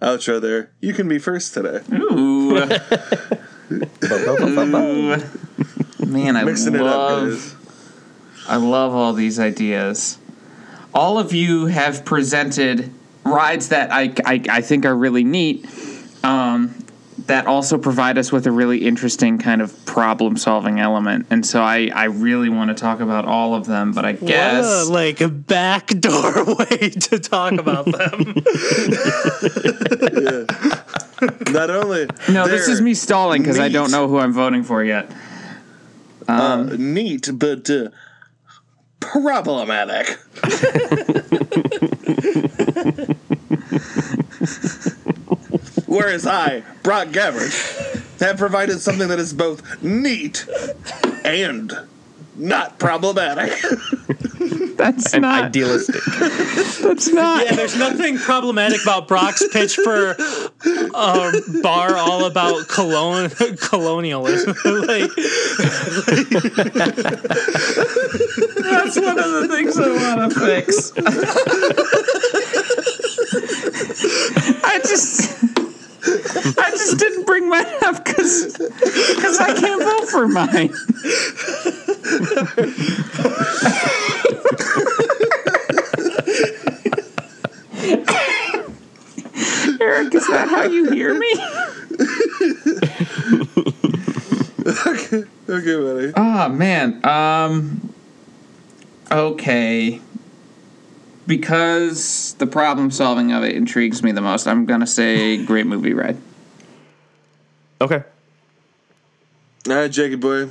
outro 0.00 0.40
there, 0.40 0.70
you 0.80 0.92
can 0.92 1.08
be 1.08 1.18
first 1.18 1.52
today. 1.54 1.80
Ooh. 1.92 2.56
Ooh. 3.72 5.16
Man, 6.06 6.36
I 6.36 6.44
Mixing 6.44 6.76
it 6.76 6.82
up, 6.82 6.86
love 6.86 7.30
guys. 7.30 7.56
I 8.46 8.56
love 8.56 8.94
all 8.94 9.12
these 9.12 9.40
ideas. 9.40 10.18
All 10.92 11.18
of 11.18 11.32
you 11.32 11.66
have 11.66 12.04
presented 12.04 12.92
rides 13.24 13.70
that 13.70 13.90
I, 13.90 14.14
I, 14.24 14.40
I 14.48 14.60
think 14.60 14.86
are 14.86 14.94
really 14.94 15.24
neat. 15.24 15.66
Um, 16.22 16.83
that 17.26 17.46
also 17.46 17.78
provide 17.78 18.18
us 18.18 18.30
with 18.30 18.46
a 18.46 18.50
really 18.50 18.84
interesting 18.84 19.38
kind 19.38 19.62
of 19.62 19.86
problem 19.86 20.36
solving 20.36 20.78
element. 20.78 21.26
And 21.30 21.46
so 21.46 21.62
I, 21.62 21.90
I 21.94 22.04
really 22.04 22.50
want 22.50 22.68
to 22.68 22.74
talk 22.74 23.00
about 23.00 23.24
all 23.24 23.54
of 23.54 23.66
them, 23.66 23.92
but 23.92 24.04
I 24.04 24.12
guess. 24.12 24.64
What 24.64 24.88
a, 24.88 24.92
like 24.92 25.20
a 25.22 25.28
backdoor 25.28 26.44
way 26.56 26.90
to 26.90 27.18
talk 27.18 27.52
about 27.52 27.86
them. 27.86 28.34
yeah. 30.22 30.44
Not 31.52 31.70
only 31.70 32.06
no, 32.28 32.46
this 32.46 32.68
is 32.68 32.82
me 32.82 32.92
stalling 32.92 33.40
because 33.42 33.58
I 33.58 33.70
don't 33.70 33.90
know 33.90 34.08
who 34.08 34.18
I'm 34.18 34.32
voting 34.32 34.62
for 34.62 34.84
yet. 34.84 35.10
uh, 36.28 36.64
neat, 36.76 37.30
but 37.32 37.70
uh, 37.70 37.88
problematic. 39.00 40.18
Whereas 45.86 46.26
I, 46.26 46.62
Brock 46.82 47.12
Gabbard, 47.12 47.52
have 48.20 48.36
provided 48.38 48.80
something 48.80 49.08
that 49.08 49.18
is 49.18 49.32
both 49.32 49.82
neat 49.82 50.46
and 51.24 51.72
not 52.36 52.78
problematic. 52.78 53.52
That's 54.76 55.14
And 55.14 55.22
not. 55.22 55.44
idealistic. 55.44 56.02
That's 56.82 57.08
not. 57.08 57.44
yeah, 57.46 57.54
there's 57.54 57.76
nothing 57.78 58.18
problematic 58.18 58.82
about 58.82 59.06
Brock's 59.06 59.42
pitch 59.52 59.76
for 59.76 60.10
a 60.16 61.32
bar 61.62 61.96
all 61.96 62.24
about 62.24 62.66
colon- 62.66 63.30
colonialism. 63.56 64.50
like, 64.64 65.10
That's 68.64 68.96
one 68.96 69.18
of 69.18 69.30
the 69.30 69.48
things 69.50 69.78
I 69.78 69.88
want 70.18 70.32
to 70.32 70.40
fix. 70.40 70.92
I 74.64 74.78
just. 74.80 75.53
I 76.06 76.70
just 76.70 76.98
didn't 76.98 77.24
bring 77.26 77.48
mine 77.48 77.66
up 77.82 78.04
because 78.04 78.58
I 79.40 79.54
can't 79.54 79.82
vote 79.82 80.08
for 80.08 80.28
mine. 80.28 80.72
Eric, 89.80 90.14
is 90.14 90.26
that 90.28 90.48
how 90.48 90.62
you 90.64 90.90
hear 90.90 91.18
me? 91.18 91.32
okay, 94.86 95.24
okay, 95.48 95.76
buddy. 95.76 96.12
Oh 96.16 96.48
man. 96.48 97.04
Um 97.04 97.92
okay. 99.10 100.00
Because 101.26 102.34
the 102.34 102.46
problem 102.46 102.90
solving 102.90 103.32
of 103.32 103.42
it 103.42 103.56
intrigues 103.56 104.02
me 104.02 104.12
the 104.12 104.20
most, 104.20 104.46
I'm 104.46 104.66
gonna 104.66 104.86
say 104.86 105.44
great 105.44 105.66
movie 105.66 105.94
ride. 105.94 106.18
Okay. 107.80 108.02
All 109.68 109.74
right, 109.74 109.90
Jakey 109.90 110.16
boy. 110.16 110.50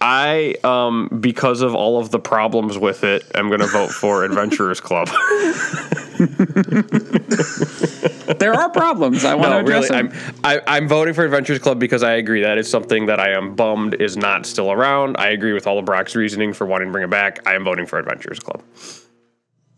I, 0.00 0.54
um, 0.62 1.08
because 1.20 1.62
of 1.62 1.74
all 1.74 1.98
of 1.98 2.10
the 2.10 2.18
problems 2.18 2.78
with 2.78 3.02
it, 3.02 3.24
I'm 3.34 3.48
going 3.48 3.60
to 3.60 3.66
vote 3.66 3.90
for 3.90 4.24
Adventurers 4.24 4.78
Club. 4.78 5.08
There 8.38 8.54
are 8.54 8.70
problems. 8.70 9.24
I 9.24 9.34
want 9.34 9.46
to 9.46 9.50
no, 9.50 9.60
address 9.60 9.90
really, 9.90 10.08
them. 10.08 10.34
I'm, 10.44 10.60
I, 10.66 10.76
I'm 10.76 10.88
voting 10.88 11.14
for 11.14 11.24
Adventurers 11.24 11.60
Club 11.60 11.78
because 11.78 12.02
I 12.02 12.14
agree 12.14 12.42
that 12.42 12.58
is 12.58 12.68
something 12.68 13.06
that 13.06 13.20
I 13.20 13.30
am 13.30 13.54
bummed 13.54 13.94
is 13.94 14.16
not 14.16 14.46
still 14.46 14.72
around. 14.72 15.16
I 15.18 15.28
agree 15.28 15.52
with 15.52 15.66
all 15.66 15.78
of 15.78 15.84
Brock's 15.84 16.14
reasoning 16.14 16.52
for 16.52 16.66
wanting 16.66 16.88
to 16.88 16.92
bring 16.92 17.04
it 17.04 17.10
back. 17.10 17.46
I 17.46 17.54
am 17.54 17.64
voting 17.64 17.86
for 17.86 17.98
Adventurers 17.98 18.40
Club. 18.40 18.62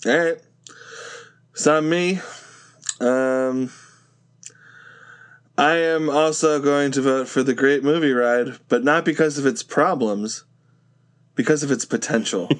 All 0.07 0.17
right. 0.17 0.39
It's 1.53 1.67
not 1.67 1.83
me. 1.83 2.21
Um, 3.01 3.71
I 5.57 5.77
am 5.77 6.09
also 6.09 6.61
going 6.61 6.93
to 6.93 7.03
vote 7.03 7.29
for 7.29 7.43
the 7.43 7.55
Great 7.55 7.83
Movie 7.83 8.13
Ride, 8.13 8.59
but 8.69 8.85
not 8.85 9.05
because 9.05 9.39
of 9.39 9.47
its 9.47 9.65
problems, 9.65 10.45
because 11.35 11.65
of 11.65 11.73
its 11.73 11.85
potential. 11.85 12.49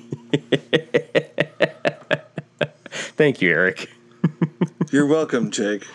Thank 2.91 3.41
you, 3.41 3.51
Eric. 3.51 3.89
You're 4.91 5.07
welcome, 5.07 5.53
Jake. 5.53 5.87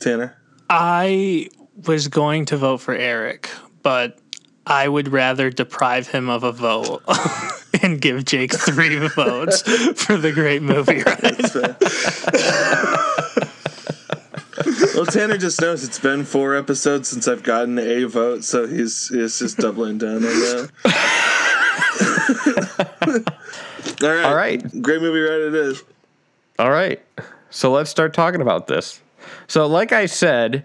Tanner. 0.00 0.36
I 0.68 1.50
was 1.86 2.08
going 2.08 2.46
to 2.46 2.56
vote 2.56 2.78
for 2.78 2.94
Eric, 2.94 3.48
but 3.82 4.18
I 4.68 4.86
would 4.86 5.08
rather 5.08 5.48
deprive 5.48 6.08
him 6.08 6.28
of 6.28 6.44
a 6.44 6.52
vote 6.52 7.02
and 7.82 7.98
give 8.00 8.26
Jake 8.26 8.52
three 8.52 8.98
votes 9.08 9.62
for 10.02 10.18
the 10.18 10.30
great 10.30 10.62
movie 10.62 11.02
ride. 11.06 11.76
Well, 14.94 15.06
Tanner 15.06 15.38
just 15.38 15.60
knows 15.62 15.82
it's 15.84 15.98
been 15.98 16.24
four 16.24 16.54
episodes 16.54 17.08
since 17.08 17.26
I've 17.26 17.42
gotten 17.42 17.78
a 17.78 18.04
vote, 18.04 18.44
so 18.44 18.66
he's 18.66 19.08
he's 19.08 19.38
just 19.38 19.56
doubling 19.56 19.96
down 19.96 20.16
on 20.16 20.22
that. 20.22 20.70
All 24.02 24.08
right. 24.08 24.24
All 24.24 24.34
right. 24.34 24.82
Great 24.82 25.00
movie 25.00 25.20
ride 25.20 25.40
it 25.40 25.54
is. 25.54 25.82
All 26.58 26.70
right. 26.70 27.00
So 27.48 27.72
let's 27.72 27.88
start 27.88 28.12
talking 28.12 28.42
about 28.42 28.66
this. 28.66 29.00
So, 29.46 29.66
like 29.66 29.92
I 29.92 30.06
said, 30.06 30.64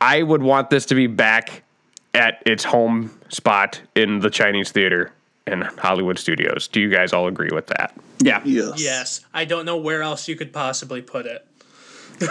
I 0.00 0.22
would 0.22 0.42
want 0.42 0.68
this 0.70 0.84
to 0.86 0.94
be 0.94 1.06
back 1.06 1.62
at 2.14 2.42
its 2.46 2.64
home 2.64 3.10
spot 3.28 3.80
in 3.94 4.20
the 4.20 4.30
Chinese 4.30 4.70
theater 4.72 5.12
in 5.46 5.62
Hollywood 5.62 6.18
studios. 6.18 6.68
Do 6.68 6.80
you 6.80 6.90
guys 6.90 7.12
all 7.12 7.26
agree 7.26 7.50
with 7.52 7.66
that? 7.68 7.94
Yeah. 8.20 8.42
Yes. 8.44 8.82
Yes, 8.82 9.20
I 9.32 9.44
don't 9.44 9.64
know 9.64 9.76
where 9.76 10.02
else 10.02 10.28
you 10.28 10.36
could 10.36 10.52
possibly 10.52 11.00
put 11.02 11.26
it. 11.26 11.44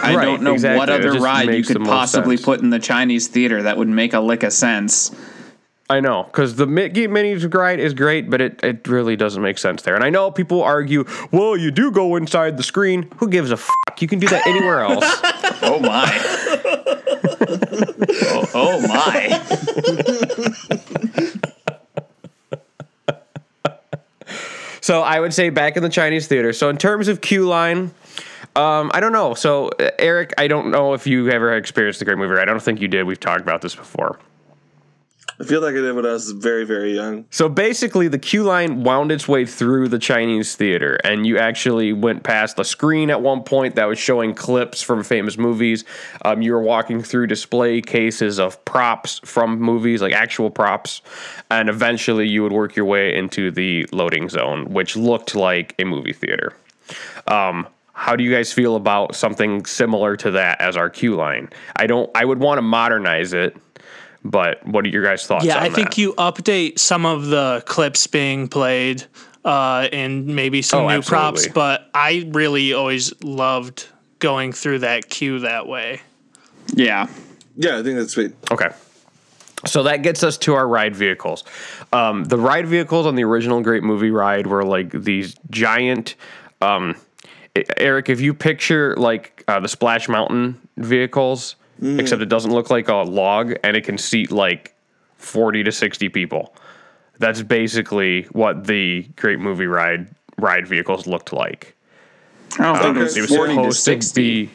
I 0.02 0.14
Right, 0.14 0.24
don't 0.26 0.42
know 0.42 0.52
exactly. 0.52 0.78
what 0.78 0.90
other 0.90 1.18
ride 1.18 1.52
you 1.54 1.64
could 1.64 1.82
possibly 1.82 2.36
sense. 2.36 2.44
put 2.44 2.60
in 2.60 2.70
the 2.70 2.78
Chinese 2.78 3.26
theater 3.28 3.62
that 3.62 3.78
would 3.78 3.88
make 3.88 4.12
a 4.12 4.20
lick 4.20 4.42
of 4.42 4.52
sense. 4.52 5.10
I 5.90 6.00
know, 6.00 6.24
because 6.24 6.56
the 6.56 6.66
Mickey 6.66 7.06
Minnie's 7.06 7.46
ride 7.46 7.80
is 7.80 7.94
great, 7.94 8.28
but 8.28 8.42
it, 8.42 8.62
it 8.62 8.86
really 8.86 9.16
doesn't 9.16 9.40
make 9.40 9.56
sense 9.56 9.80
there. 9.80 9.94
And 9.94 10.04
I 10.04 10.10
know 10.10 10.30
people 10.30 10.62
argue, 10.62 11.06
well, 11.32 11.56
you 11.56 11.70
do 11.70 11.90
go 11.90 12.16
inside 12.16 12.58
the 12.58 12.62
screen. 12.62 13.10
Who 13.16 13.28
gives 13.28 13.50
a 13.50 13.56
fuck? 13.56 14.02
You 14.02 14.06
can 14.06 14.18
do 14.18 14.28
that 14.28 14.46
anywhere 14.46 14.80
else. 14.80 15.04
Oh 15.60 15.80
my. 15.80 16.06
Oh, 17.24 18.50
oh 18.54 18.80
my. 18.86 19.42
So 24.88 25.02
I 25.02 25.20
would 25.20 25.34
say 25.34 25.50
back 25.50 25.76
in 25.76 25.82
the 25.82 25.90
Chinese 25.90 26.28
theater. 26.28 26.54
So 26.54 26.70
in 26.70 26.78
terms 26.78 27.08
of 27.08 27.20
queue 27.20 27.46
line, 27.46 27.90
um, 28.56 28.90
I 28.94 29.00
don't 29.00 29.12
know. 29.12 29.34
So 29.34 29.68
uh, 29.68 29.90
Eric, 29.98 30.32
I 30.38 30.48
don't 30.48 30.70
know 30.70 30.94
if 30.94 31.06
you 31.06 31.28
ever 31.28 31.54
experienced 31.54 31.98
the 31.98 32.06
Great 32.06 32.16
Movie 32.16 32.40
I 32.40 32.46
don't 32.46 32.62
think 32.62 32.80
you 32.80 32.88
did. 32.88 33.04
We've 33.04 33.20
talked 33.20 33.42
about 33.42 33.60
this 33.60 33.74
before. 33.74 34.18
I 35.40 35.44
feel 35.44 35.60
like 35.60 35.74
I 35.74 35.80
did 35.80 35.94
when 35.94 36.04
I 36.04 36.12
was 36.12 36.32
very, 36.32 36.64
very 36.64 36.94
young. 36.94 37.24
So 37.30 37.48
basically, 37.48 38.08
the 38.08 38.18
queue 38.18 38.42
line 38.42 38.82
wound 38.82 39.12
its 39.12 39.28
way 39.28 39.46
through 39.46 39.88
the 39.88 39.98
Chinese 39.98 40.56
theater, 40.56 40.98
and 41.04 41.24
you 41.26 41.38
actually 41.38 41.92
went 41.92 42.24
past 42.24 42.56
the 42.56 42.64
screen 42.64 43.08
at 43.08 43.22
one 43.22 43.44
point 43.44 43.76
that 43.76 43.84
was 43.84 44.00
showing 44.00 44.34
clips 44.34 44.82
from 44.82 45.04
famous 45.04 45.38
movies. 45.38 45.84
Um, 46.24 46.42
you 46.42 46.52
were 46.52 46.62
walking 46.62 47.02
through 47.02 47.28
display 47.28 47.80
cases 47.80 48.40
of 48.40 48.64
props 48.64 49.20
from 49.24 49.60
movies, 49.60 50.02
like 50.02 50.12
actual 50.12 50.50
props, 50.50 51.02
and 51.50 51.68
eventually 51.68 52.26
you 52.26 52.42
would 52.42 52.52
work 52.52 52.74
your 52.74 52.86
way 52.86 53.14
into 53.14 53.52
the 53.52 53.86
loading 53.92 54.28
zone, 54.28 54.64
which 54.72 54.96
looked 54.96 55.36
like 55.36 55.74
a 55.78 55.84
movie 55.84 56.12
theater. 56.12 56.56
Um, 57.28 57.68
how 57.98 58.14
do 58.14 58.22
you 58.22 58.32
guys 58.32 58.52
feel 58.52 58.76
about 58.76 59.16
something 59.16 59.64
similar 59.66 60.16
to 60.18 60.30
that 60.30 60.60
as 60.60 60.76
our 60.76 60.88
queue 60.88 61.16
line? 61.16 61.50
I 61.74 61.88
don't. 61.88 62.08
I 62.14 62.24
would 62.24 62.38
want 62.38 62.58
to 62.58 62.62
modernize 62.62 63.32
it, 63.32 63.56
but 64.24 64.66
what 64.66 64.84
are 64.84 64.88
your 64.88 65.04
guys' 65.04 65.26
thoughts? 65.26 65.44
Yeah, 65.44 65.58
on 65.58 65.64
I 65.64 65.68
think 65.70 65.90
that? 65.90 65.98
you 65.98 66.12
update 66.14 66.78
some 66.78 67.06
of 67.06 67.26
the 67.26 67.62
clips 67.66 68.06
being 68.06 68.48
played 68.48 69.04
uh, 69.44 69.88
and 69.92 70.26
maybe 70.26 70.62
some 70.62 70.84
Oh, 70.84 70.88
new 70.88 71.02
props, 71.02 71.48
but 71.48 71.88
I 71.94 72.28
really 72.32 72.72
always 72.72 73.12
loved 73.22 73.86
going 74.18 74.52
through 74.52 74.80
that 74.80 75.08
queue 75.08 75.40
that 75.40 75.66
way. 75.66 76.00
Yeah. 76.74 77.06
Yeah, 77.56 77.78
I 77.78 77.82
think 77.82 77.98
that's 77.98 78.12
sweet. 78.12 78.34
Okay. 78.50 78.68
So 79.66 79.84
that 79.84 80.02
gets 80.02 80.22
us 80.22 80.38
to 80.38 80.54
our 80.54 80.68
ride 80.68 80.94
vehicles. 80.94 81.44
Um, 81.92 82.24
the 82.24 82.38
ride 82.38 82.68
vehicles 82.68 83.06
on 83.06 83.16
the 83.16 83.24
original 83.24 83.60
Great 83.60 83.82
Movie 83.82 84.10
Ride 84.10 84.46
were 84.46 84.64
like 84.64 84.90
these 84.92 85.34
giant. 85.50 86.14
Um, 86.60 86.94
Eric, 87.76 88.08
if 88.08 88.20
you 88.20 88.34
picture 88.34 88.94
like 88.96 89.42
uh, 89.48 89.58
the 89.58 89.66
Splash 89.68 90.08
Mountain 90.08 90.60
vehicles, 90.76 91.56
Mm. 91.80 92.00
except 92.00 92.20
it 92.22 92.28
doesn't 92.28 92.50
look 92.52 92.70
like 92.70 92.88
a 92.88 92.94
log 92.96 93.54
and 93.62 93.76
it 93.76 93.84
can 93.84 93.98
seat 93.98 94.32
like 94.32 94.74
40 95.18 95.62
to 95.64 95.70
60 95.72 96.08
people. 96.08 96.52
That's 97.18 97.42
basically 97.42 98.22
what 98.32 98.66
the 98.66 99.02
Great 99.16 99.38
Movie 99.38 99.66
Ride 99.66 100.08
ride 100.38 100.66
vehicles 100.66 101.06
looked 101.06 101.32
like. 101.32 101.74
I 102.58 102.72
don't 102.72 102.78
think 102.82 102.96
it 102.96 103.00
was 103.02 103.16
It 103.16 103.20
was 103.22 103.30
40 103.30 103.54
to 103.54 103.58
supposed 103.60 103.76
to 103.76 103.82
60. 103.82 104.22
be. 104.46 104.50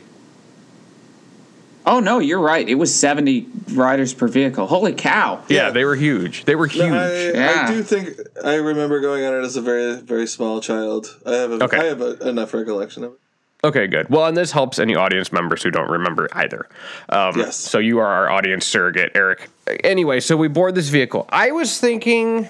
Oh, 1.85 1.99
no, 1.99 2.19
you're 2.19 2.39
right. 2.39 2.67
It 2.67 2.75
was 2.75 2.95
70 2.95 3.45
riders 3.73 4.13
per 4.13 4.27
vehicle. 4.29 4.67
Holy 4.67 4.93
cow. 4.93 5.43
Yeah, 5.49 5.69
they 5.69 5.83
were 5.83 5.95
huge. 5.95 6.45
They 6.45 6.55
were 6.55 6.67
huge. 6.67 6.89
No, 6.89 6.97
I, 6.97 7.31
Yeah. 7.33 7.65
I 7.67 7.71
do 7.73 7.83
think 7.83 8.09
I 8.43 8.55
remember 8.55 9.01
going 9.01 9.25
on 9.25 9.33
it 9.33 9.41
as 9.45 9.57
a 9.57 9.61
very, 9.61 9.95
very 9.99 10.25
small 10.27 10.61
child. 10.61 11.19
I 11.25 11.33
have 11.35 11.51
a, 11.51 11.63
Okay. 11.65 11.77
I 11.77 11.83
have 11.85 11.99
a, 12.01 12.27
enough 12.27 12.53
recollection 12.53 13.03
of 13.03 13.13
it. 13.13 13.19
Okay, 13.65 13.87
good. 13.87 14.09
Well, 14.09 14.25
and 14.25 14.35
this 14.35 14.51
helps 14.51 14.77
any 14.77 14.93
audience 14.95 15.31
members 15.31 15.63
who 15.63 15.71
don't 15.71 15.89
remember 15.89 16.27
either. 16.33 16.67
Um, 17.09 17.37
Yes. 17.37 17.55
So 17.55 17.79
you 17.79 17.99
are 17.99 18.07
our 18.07 18.29
audience 18.29 18.65
surrogate, 18.65 19.11
Eric. 19.15 19.49
Anyway, 19.83 20.19
so 20.19 20.35
we 20.35 20.49
board 20.49 20.75
this 20.75 20.89
vehicle. 20.89 21.25
I 21.29 21.51
was 21.51 21.79
thinking, 21.79 22.49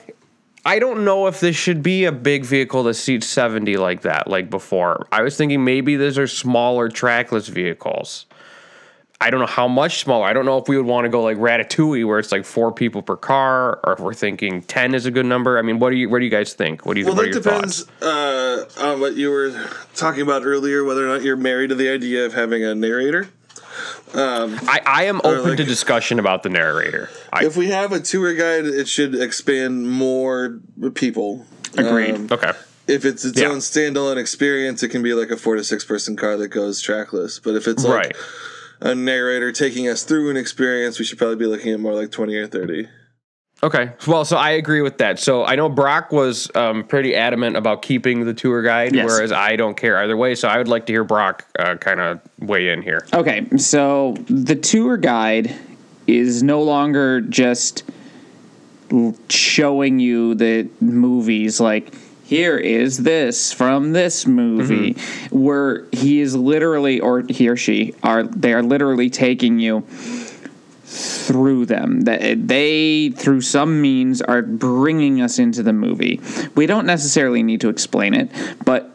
I 0.66 0.80
don't 0.80 1.05
know 1.05 1.28
if 1.28 1.39
this 1.39 1.55
should 1.55 1.84
be 1.84 2.05
a 2.05 2.11
big 2.11 2.45
vehicle 2.45 2.84
that 2.84 2.95
seats 2.95 3.28
70 3.28 3.78
like 3.78 4.01
that, 4.01 4.28
like 4.28 4.49
before. 4.49 5.07
I 5.11 5.22
was 5.22 5.38
thinking 5.38 5.64
maybe 5.64 5.97
these 5.97 6.18
are 6.18 6.28
smaller 6.28 6.89
trackless 6.89 7.47
vehicles. 7.47 8.26
I 9.24 9.30
don't 9.30 9.39
know 9.39 9.45
how 9.45 9.69
much 9.69 9.99
smaller. 10.01 10.26
I 10.26 10.34
don't 10.34 10.45
know 10.45 10.57
if 10.57 10.67
we 10.67 10.76
would 10.76 10.86
want 10.86 11.05
to 11.05 11.09
go 11.09 11.24
like 11.24 11.38
Ratatouille, 11.38 12.05
where 12.05 12.19
it's 12.19 12.32
like 12.34 12.43
four 12.43 12.74
people 12.74 13.01
per 13.01 13.15
car, 13.15 13.80
or 13.86 13.93
if 13.93 13.99
we're 14.01 14.13
thinking 14.13 14.61
10 14.63 14.93
is 14.93 15.05
a 15.05 15.11
good 15.11 15.26
number. 15.26 15.57
I 15.57 15.61
mean, 15.61 15.80
what 15.80 15.91
do 15.91 15.95
you, 15.95 16.09
what 16.09 16.19
do 16.19 16.26
you 16.26 16.32
guys 16.32 16.53
think? 16.53 16.86
What 16.86 16.95
do 16.95 16.99
you, 16.99 17.05
Well, 17.05 17.15
what 17.15 17.28
are 17.28 17.34
that 17.34 17.41
depends 17.41 17.86
uh, 18.01 18.65
on 18.82 18.99
what 18.99 19.15
you 19.15 19.30
were 19.32 19.51
talking 19.95 20.21
about 20.24 20.43
earlier, 20.43 20.84
whether 20.84 21.05
or 21.05 21.07
not 21.07 21.24
you're 21.24 21.38
married 21.38 21.69
to 21.69 21.76
the 21.76 21.89
idea 21.89 22.26
of 22.26 22.34
having 22.34 22.65
a 22.65 22.76
narrator. 22.76 23.30
I, 24.13 24.82
I 24.86 25.03
am 25.05 25.21
open 25.24 25.49
like- 25.51 25.57
to 25.57 25.63
discussion 25.63 26.19
about 26.19 26.43
the 26.43 26.49
narrator. 26.49 27.09
I, 27.32 27.45
If 27.45 27.55
we 27.55 27.69
have 27.69 27.93
a 27.93 28.01
tour 28.01 28.34
guide, 28.36 28.65
it 28.65 28.89
should 28.89 29.15
expand 29.15 29.89
more 29.89 30.59
people. 30.95 31.45
Agreed. 31.78 32.15
Um, 32.15 32.28
okay. 32.30 32.51
if 32.88 33.05
it's 33.05 33.24
its 33.26 33.39
Yeah. 33.39 33.47
own 33.47 33.57
standalone 33.59 34.17
experience, 34.17 34.84
it 34.84 34.89
can 34.89 35.01
be 35.01 35.13
like 35.13 35.32
a 35.32 35.38
four 35.38 35.55
to 35.55 35.63
six 35.63 35.86
person 35.86 36.17
car 36.17 36.36
that 36.38 36.49
goes 36.49 36.82
trackless. 36.82 37.39
But 37.39 37.55
if 37.55 37.67
it's 37.67 37.84
like 37.86 37.95
Right. 38.07 38.15
A 38.84 38.93
narrator 38.93 39.51
taking 39.51 39.88
us 39.88 40.03
through 40.03 40.29
an 40.29 40.38
experience, 40.38 40.99
we 40.99 41.05
should 41.05 41.17
probably 41.17 41.38
be 41.38 41.45
looking 41.45 41.71
at 41.73 41.79
more 41.79 41.93
like 41.95 42.11
20 42.11 42.36
or 42.36 42.47
30. 42.47 42.88
Okay. 43.63 43.91
Well, 44.05 44.25
so 44.25 44.36
I 44.36 44.51
agree 44.51 44.81
with 44.81 44.97
that. 44.97 45.19
So 45.19 45.45
I 45.45 45.55
know 45.55 45.69
Brock 45.69 46.11
was 46.11 46.53
um, 46.53 46.84
pretty 46.84 47.15
adamant 47.15 47.55
about 47.55 47.81
keeping 47.81 48.25
the 48.25 48.34
tour 48.34 48.61
guide, 48.61 48.93
Yes. 48.93 49.05
whereas 49.05 49.31
I 49.31 49.55
don't 49.55 49.77
care 49.77 49.97
either 49.99 50.17
way. 50.17 50.36
So 50.36 50.49
I 50.49 50.57
would 50.57 50.67
like 50.67 50.86
to 50.88 50.93
hear 50.93 51.05
Brock 51.05 51.45
uh, 51.57 51.75
kind 51.77 52.01
of 52.01 52.19
weigh 52.39 52.69
in 52.69 52.81
here. 52.81 53.07
Okay, 53.13 53.47
so 53.55 54.15
the 54.27 54.55
tour 54.55 54.97
guide 54.97 55.55
is 56.07 56.43
no 56.43 56.61
longer 56.61 57.21
just 57.21 57.84
showing 59.29 59.99
you 59.99 60.36
the 60.36 60.67
movies 60.81 61.61
like 61.61 61.93
here 62.34 62.57
is 62.57 62.97
this 62.97 63.53
from 63.53 63.91
this 63.91 64.25
movie 64.25 64.95
mm-hmm. 64.95 65.39
where 65.39 65.86
he 65.91 66.19
is 66.19 66.36
literally 66.36 66.99
or 66.99 67.21
he 67.29 67.47
or 67.47 67.55
she 67.55 67.93
are 68.01 68.23
they 68.23 68.53
are 68.53 68.63
literally 68.63 69.11
taking 69.11 69.59
you 69.59 69.81
through 70.86 71.67
them. 71.67 72.01
That 72.01 72.47
they 72.47 73.09
through 73.09 73.41
some 73.41 73.81
means 73.81 74.19
are 74.23 74.41
bringing 74.41 75.21
us 75.21 75.38
into 75.38 75.61
the 75.61 75.73
movie. 75.73 76.21
We 76.55 76.65
don't 76.65 76.88
necessarily 76.88 77.43
need 77.43 77.61
to 77.61 77.69
explain 77.69 78.15
it 78.15 78.31
but 78.65 78.89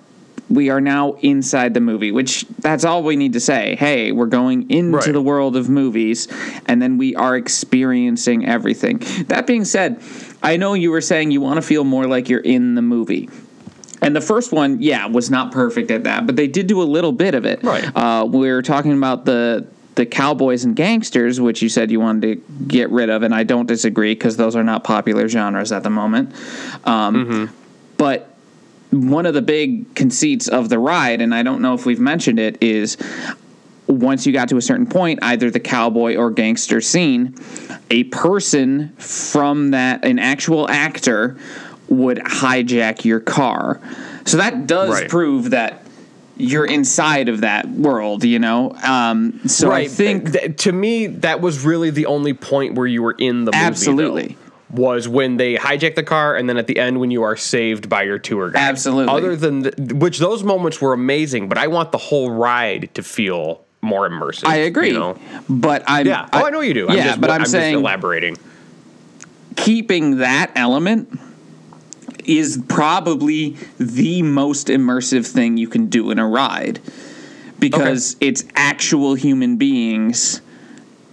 we 0.51 0.71
are 0.71 0.81
now 0.81 1.13
inside 1.21 1.75
the 1.75 1.81
movie 1.81 2.11
which 2.11 2.47
that's 2.59 2.85
all 2.85 3.03
we 3.05 3.15
need 3.15 3.35
to 3.35 3.41
say. 3.41 3.77
Hey 3.77 4.11
we're 4.11 4.27
going 4.27 4.69
into 4.69 4.97
Right. 4.97 5.13
the 5.13 5.23
world 5.23 5.55
of 5.57 5.69
movies 5.69 6.27
and 6.67 6.83
then 6.83 6.99
we 6.99 7.15
are 7.15 7.37
experiencing 7.37 8.47
everything. 8.47 8.99
That 9.29 9.47
being 9.47 9.65
said 9.65 10.03
i 10.43 10.57
know 10.57 10.75
you 10.75 10.91
were 10.91 11.01
saying 11.01 11.31
you 11.31 11.41
want 11.41 11.57
to 11.57 11.63
feel 11.63 11.85
more 11.85 12.07
like 12.07 12.29
you're 12.29 12.41
in 12.41 12.75
the 12.75 12.83
movie 12.83 13.29
and 14.01 14.15
the 14.15 14.21
first 14.21 14.53
one, 14.53 14.81
yeah, 14.81 15.07
was 15.07 15.29
not 15.29 15.51
perfect 15.53 15.91
at 15.91 16.05
that, 16.05 16.25
but 16.25 16.37
they 16.37 16.47
did 16.47 16.67
do 16.69 16.81
a 16.81 16.85
little 16.85 17.13
bit 17.13 17.35
of 17.35 17.45
it. 17.45 17.63
Right. 17.65 17.85
Uh, 17.97 18.25
we 18.25 18.51
were 18.51 18.63
talking 18.63 18.93
about 18.93 19.25
the 19.25 19.67
the 19.97 20.07
cowboys 20.07 20.65
and 20.65 20.77
gangsters, 20.77 21.41
which 21.41 21.61
you 21.61 21.69
said 21.69 21.91
you 21.91 21.99
wanted 21.99 22.23
to 22.23 22.53
get 22.69 22.89
rid 22.91 23.11
of, 23.11 23.25
and 23.25 23.35
I 23.35 23.43
don't 23.43 23.67
disagree 23.67 24.15
because 24.15 24.37
those 24.37 24.55
are 24.55 24.63
not 24.63 24.85
popular 24.85 25.29
genres 25.29 25.73
at 25.73 25.83
the 25.83 25.91
moment. 25.91 26.33
Um, 26.85 27.51
But 27.97 28.33
one 28.91 29.27
of 29.27 29.35
the 29.35 29.43
big 29.43 29.93
conceits 29.97 30.47
of 30.47 30.69
the 30.69 30.79
ride, 30.79 31.21
and 31.21 31.35
I 31.35 31.43
don't 31.43 31.61
know 31.61 31.75
if 31.75 31.85
we've 31.85 31.99
mentioned 31.99 32.39
it, 32.39 32.63
is 32.63 32.97
once 33.89 34.27
you 34.27 34.33
got 34.33 34.49
to 34.51 34.57
a 34.57 34.63
certain 34.63 34.87
point, 34.87 35.19
either 35.23 35.51
the 35.51 35.61
cowboy 35.61 36.15
or 36.17 36.31
gangster 36.31 36.81
scene, 36.81 37.35
a 37.91 38.05
person 38.05 38.91
from 38.99 39.71
that, 39.71 40.05
an 40.05 40.19
actual 40.19 40.69
actor, 40.71 41.37
would 41.89 42.19
hijack 42.19 43.05
your 43.05 43.19
car. 43.21 43.81
So 44.25 44.37
that 44.37 44.67
does 44.67 44.91
Right. 44.91 45.09
prove 45.09 45.51
that 45.51 45.83
you're 46.37 46.67
inside 46.67 47.29
of 47.29 47.41
that 47.41 47.69
world, 47.69 48.23
you 48.25 48.39
know? 48.39 48.77
Um, 48.87 49.41
so 49.47 49.73
I 49.73 49.89
think. 49.89 50.33
th- 50.33 50.57
to 50.65 50.73
me, 50.73 51.07
that 51.09 51.41
was 51.41 51.65
really 51.65 51.91
the 51.91 52.07
only 52.07 52.33
point 52.35 52.75
where 52.75 52.87
you 52.87 53.03
were 53.03 53.17
in 53.19 53.45
the 53.45 53.53
movie. 53.53 53.65
Absolutely. 53.65 54.37
was 54.71 55.09
when 55.09 55.39
they 55.39 55.55
hijack 55.57 55.95
the 55.95 56.03
car, 56.03 56.37
and 56.37 56.47
then 56.47 56.59
at 56.59 56.67
the 56.67 56.79
end 56.79 57.01
when 57.01 57.11
you 57.11 57.23
are 57.23 57.35
saved 57.37 57.89
by 57.89 58.03
your 58.03 58.19
tour 58.19 58.51
guide. 58.51 58.61
Absolutely. 58.61 59.11
Other 59.15 59.35
than 59.35 59.63
th- 59.63 59.75
which, 59.95 60.19
those 60.19 60.45
moments 60.45 60.79
were 60.79 60.93
amazing. 60.93 61.49
But 61.49 61.57
I 61.57 61.69
want 61.69 61.91
the 61.91 61.97
whole 61.97 62.31
ride 62.31 62.91
to 62.93 63.03
feel 63.03 63.63
more 63.81 64.09
immersive. 64.09 64.47
I 64.47 64.57
agree. 64.57 64.89
you 64.89 64.99
know? 64.99 65.19
But 65.49 65.83
I'm. 65.87 66.07
Yeah. 66.07 66.29
Oh, 66.33 66.45
I 66.45 66.51
know 66.51 66.61
you 66.61 66.75
do. 66.75 66.89
I'm 66.89 66.97
yeah, 66.97 67.05
just, 67.07 67.21
but 67.21 67.31
I'm, 67.31 67.41
just 67.41 67.53
saying 67.53 67.77
elaborating. 67.77 68.37
keeping 69.57 70.19
that 70.19 70.53
element 70.55 71.19
is 72.25 72.63
probably 72.69 73.57
the 73.79 74.23
most 74.23 74.67
immersive 74.69 75.27
thing 75.27 75.57
you 75.57 75.69
can 75.69 75.87
do 75.87 76.11
in 76.11 76.19
a 76.19 76.29
ride 76.29 76.81
because 77.59 78.17
it's 78.21 78.45
actual 78.55 79.15
human 79.15 79.57
beings 79.57 80.43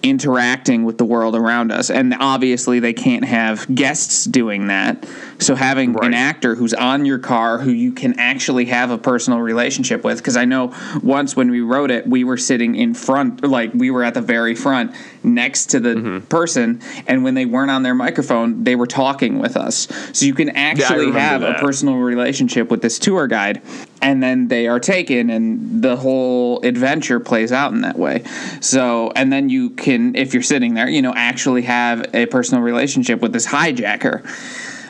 interacting 0.06 0.84
with 0.86 1.00
the 1.00 1.06
world 1.06 1.36
around 1.36 1.72
us. 1.72 1.90
And 1.90 2.14
obviously 2.20 2.80
they 2.80 2.94
can't 2.94 3.26
have 3.26 3.74
guests 3.74 4.26
doing 4.26 4.68
that. 4.68 5.06
So 5.40 5.56
having 5.56 5.94
Right. 5.94 6.08
an 6.08 6.14
actor 6.14 6.56
who's 6.56 6.74
on 6.74 7.06
your 7.06 7.18
car 7.18 7.58
who 7.58 7.72
you 7.72 7.92
can 7.92 8.20
actually 8.20 8.66
have 8.66 8.92
a 8.92 8.98
personal 8.98 9.40
relationship 9.42 10.04
with. 10.04 10.18
Because 10.18 10.38
i 10.38 10.46
know 10.46 10.72
once 11.02 11.36
when 11.36 11.50
we 11.50 11.62
wrote 11.62 11.90
it 11.92 12.08
we 12.08 12.24
were 12.24 12.38
sitting 12.38 12.76
in 12.76 12.94
front 12.94 13.44
like 13.44 13.72
we 13.74 13.90
were 13.90 14.04
at 14.04 14.14
the 14.14 14.22
very 14.22 14.54
front 14.56 14.92
next 15.26 15.68
to 15.68 15.80
the 15.80 15.96
Mm-hmm. 15.96 16.20
person 16.28 16.82
and 17.08 17.24
when 17.24 17.34
they 17.36 17.46
weren't 17.46 17.72
on 17.72 17.82
their 17.84 17.96
microphone 17.96 18.64
they 18.66 18.76
were 18.76 18.86
talking 18.88 19.40
with 19.40 19.56
us 19.58 19.88
so 20.14 20.26
you 20.26 20.34
can 20.34 20.50
actually 20.50 21.08
remember 21.08 21.20
have 21.20 21.42
that. 21.42 21.56
a 21.58 21.60
personal 21.60 21.96
relationship 21.96 22.70
with 22.70 22.82
this 22.82 23.00
tour 23.00 23.26
guide 23.28 23.62
and 24.02 24.22
then 24.22 24.50
they 24.50 24.68
are 24.68 24.80
taken 24.80 25.30
and 25.30 25.82
the 25.82 25.96
whole 25.96 26.60
adventure 26.64 27.20
plays 27.20 27.52
out 27.54 27.72
in 27.72 27.82
that 27.82 27.98
way 27.98 28.24
so 28.60 29.12
and 29.16 29.32
then 29.32 29.48
you 29.50 29.70
can 29.72 30.16
if 30.16 30.34
you're 30.34 30.44
sitting 30.44 30.74
there 30.74 30.90
you 30.90 31.02
know 31.02 31.14
actually 31.16 31.62
have 31.64 32.06
a 32.14 32.26
personal 32.26 32.62
relationship 32.62 33.22
with 33.22 33.32
this 33.34 33.48
hijacker 33.48 34.22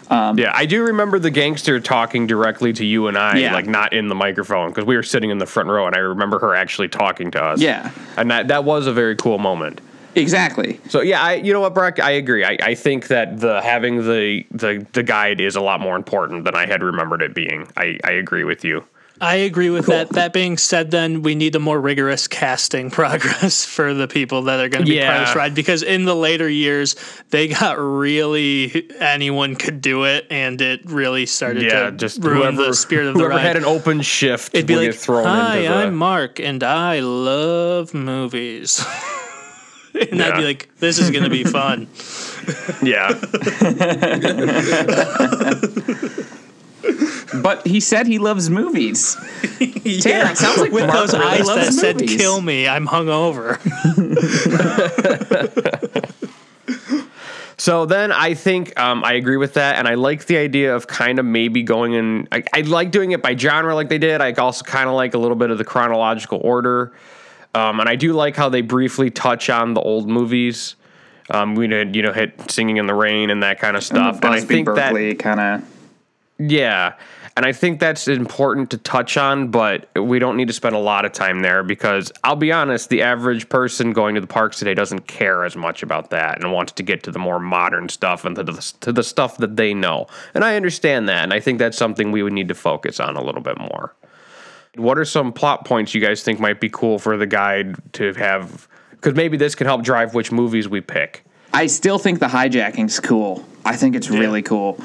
Yeah, 0.10 0.52
I 0.54 0.66
do 0.66 0.84
remember 0.84 1.18
the 1.20 1.32
gangster 1.32 1.80
talking 1.80 2.28
directly 2.28 2.74
to 2.74 2.86
you 2.86 3.08
and 3.08 3.18
I, 3.18 3.38
Yeah. 3.38 3.54
like 3.54 3.66
not 3.68 3.94
in 3.94 4.08
the 4.08 4.14
microphone, 4.16 4.70
because 4.70 4.86
we 4.86 4.96
were 4.96 5.04
sitting 5.04 5.30
in 5.32 5.40
the 5.40 5.48
front 5.48 5.68
row, 5.70 5.88
and 5.88 5.96
I 5.96 6.00
remember 6.00 6.38
her 6.40 6.54
actually 6.56 6.90
talking 6.90 7.32
to 7.32 7.44
us. 7.44 7.60
Yeah. 7.62 7.90
and 8.18 8.30
that 8.32 8.48
that 8.50 8.64
was 8.64 8.86
a 8.88 8.94
very 8.94 9.16
cool 9.16 9.40
moment. 9.40 9.82
Exactly 10.16 10.80
So 10.90 11.02
yeah, 11.02 11.22
I 11.22 11.34
you 11.36 11.54
know 11.54 11.62
what, 11.62 11.74
Brock, 11.74 12.00
I 12.00 12.12
agree. 12.12 12.44
I, 12.44 12.58
I 12.62 12.76
think 12.76 13.08
that 13.08 13.40
the 13.40 13.62
having 13.62 13.98
the, 14.08 14.46
the 14.52 14.86
the 14.94 15.04
guide 15.04 15.40
is 15.42 15.56
a 15.56 15.62
lot 15.62 15.80
more 15.82 15.96
important 15.96 16.46
than 16.46 16.56
I 16.56 16.66
had 16.66 16.82
remembered 16.84 17.22
it 17.22 17.34
being. 17.34 17.68
I, 17.78 17.98
I 18.04 18.12
agree 18.12 18.44
with 18.44 18.64
you. 18.64 18.86
I 19.22 19.36
agree 19.36 19.70
with 19.70 19.86
that. 19.86 20.10
That 20.10 20.34
being 20.34 20.58
said, 20.58 20.92
then 20.92 21.22
we 21.22 21.36
need 21.36 21.56
a 21.56 21.60
more 21.60 21.80
rigorous 21.80 22.28
casting 22.28 22.92
progress 23.00 23.64
for 23.64 23.94
the 23.94 24.10
people 24.10 24.42
that 24.44 24.60
are 24.60 24.68
going 24.68 24.84
to 24.86 24.92
be 24.92 25.00
part 25.00 25.16
of 25.22 25.28
this 25.28 25.36
ride 25.38 25.56
because 25.56 25.84
in 25.84 26.04
the 26.04 26.14
later 26.14 26.50
years 26.50 26.98
they 27.30 27.48
got 27.48 27.80
really 27.80 28.92
anyone 29.00 29.56
could 29.56 29.80
do 29.80 30.04
it, 30.04 30.28
and 30.30 30.60
it 30.60 30.82
really 30.86 31.26
started 31.26 31.64
Yeah, 31.64 31.86
to 31.86 31.92
just 31.94 32.22
ruin 32.22 32.56
whoever 32.56 32.66
the 32.68 32.74
spirit 32.74 33.08
of 33.08 33.14
the 33.14 33.20
whoever 33.22 33.36
ride. 33.36 33.46
had 33.46 33.56
an 33.56 33.64
open 33.64 34.02
shift 34.02 34.54
It'd 34.54 34.68
be 34.68 34.76
like, 34.76 34.92
get 34.92 34.96
thrown 34.96 35.24
"Hi, 35.26 35.58
into 35.60 35.70
the. 35.70 35.76
I'm 35.76 35.96
Mark, 35.96 36.42
and 36.42 36.62
I 36.62 37.00
love 37.00 37.94
movies." 37.94 38.84
and 40.12 40.22
I'd 40.22 40.38
be 40.38 40.44
like, 40.44 40.70
"This 40.80 41.00
is 41.00 41.12
going 41.12 41.24
to 41.24 41.30
be 41.30 41.44
fun." 41.58 41.88
yeah, 42.84 43.10
but 47.42 47.66
he 47.66 47.80
said 47.80 48.06
he 48.06 48.20
loves 48.20 48.50
movies 48.50 49.16
Tanner, 50.02 50.32
it 50.32 50.38
sounds 50.38 50.60
like 50.60 50.72
with 50.72 50.86
Mark 50.86 51.00
those 51.00 51.14
really 51.14 51.26
eyes 51.26 51.48
that 51.48 51.56
loves 51.56 51.80
said 51.80 51.96
movies. 52.00 52.18
"Kill 52.18 52.42
me," 52.42 52.68
I'm 52.68 52.88
hungover. 52.88 53.60
So 57.58 57.86
then 57.86 58.12
I 58.12 58.34
think 58.34 58.78
um, 58.80 59.04
I 59.04 59.14
agree 59.14 59.38
with 59.38 59.54
that, 59.54 59.78
and 59.78 59.88
I 59.88 59.96
like 59.96 60.26
the 60.26 60.38
idea 60.38 60.76
of 60.76 60.88
kind 60.88 61.20
of 61.20 61.26
maybe 61.26 61.64
going 61.64 61.94
in. 61.94 62.28
I, 62.32 62.44
I 62.54 62.62
like 62.62 62.92
doing 62.92 63.12
it 63.12 63.22
by 63.22 63.36
genre 63.36 63.74
like 63.74 63.90
they 63.90 63.98
did. 63.98 64.22
I 64.22 64.34
also 64.34 64.64
kind 64.64 64.90
of 64.90 64.96
like 64.96 65.14
a 65.14 65.18
little 65.18 65.38
bit 65.38 65.50
of 65.50 65.58
the 65.58 65.64
chronological 65.64 66.40
order, 66.44 66.92
um, 67.56 67.80
and 67.80 67.88
I 67.88 67.96
do 67.96 68.14
like 68.14 68.36
how 68.36 68.50
they 68.50 68.62
briefly 68.62 69.10
touch 69.10 69.50
on 69.50 69.74
the 69.74 69.82
old 69.82 70.10
movies. 70.10 70.76
Um, 71.30 71.56
we 71.56 71.68
did, 71.68 71.96
you 71.96 72.02
know, 72.02 72.12
hit 72.12 72.52
"Singing 72.52 72.78
in 72.78 72.86
the 72.86 72.94
Rain" 72.94 73.30
and 73.30 73.42
that 73.44 73.60
kind 73.60 73.78
of 73.78 73.84
stuff, 73.84 74.18
and 74.18 74.26
I 74.26 74.40
Busby 74.42 74.48
think 74.48 74.76
that 74.76 75.20
kind 75.20 75.40
of 75.40 75.64
yeah. 76.38 76.94
And 77.38 77.46
I 77.46 77.52
think 77.52 77.82
that's 77.82 78.08
important 78.08 78.72
to 78.72 78.78
touch 78.78 79.18
on, 79.18 79.50
but 79.50 79.90
we 79.94 80.20
don't 80.20 80.38
need 80.38 80.48
to 80.48 80.54
spend 80.54 80.74
a 80.74 80.80
lot 80.80 81.04
of 81.04 81.12
time 81.12 81.42
there 81.42 81.64
because 81.64 82.10
I'll 82.24 82.38
be 82.38 82.54
honest, 82.54 82.90
the 82.90 83.02
average 83.02 83.50
person 83.50 83.92
going 83.92 84.16
to 84.16 84.22
the 84.22 84.28
parks 84.28 84.60
today 84.60 84.74
doesn't 84.74 85.08
care 85.08 85.44
as 85.44 85.58
much 85.58 85.84
about 85.84 86.12
that 86.12 86.42
and 86.42 86.54
wants 86.54 86.72
to 86.74 86.84
get 86.84 87.04
to 87.04 87.12
the 87.12 87.20
more 87.20 87.40
modern 87.40 87.90
stuff 87.90 88.24
and 88.24 88.38
to 88.38 88.44
the, 88.44 88.74
to 88.80 88.94
the 88.94 89.04
stuff 89.04 89.36
that 89.40 89.58
they 89.58 89.74
know. 89.74 90.08
And 90.34 90.46
I 90.46 90.56
understand 90.56 91.10
that. 91.10 91.24
And 91.24 91.34
I 91.34 91.42
think 91.42 91.60
that's 91.60 91.78
something 91.78 92.14
we 92.14 92.24
would 92.24 92.32
need 92.32 92.48
to 92.48 92.56
focus 92.56 93.02
on 93.02 93.18
a 93.18 93.22
little 93.22 93.42
bit 93.42 93.58
more. 93.60 93.94
What 94.78 94.98
are 94.98 95.06
some 95.06 95.32
plot 95.34 95.66
points 95.66 95.94
you 95.94 96.02
guys 96.02 96.24
think 96.24 96.40
might 96.40 96.60
be 96.60 96.70
cool 96.70 97.00
for 97.00 97.18
the 97.18 97.28
guide 97.28 97.76
to 97.94 98.14
have? 98.14 98.68
Because 98.92 99.14
maybe 99.16 99.38
this 99.38 99.56
can 99.56 99.68
help 99.68 99.84
drive 99.84 100.14
which 100.14 100.32
movies 100.32 100.68
we 100.68 100.82
pick. 100.82 101.24
I 101.54 101.68
still 101.68 101.98
think 102.00 102.20
the 102.20 102.28
hijacking's 102.28 103.00
cool. 103.00 103.46
I 103.64 103.76
think 103.76 103.96
it's 103.96 104.10
really 104.10 104.42
cool. 104.42 104.78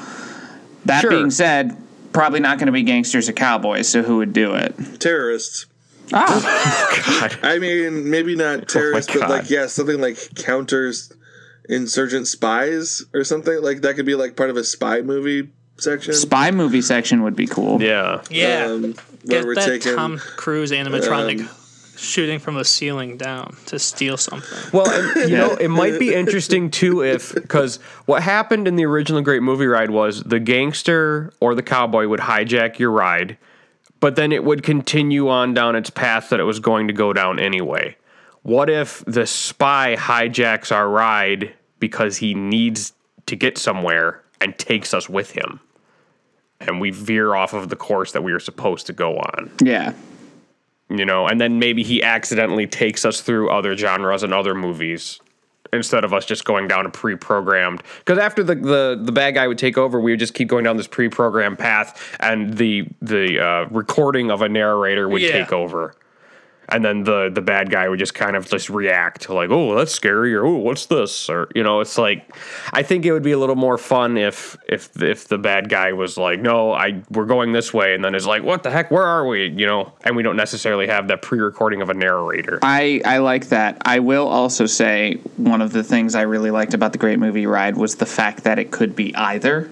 That 0.85 1.01
Sure. 1.01 1.11
being 1.11 1.29
said, 1.31 1.75
probably 2.13 2.39
not 2.39 2.57
going 2.57 2.67
to 2.67 2.71
be 2.71 2.83
gangsters 2.83 3.27
or 3.29 3.33
cowboys, 3.33 3.87
so 3.87 4.01
who 4.01 4.17
would 4.17 4.33
do 4.33 4.53
it? 4.55 4.73
Terrorists. 4.99 5.65
Ah, 6.13 6.99
God. 7.21 7.39
I 7.43 7.59
mean, 7.59 8.09
maybe 8.09 8.35
not 8.35 8.67
terrorists, 8.67 9.13
but 9.13 9.29
like 9.29 9.49
yeah, 9.49 9.67
something 9.67 9.99
like 10.01 10.17
counters 10.35 11.11
insurgent 11.69 12.27
spies 12.27 13.03
or 13.13 13.23
something 13.23 13.61
like 13.61 13.81
that 13.81 13.95
could 13.95 14.05
be 14.05 14.15
like 14.15 14.35
part 14.35 14.49
of 14.49 14.57
a 14.57 14.63
spy 14.63 15.01
movie 15.01 15.49
section. 15.77 16.13
spy 16.13 16.51
movie 16.51 16.81
section 16.81 17.23
would 17.23 17.35
be 17.35 17.47
cool. 17.47 17.81
Yeah. 17.81 18.21
Yeah. 18.29 18.65
Um, 18.65 18.81
where 18.83 18.93
Get 19.25 19.45
we're 19.45 19.55
that 19.55 19.65
taking 19.65 19.95
Tom 19.95 20.17
Cruise 20.17 20.71
animatronic 20.71 21.41
um, 21.41 21.49
shooting 21.95 22.39
from 22.39 22.55
the 22.55 22.65
ceiling 22.65 23.17
down 23.17 23.55
to 23.67 23.77
steal 23.77 24.17
something. 24.17 24.57
Well, 24.73 24.89
and, 24.89 25.29
you 25.29 25.37
know, 25.37 25.55
it 25.55 25.67
might 25.67 25.99
be 25.99 26.13
interesting 26.13 26.71
too 26.71 27.03
if 27.03 27.33
because 27.33 27.77
what 28.05 28.23
happened 28.23 28.67
in 28.67 28.75
the 28.75 28.85
original 28.85 29.21
Great 29.21 29.43
Movie 29.43 29.67
Ride 29.67 29.91
was 29.91 30.23
the 30.23 30.39
gangster 30.39 31.31
or 31.39 31.53
the 31.53 31.63
cowboy 31.63 32.07
would 32.07 32.21
hijack 32.21 32.79
your 32.79 32.91
ride, 32.91 33.37
but 33.99 34.15
then 34.15 34.31
it 34.31 34.43
would 34.43 34.63
continue 34.63 35.29
on 35.29 35.53
down 35.53 35.75
its 35.75 35.89
path 35.89 36.29
that 36.29 36.39
it 36.39 36.43
was 36.43 36.59
going 36.59 36.87
to 36.87 36.93
go 36.93 37.13
down 37.13 37.39
anyway. 37.39 37.95
What 38.41 38.69
if 38.69 39.05
the 39.05 39.27
spy 39.27 39.95
hijacks 39.95 40.71
our 40.71 40.89
ride 40.89 41.53
because 41.77 42.17
he 42.17 42.33
needs 42.33 42.93
to 43.27 43.35
get 43.35 43.59
somewhere 43.59 44.23
and 44.39 44.57
takes 44.57 44.95
us 44.95 45.07
with 45.07 45.31
him? 45.31 45.59
And 46.67 46.79
we 46.79 46.91
veer 46.91 47.35
off 47.35 47.53
of 47.53 47.69
the 47.69 47.75
course 47.75 48.11
that 48.13 48.23
we 48.23 48.31
are 48.33 48.39
supposed 48.39 48.87
to 48.87 48.93
go 48.93 49.17
on 49.17 49.49
Yeah. 49.63 49.93
you 50.89 51.05
know, 51.05 51.27
and 51.27 51.39
then 51.39 51.57
maybe 51.59 51.83
he 51.83 52.03
accidentally 52.03 52.67
takes 52.67 53.05
us 53.05 53.21
through 53.21 53.49
other 53.49 53.75
genres 53.77 54.23
and 54.23 54.33
other 54.33 54.53
movies 54.53 55.19
instead 55.73 56.03
of 56.03 56.13
us 56.13 56.25
just 56.25 56.43
going 56.43 56.67
down 56.67 56.85
a 56.85 56.89
pre-programmed. 56.89 57.81
Because 57.99 58.17
after 58.19 58.43
the, 58.43 58.55
the 58.55 58.99
the 59.01 59.11
bad 59.13 59.35
guy 59.35 59.47
would 59.47 59.57
take 59.57 59.77
over, 59.77 60.01
we 60.01 60.11
would 60.11 60.19
just 60.19 60.33
keep 60.33 60.49
going 60.49 60.65
down 60.65 60.75
this 60.75 60.87
pre-programmed 60.87 61.57
path, 61.57 62.15
and 62.19 62.57
the 62.57 62.85
the 63.01 63.39
uh, 63.39 63.65
recording 63.71 64.29
of 64.31 64.41
a 64.41 64.49
narrator 64.49 65.07
would 65.07 65.21
Yeah. 65.21 65.31
take 65.31 65.53
over. 65.53 65.95
And 66.69 66.85
then 66.85 67.03
the 67.03 67.29
the 67.29 67.41
bad 67.41 67.69
guy 67.69 67.89
would 67.89 67.99
just 67.99 68.13
kind 68.13 68.35
of 68.35 68.49
just 68.49 68.69
react 68.69 69.29
like, 69.29 69.49
oh, 69.49 69.75
that's 69.75 69.91
scary, 69.91 70.33
or 70.33 70.45
oh, 70.45 70.55
what's 70.55 70.85
this, 70.85 71.29
or 71.29 71.49
you 71.53 71.63
know, 71.63 71.81
it's 71.81 71.97
like, 71.97 72.33
I 72.71 72.81
think 72.81 73.05
it 73.05 73.11
would 73.11 73.23
be 73.23 73.33
a 73.33 73.37
little 73.37 73.57
more 73.57 73.77
fun 73.77 74.17
if 74.17 74.55
if 74.69 75.01
if 75.01 75.27
the 75.27 75.37
bad 75.37 75.67
guy 75.67 75.91
was 75.91 76.17
like, 76.17 76.39
no, 76.39 76.71
I 76.71 77.01
we're 77.09 77.25
going 77.25 77.51
this 77.51 77.73
way, 77.73 77.93
and 77.93 78.03
then 78.03 78.15
is 78.15 78.25
like, 78.25 78.43
what 78.43 78.63
the 78.63 78.71
heck, 78.71 78.89
where 78.89 79.03
are 79.03 79.27
we, 79.27 79.47
you 79.49 79.65
know, 79.65 79.91
and 80.05 80.15
we 80.15 80.23
don't 80.23 80.37
necessarily 80.37 80.87
have 80.87 81.09
that 81.09 81.21
pre-recording 81.21 81.81
of 81.81 81.89
a 81.89 81.93
narrator. 81.93 82.59
I, 82.61 83.01
I 83.03 83.17
like 83.17 83.49
that. 83.49 83.81
I 83.81 83.99
will 83.99 84.27
also 84.27 84.65
say 84.65 85.15
one 85.37 85.61
of 85.61 85.73
the 85.73 85.83
things 85.83 86.15
I 86.15 86.21
really 86.21 86.51
liked 86.51 86.73
about 86.73 86.93
the 86.93 86.97
Great 86.97 87.19
Movie 87.19 87.47
Ride 87.47 87.75
was 87.75 87.95
the 87.95 88.05
fact 88.05 88.45
that 88.45 88.59
it 88.59 88.71
could 88.71 88.95
be 88.95 89.13
either. 89.15 89.69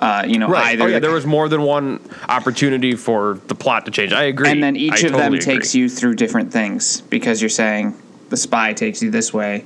Uh, 0.00 0.24
you 0.26 0.38
know, 0.38 0.46
Right. 0.48 0.74
either 0.74 0.84
Oh 0.84 0.86
yeah, 0.86 0.94
the- 0.94 1.00
there 1.00 1.10
was 1.10 1.26
more 1.26 1.48
than 1.48 1.62
one 1.62 1.98
opportunity 2.28 2.94
for 2.94 3.40
the 3.48 3.54
plot 3.54 3.84
to 3.86 3.90
change. 3.90 4.12
I 4.12 4.24
agree. 4.24 4.48
and 4.50 4.62
then 4.62 4.76
each 4.76 5.04
I 5.04 5.06
of 5.08 5.12
them 5.12 5.32
totally 5.32 5.38
takes 5.40 5.74
you 5.74 5.88
through 5.88 6.14
different 6.14 6.52
things 6.52 7.00
because 7.00 7.42
you're 7.42 7.48
saying 7.48 7.94
the 8.30 8.36
spy 8.36 8.72
takes 8.74 9.02
you 9.02 9.10
this 9.10 9.34
way. 9.34 9.64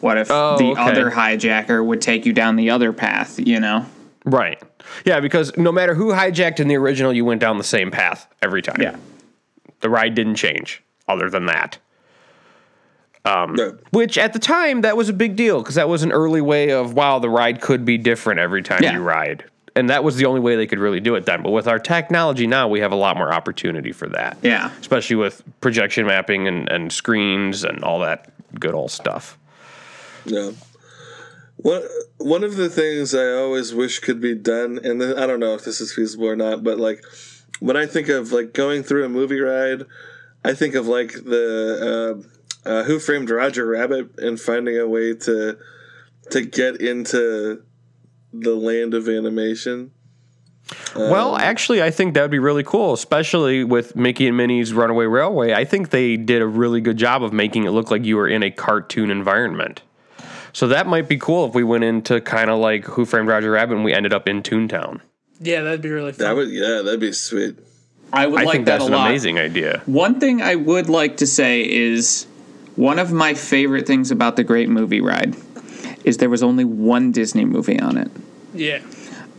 What 0.00 0.16
if 0.16 0.30
Oh, 0.30 0.56
the 0.56 0.70
okay. 0.72 0.80
other 0.80 1.10
hijacker 1.10 1.84
would 1.84 2.00
take 2.00 2.24
you 2.24 2.32
down 2.32 2.56
the 2.56 2.70
other 2.70 2.92
path? 2.92 3.38
You 3.38 3.60
know, 3.60 3.84
Right. 4.24 4.58
Yeah, 5.04 5.20
because 5.20 5.54
no 5.58 5.70
matter 5.70 5.94
who 5.94 6.12
hijacked 6.12 6.60
in 6.60 6.68
the 6.68 6.76
original, 6.76 7.12
you 7.12 7.24
went 7.26 7.40
down 7.40 7.58
the 7.58 7.64
same 7.64 7.90
path 7.90 8.26
every 8.42 8.62
time. 8.62 8.76
yeah, 8.80 8.96
The 9.80 9.90
ride 9.90 10.14
didn't 10.14 10.36
change, 10.36 10.82
other 11.06 11.28
than 11.28 11.44
that. 11.46 11.76
No. 13.26 13.76
Which 13.90 14.16
at 14.16 14.32
the 14.32 14.38
time, 14.38 14.80
that 14.80 14.96
was 14.96 15.10
a 15.10 15.12
big 15.12 15.36
deal 15.36 15.60
because 15.60 15.74
that 15.74 15.88
was 15.88 16.02
an 16.02 16.12
early 16.12 16.40
way 16.40 16.70
of, 16.70 16.94
wow, 16.94 17.18
the 17.18 17.28
ride 17.28 17.60
could 17.60 17.84
be 17.84 17.98
different 17.98 18.40
every 18.40 18.62
time 18.62 18.80
Yeah. 18.82 18.94
you 18.94 19.00
ride. 19.02 19.44
And 19.78 19.90
that 19.90 20.02
was 20.02 20.16
the 20.16 20.26
only 20.26 20.40
way 20.40 20.56
they 20.56 20.66
could 20.66 20.80
really 20.80 20.98
do 20.98 21.14
it 21.14 21.24
then. 21.24 21.40
But 21.40 21.52
with 21.52 21.68
our 21.68 21.78
technology 21.78 22.48
now, 22.48 22.66
we 22.66 22.80
have 22.80 22.90
a 22.90 22.96
lot 22.96 23.16
more 23.16 23.32
opportunity 23.32 23.92
for 23.92 24.08
that. 24.08 24.36
Yeah. 24.42 24.72
Especially 24.80 25.14
with 25.14 25.40
projection 25.60 26.04
mapping 26.04 26.48
and, 26.48 26.68
and 26.68 26.92
screens 26.92 27.62
and 27.62 27.84
all 27.84 28.00
that 28.00 28.28
good 28.58 28.74
old 28.74 28.90
stuff. 28.90 29.38
Yeah. 30.24 30.50
One 31.58 31.82
one 32.16 32.42
of 32.42 32.56
the 32.56 32.68
things 32.68 33.14
I 33.14 33.30
always 33.34 33.72
wish 33.72 34.00
could 34.00 34.20
be 34.20 34.34
done, 34.34 34.80
and 34.82 35.00
I 35.00 35.26
don't 35.28 35.38
know 35.38 35.54
if 35.54 35.64
this 35.64 35.80
is 35.80 35.92
feasible 35.92 36.26
or 36.26 36.34
not, 36.34 36.64
but 36.64 36.78
like 36.78 37.04
when 37.60 37.76
I 37.76 37.86
think 37.86 38.08
of 38.08 38.32
like 38.32 38.52
going 38.52 38.82
through 38.82 39.04
a 39.04 39.08
movie 39.08 39.40
ride, 39.40 39.84
I 40.44 40.54
think 40.54 40.74
of 40.74 40.88
like 40.88 41.12
the 41.12 42.24
uh, 42.66 42.68
uh, 42.68 42.82
Who 42.82 42.98
Framed 42.98 43.30
Roger 43.30 43.64
Rabbit 43.64 44.18
and 44.18 44.40
finding 44.40 44.76
a 44.76 44.88
way 44.88 45.14
to 45.14 45.56
to 46.30 46.40
get 46.42 46.80
into 46.80 47.62
the 48.32 48.54
land 48.54 48.94
of 48.94 49.08
animation. 49.08 49.92
Um, 50.94 51.10
well, 51.10 51.36
actually, 51.36 51.82
I 51.82 51.90
think 51.90 52.14
that 52.14 52.22
would 52.22 52.30
be 52.30 52.38
really 52.38 52.62
cool, 52.62 52.92
especially 52.92 53.64
with 53.64 53.96
Mickey 53.96 54.28
and 54.28 54.36
Minnie's 54.36 54.72
Runaway 54.72 55.06
Railway. 55.06 55.54
I 55.54 55.64
think 55.64 55.90
they 55.90 56.16
did 56.16 56.42
a 56.42 56.46
really 56.46 56.80
good 56.80 56.98
job 56.98 57.22
of 57.22 57.32
making 57.32 57.64
it 57.64 57.70
look 57.70 57.90
like 57.90 58.04
you 58.04 58.16
were 58.16 58.28
in 58.28 58.42
a 58.42 58.50
cartoon 58.50 59.10
environment. 59.10 59.82
So 60.52 60.68
that 60.68 60.86
might 60.86 61.08
be 61.08 61.16
cool 61.16 61.46
if 61.46 61.54
we 61.54 61.64
went 61.64 61.84
into 61.84 62.20
kind 62.20 62.50
of 62.50 62.58
like 62.58 62.84
Who 62.84 63.04
Framed 63.04 63.28
Roger 63.28 63.50
Rabbit 63.52 63.76
and 63.76 63.84
we 63.84 63.94
ended 63.94 64.12
up 64.12 64.28
in 64.28 64.42
Toontown. 64.42 65.00
Yeah, 65.40 65.62
that'd 65.62 65.82
be 65.82 65.90
really 65.90 66.12
fun. 66.12 66.26
That 66.26 66.36
would 66.36 66.50
yeah, 66.50 66.82
that'd 66.82 67.00
be 67.00 67.12
sweet. 67.12 67.56
I 68.12 68.26
would 68.26 68.40
I 68.40 68.44
like 68.44 68.52
think 68.52 68.64
that 68.66 68.78
that's 68.78 68.84
a 68.84 68.86
an 68.88 68.92
lot. 68.92 69.08
amazing 69.08 69.38
idea. 69.38 69.82
One 69.86 70.18
thing 70.18 70.42
I 70.42 70.54
would 70.54 70.88
like 70.88 71.18
to 71.18 71.26
say 71.26 71.68
is 71.68 72.26
one 72.76 72.98
of 72.98 73.12
my 73.12 73.34
favorite 73.34 73.86
things 73.86 74.10
about 74.10 74.36
the 74.36 74.44
Great 74.44 74.68
Movie 74.68 75.00
Ride 75.00 75.36
is 76.08 76.16
there 76.16 76.30
was 76.30 76.42
only 76.42 76.64
one 76.64 77.12
Disney 77.12 77.44
movie 77.44 77.78
on 77.78 77.96
it. 77.98 78.10
yeah. 78.54 78.80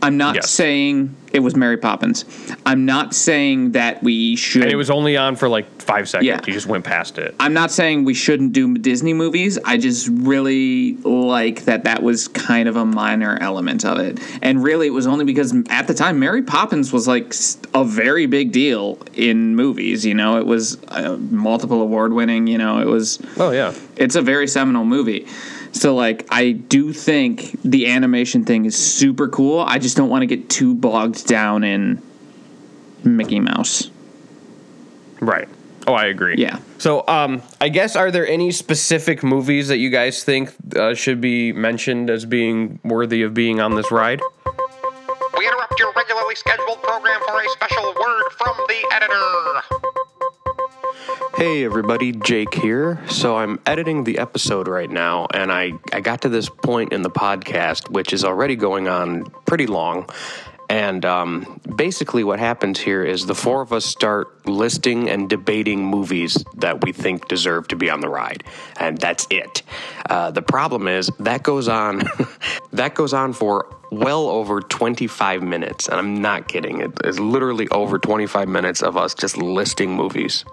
I'm 0.02 0.16
not 0.16 0.34
Yes. 0.36 0.50
saying 0.50 1.14
it 1.30 1.40
was 1.40 1.54
Mary 1.54 1.76
Poppins. 1.76 2.24
I'm 2.64 2.86
not 2.86 3.14
saying 3.14 3.72
that 3.72 4.02
we 4.02 4.34
should. 4.34 4.62
And 4.62 4.72
it 4.72 4.76
was 4.76 4.88
only 4.88 5.14
on 5.18 5.36
for 5.36 5.46
like 5.46 5.66
five 5.82 6.08
seconds. 6.08 6.26
Yeah. 6.26 6.40
You 6.46 6.54
just 6.54 6.66
went 6.66 6.86
past 6.86 7.18
it. 7.18 7.34
I'm 7.38 7.52
not 7.52 7.70
saying 7.70 8.06
we 8.06 8.14
shouldn't 8.14 8.54
do 8.54 8.78
Disney 8.78 9.12
movies. 9.12 9.58
I 9.62 9.76
just 9.76 10.08
really 10.10 10.94
like 11.04 11.66
that 11.66 11.84
that 11.84 12.02
was 12.02 12.28
kind 12.28 12.66
of 12.66 12.76
a 12.76 12.86
minor 12.86 13.36
element 13.42 13.84
of 13.84 13.98
it. 13.98 14.18
And 14.40 14.62
really, 14.64 14.86
it 14.86 14.94
was 14.94 15.06
only 15.06 15.26
because 15.26 15.52
at 15.68 15.86
the 15.86 15.92
time, 15.92 16.18
Mary 16.18 16.40
Poppins 16.40 16.94
was 16.94 17.06
like 17.06 17.34
a 17.74 17.84
very 17.84 18.24
big 18.24 18.52
deal 18.52 18.96
in 19.12 19.54
movies. 19.54 20.06
You 20.06 20.14
know, 20.14 20.38
it 20.38 20.46
was 20.46 20.82
uh, 20.88 21.18
multiple 21.30 21.82
award 21.82 22.14
winning. 22.14 22.46
You 22.46 22.56
know, 22.56 22.80
it 22.80 22.86
was. 22.86 23.18
Oh, 23.36 23.50
yeah. 23.50 23.74
It's 23.96 24.14
a 24.16 24.22
very 24.22 24.48
seminal 24.48 24.86
movie. 24.86 25.26
So, 25.72 25.94
like, 25.94 26.26
I 26.30 26.52
do 26.52 26.92
think 26.92 27.60
the 27.62 27.90
animation 27.90 28.44
thing 28.44 28.64
is 28.64 28.76
super 28.76 29.28
cool. 29.28 29.60
I 29.60 29.78
just 29.78 29.96
don't 29.96 30.08
want 30.08 30.22
to 30.22 30.26
get 30.26 30.50
too 30.50 30.74
bogged 30.74 31.26
down 31.26 31.64
in 31.64 32.02
Mickey 33.04 33.40
Mouse. 33.40 33.90
Right. 35.20 35.48
Oh, 35.86 35.94
I 35.94 36.06
agree. 36.06 36.36
Yeah. 36.36 36.58
So, 36.78 37.06
um, 37.08 37.42
I 37.60 37.68
guess 37.68 37.96
are 37.96 38.10
there 38.10 38.26
any 38.26 38.52
specific 38.52 39.22
movies 39.22 39.68
that 39.68 39.78
you 39.78 39.90
guys 39.90 40.24
think 40.24 40.52
uh, 40.76 40.94
should 40.94 41.20
be 41.20 41.52
mentioned 41.52 42.10
as 42.10 42.24
being 42.24 42.80
worthy 42.84 43.22
of 43.22 43.34
being 43.34 43.60
on 43.60 43.76
this 43.76 43.90
ride? 43.90 44.20
We 45.38 45.46
interrupt 45.46 45.78
your 45.78 45.92
regularly 45.94 46.34
scheduled 46.34 46.82
program 46.82 47.20
for 47.26 47.40
a 47.40 47.48
special 47.50 47.84
word 47.84 48.24
from 48.36 48.56
the 48.68 48.88
editor. 48.92 50.09
Hey 51.36 51.64
everybody, 51.64 52.12
Jake 52.12 52.54
here. 52.54 53.00
So 53.08 53.36
I'm 53.36 53.58
editing 53.64 54.04
the 54.04 54.18
episode 54.18 54.68
right 54.68 54.90
now, 54.90 55.26
and 55.32 55.50
I, 55.52 55.72
I 55.92 56.00
got 56.00 56.22
to 56.22 56.28
this 56.28 56.48
point 56.48 56.92
in 56.92 57.02
the 57.02 57.10
podcast, 57.10 57.90
which 57.90 58.12
is 58.12 58.24
already 58.24 58.56
going 58.56 58.88
on 58.88 59.24
pretty 59.46 59.66
long. 59.66 60.08
And 60.68 61.04
um, 61.04 61.60
basically, 61.76 62.24
what 62.24 62.38
happens 62.38 62.78
here 62.78 63.02
is 63.04 63.26
the 63.26 63.34
four 63.34 63.62
of 63.62 63.72
us 63.72 63.84
start 63.84 64.46
listing 64.46 65.08
and 65.08 65.28
debating 65.28 65.84
movies 65.84 66.44
that 66.56 66.84
we 66.84 66.92
think 66.92 67.28
deserve 67.28 67.68
to 67.68 67.76
be 67.76 67.90
on 67.90 68.00
the 68.00 68.08
ride, 68.08 68.44
and 68.78 68.98
that's 68.98 69.26
it. 69.30 69.62
Uh, 70.08 70.30
the 70.30 70.42
problem 70.42 70.88
is 70.88 71.10
that 71.20 71.42
goes 71.42 71.68
on, 71.68 72.02
that 72.72 72.94
goes 72.94 73.12
on 73.12 73.32
for 73.32 73.79
well 73.90 74.28
over 74.28 74.60
25 74.60 75.42
minutes, 75.42 75.88
and 75.88 75.98
I'm 75.98 76.20
not 76.20 76.48
kidding. 76.48 76.80
It 76.80 76.92
is 77.04 77.18
literally 77.18 77.68
over 77.68 77.98
25 77.98 78.48
minutes 78.48 78.82
of 78.82 78.96
us 78.96 79.14
just 79.14 79.36
listing 79.36 79.94
movies. 79.94 80.44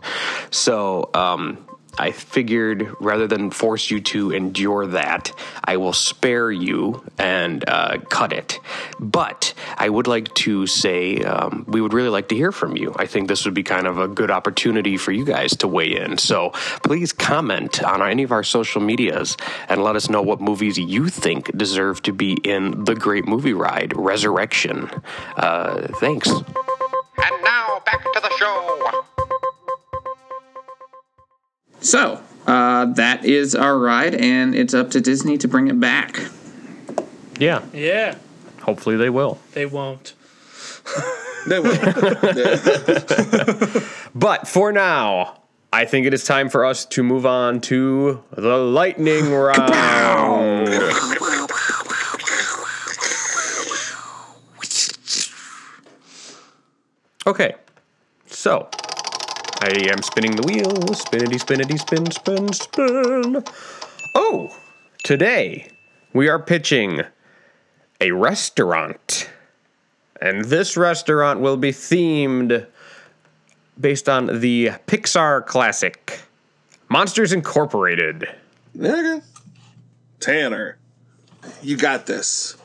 So, 0.49 1.09
um, 1.13 1.66
I 1.97 2.11
figured 2.11 2.93
rather 2.99 3.27
than 3.27 3.51
force 3.51 3.89
you 3.89 3.99
to 4.01 4.31
endure 4.31 4.87
that, 4.87 5.31
I 5.63 5.77
will 5.77 5.93
spare 5.93 6.51
you 6.51 7.03
and 7.17 7.67
uh, 7.67 7.97
cut 8.09 8.33
it. 8.33 8.59
But 8.99 9.53
I 9.77 9.89
would 9.89 10.07
like 10.07 10.33
to 10.35 10.67
say 10.67 11.17
um, 11.23 11.65
we 11.67 11.81
would 11.81 11.93
really 11.93 12.09
like 12.09 12.29
to 12.29 12.35
hear 12.35 12.51
from 12.51 12.77
you. 12.77 12.93
I 12.97 13.05
think 13.05 13.27
this 13.27 13.45
would 13.45 13.53
be 13.53 13.63
kind 13.63 13.87
of 13.87 13.97
a 13.99 14.07
good 14.07 14.31
opportunity 14.31 14.97
for 14.97 15.11
you 15.11 15.25
guys 15.25 15.55
to 15.57 15.67
weigh 15.67 15.95
in. 15.95 16.17
So 16.17 16.51
please 16.83 17.13
comment 17.13 17.83
on 17.83 18.01
any 18.01 18.23
of 18.23 18.31
our 18.31 18.43
social 18.43 18.81
medias 18.81 19.37
and 19.69 19.83
let 19.83 19.95
us 19.95 20.09
know 20.09 20.21
what 20.21 20.41
movies 20.41 20.77
you 20.77 21.09
think 21.09 21.55
deserve 21.57 22.01
to 22.03 22.13
be 22.13 22.33
in 22.43 22.83
the 22.85 22.95
Great 22.95 23.27
Movie 23.27 23.53
Ride 23.53 23.95
Resurrection. 23.95 24.89
Uh, 25.35 25.87
thanks. 25.99 26.29
And 26.29 27.43
now 27.43 27.81
back 27.85 28.03
to 28.03 28.19
the 28.21 28.31
show. 28.37 29.16
So 31.79 32.21
uh, 32.45 32.85
that 32.93 33.25
is 33.25 33.55
our 33.55 33.77
ride, 33.77 34.15
and 34.15 34.55
it's 34.55 34.73
up 34.73 34.91
to 34.91 35.01
Disney 35.01 35.37
to 35.39 35.47
bring 35.47 35.67
it 35.67 35.79
back. 35.79 36.19
Yeah, 37.39 37.61
Yeah, 37.73 38.15
hopefully 38.61 38.95
they 38.97 39.09
will. 39.09 39.39
they 39.53 39.65
won't. 39.65 40.13
They 41.47 41.59
will. 41.59 41.77
But 44.15 44.47
for 44.47 44.71
now, 44.71 45.41
I 45.71 45.85
think 45.85 46.07
it 46.07 46.13
is 46.13 46.23
time 46.23 46.49
for 46.49 46.65
us 46.65 46.83
to 46.85 47.03
move 47.03 47.25
on 47.27 47.61
to 47.61 48.23
the 48.31 48.57
lightning 48.57 49.31
round. 49.43 50.69
Okay, 57.25 57.55
so 58.27 58.69
I 59.59 59.89
am 59.89 60.03
spinning 60.03 60.35
the 60.35 60.43
wheel. 60.43 60.71
Spinnity, 60.93 61.39
spinnity, 61.39 61.79
spin, 61.79 62.11
spin, 62.11 62.53
spin. 62.53 63.43
Oh, 64.13 64.55
today 65.03 65.69
we 66.13 66.29
are 66.29 66.39
pitching 66.39 67.01
a 67.99 68.11
restaurant. 68.11 69.29
And 70.21 70.45
this 70.45 70.77
restaurant 70.77 71.39
will 71.39 71.57
be 71.57 71.71
themed 71.71 72.67
based 73.79 74.07
on 74.07 74.41
the 74.41 74.69
Pixar 74.85 75.45
classic 75.45 76.21
Monsters 76.89 77.33
Incorporated. 77.33 78.27
Okay. 78.79 79.21
Tanner, 80.19 80.77
you 81.63 81.77
got 81.77 82.05
this. 82.05 82.57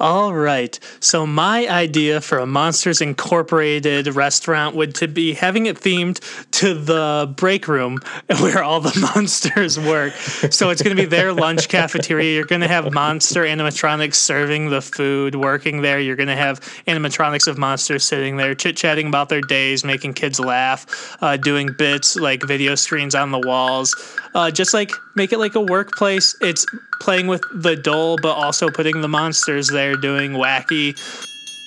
All 0.00 0.32
right. 0.32 0.78
So 1.00 1.26
my 1.26 1.66
idea 1.66 2.20
for 2.20 2.38
a 2.38 2.46
Monsters 2.46 3.00
Incorporated 3.00 4.14
restaurant 4.14 4.76
would 4.76 4.94
to 4.96 5.08
be 5.08 5.34
having 5.34 5.66
it 5.66 5.76
themed 5.76 6.20
to 6.52 6.74
the 6.74 7.34
break 7.36 7.66
room 7.66 7.98
where 8.40 8.62
all 8.62 8.80
the 8.80 8.96
monsters 9.16 9.76
work. 9.76 10.12
So 10.12 10.70
it's 10.70 10.82
going 10.82 10.96
to 10.96 11.02
be 11.02 11.08
their 11.08 11.32
lunch 11.32 11.68
cafeteria. 11.68 12.32
You're 12.32 12.44
going 12.44 12.60
to 12.60 12.68
have 12.68 12.92
monster 12.94 13.42
animatronics 13.42 14.14
serving 14.14 14.70
the 14.70 14.80
food, 14.80 15.34
working 15.34 15.82
there. 15.82 15.98
You're 15.98 16.16
going 16.16 16.28
to 16.28 16.36
have 16.36 16.60
animatronics 16.86 17.48
of 17.48 17.58
monsters 17.58 18.04
sitting 18.04 18.36
there, 18.36 18.54
chit 18.54 18.76
chatting 18.76 19.08
about 19.08 19.28
their 19.28 19.40
days, 19.40 19.84
making 19.84 20.14
kids 20.14 20.38
laugh, 20.38 21.16
uh, 21.20 21.36
doing 21.36 21.70
bits 21.76 22.14
like 22.14 22.44
video 22.44 22.76
screens 22.76 23.16
on 23.16 23.32
the 23.32 23.40
walls. 23.40 24.16
Uh, 24.32 24.52
just 24.52 24.72
like 24.72 24.92
make 25.16 25.32
it 25.32 25.38
like 25.38 25.56
a 25.56 25.60
workplace. 25.60 26.36
It's 26.40 26.64
playing 27.00 27.26
with 27.26 27.42
the 27.54 27.76
doll, 27.76 28.16
but 28.20 28.32
also 28.34 28.68
putting 28.70 29.00
the 29.00 29.08
monsters 29.08 29.68
there 29.68 29.96
doing 29.96 30.32
wacky. 30.32 30.98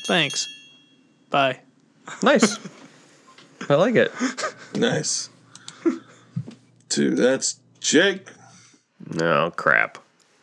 Thanks. 0.08 0.48
Bye. 1.30 1.60
Nice. 2.22 2.58
I 3.70 3.76
like 3.76 3.96
it. 3.96 4.12
Nice. 4.76 5.30
Two. 6.90 7.16
That's 7.16 7.60
Jake. 7.80 8.28
No 9.14 9.52
crap. 9.56 9.98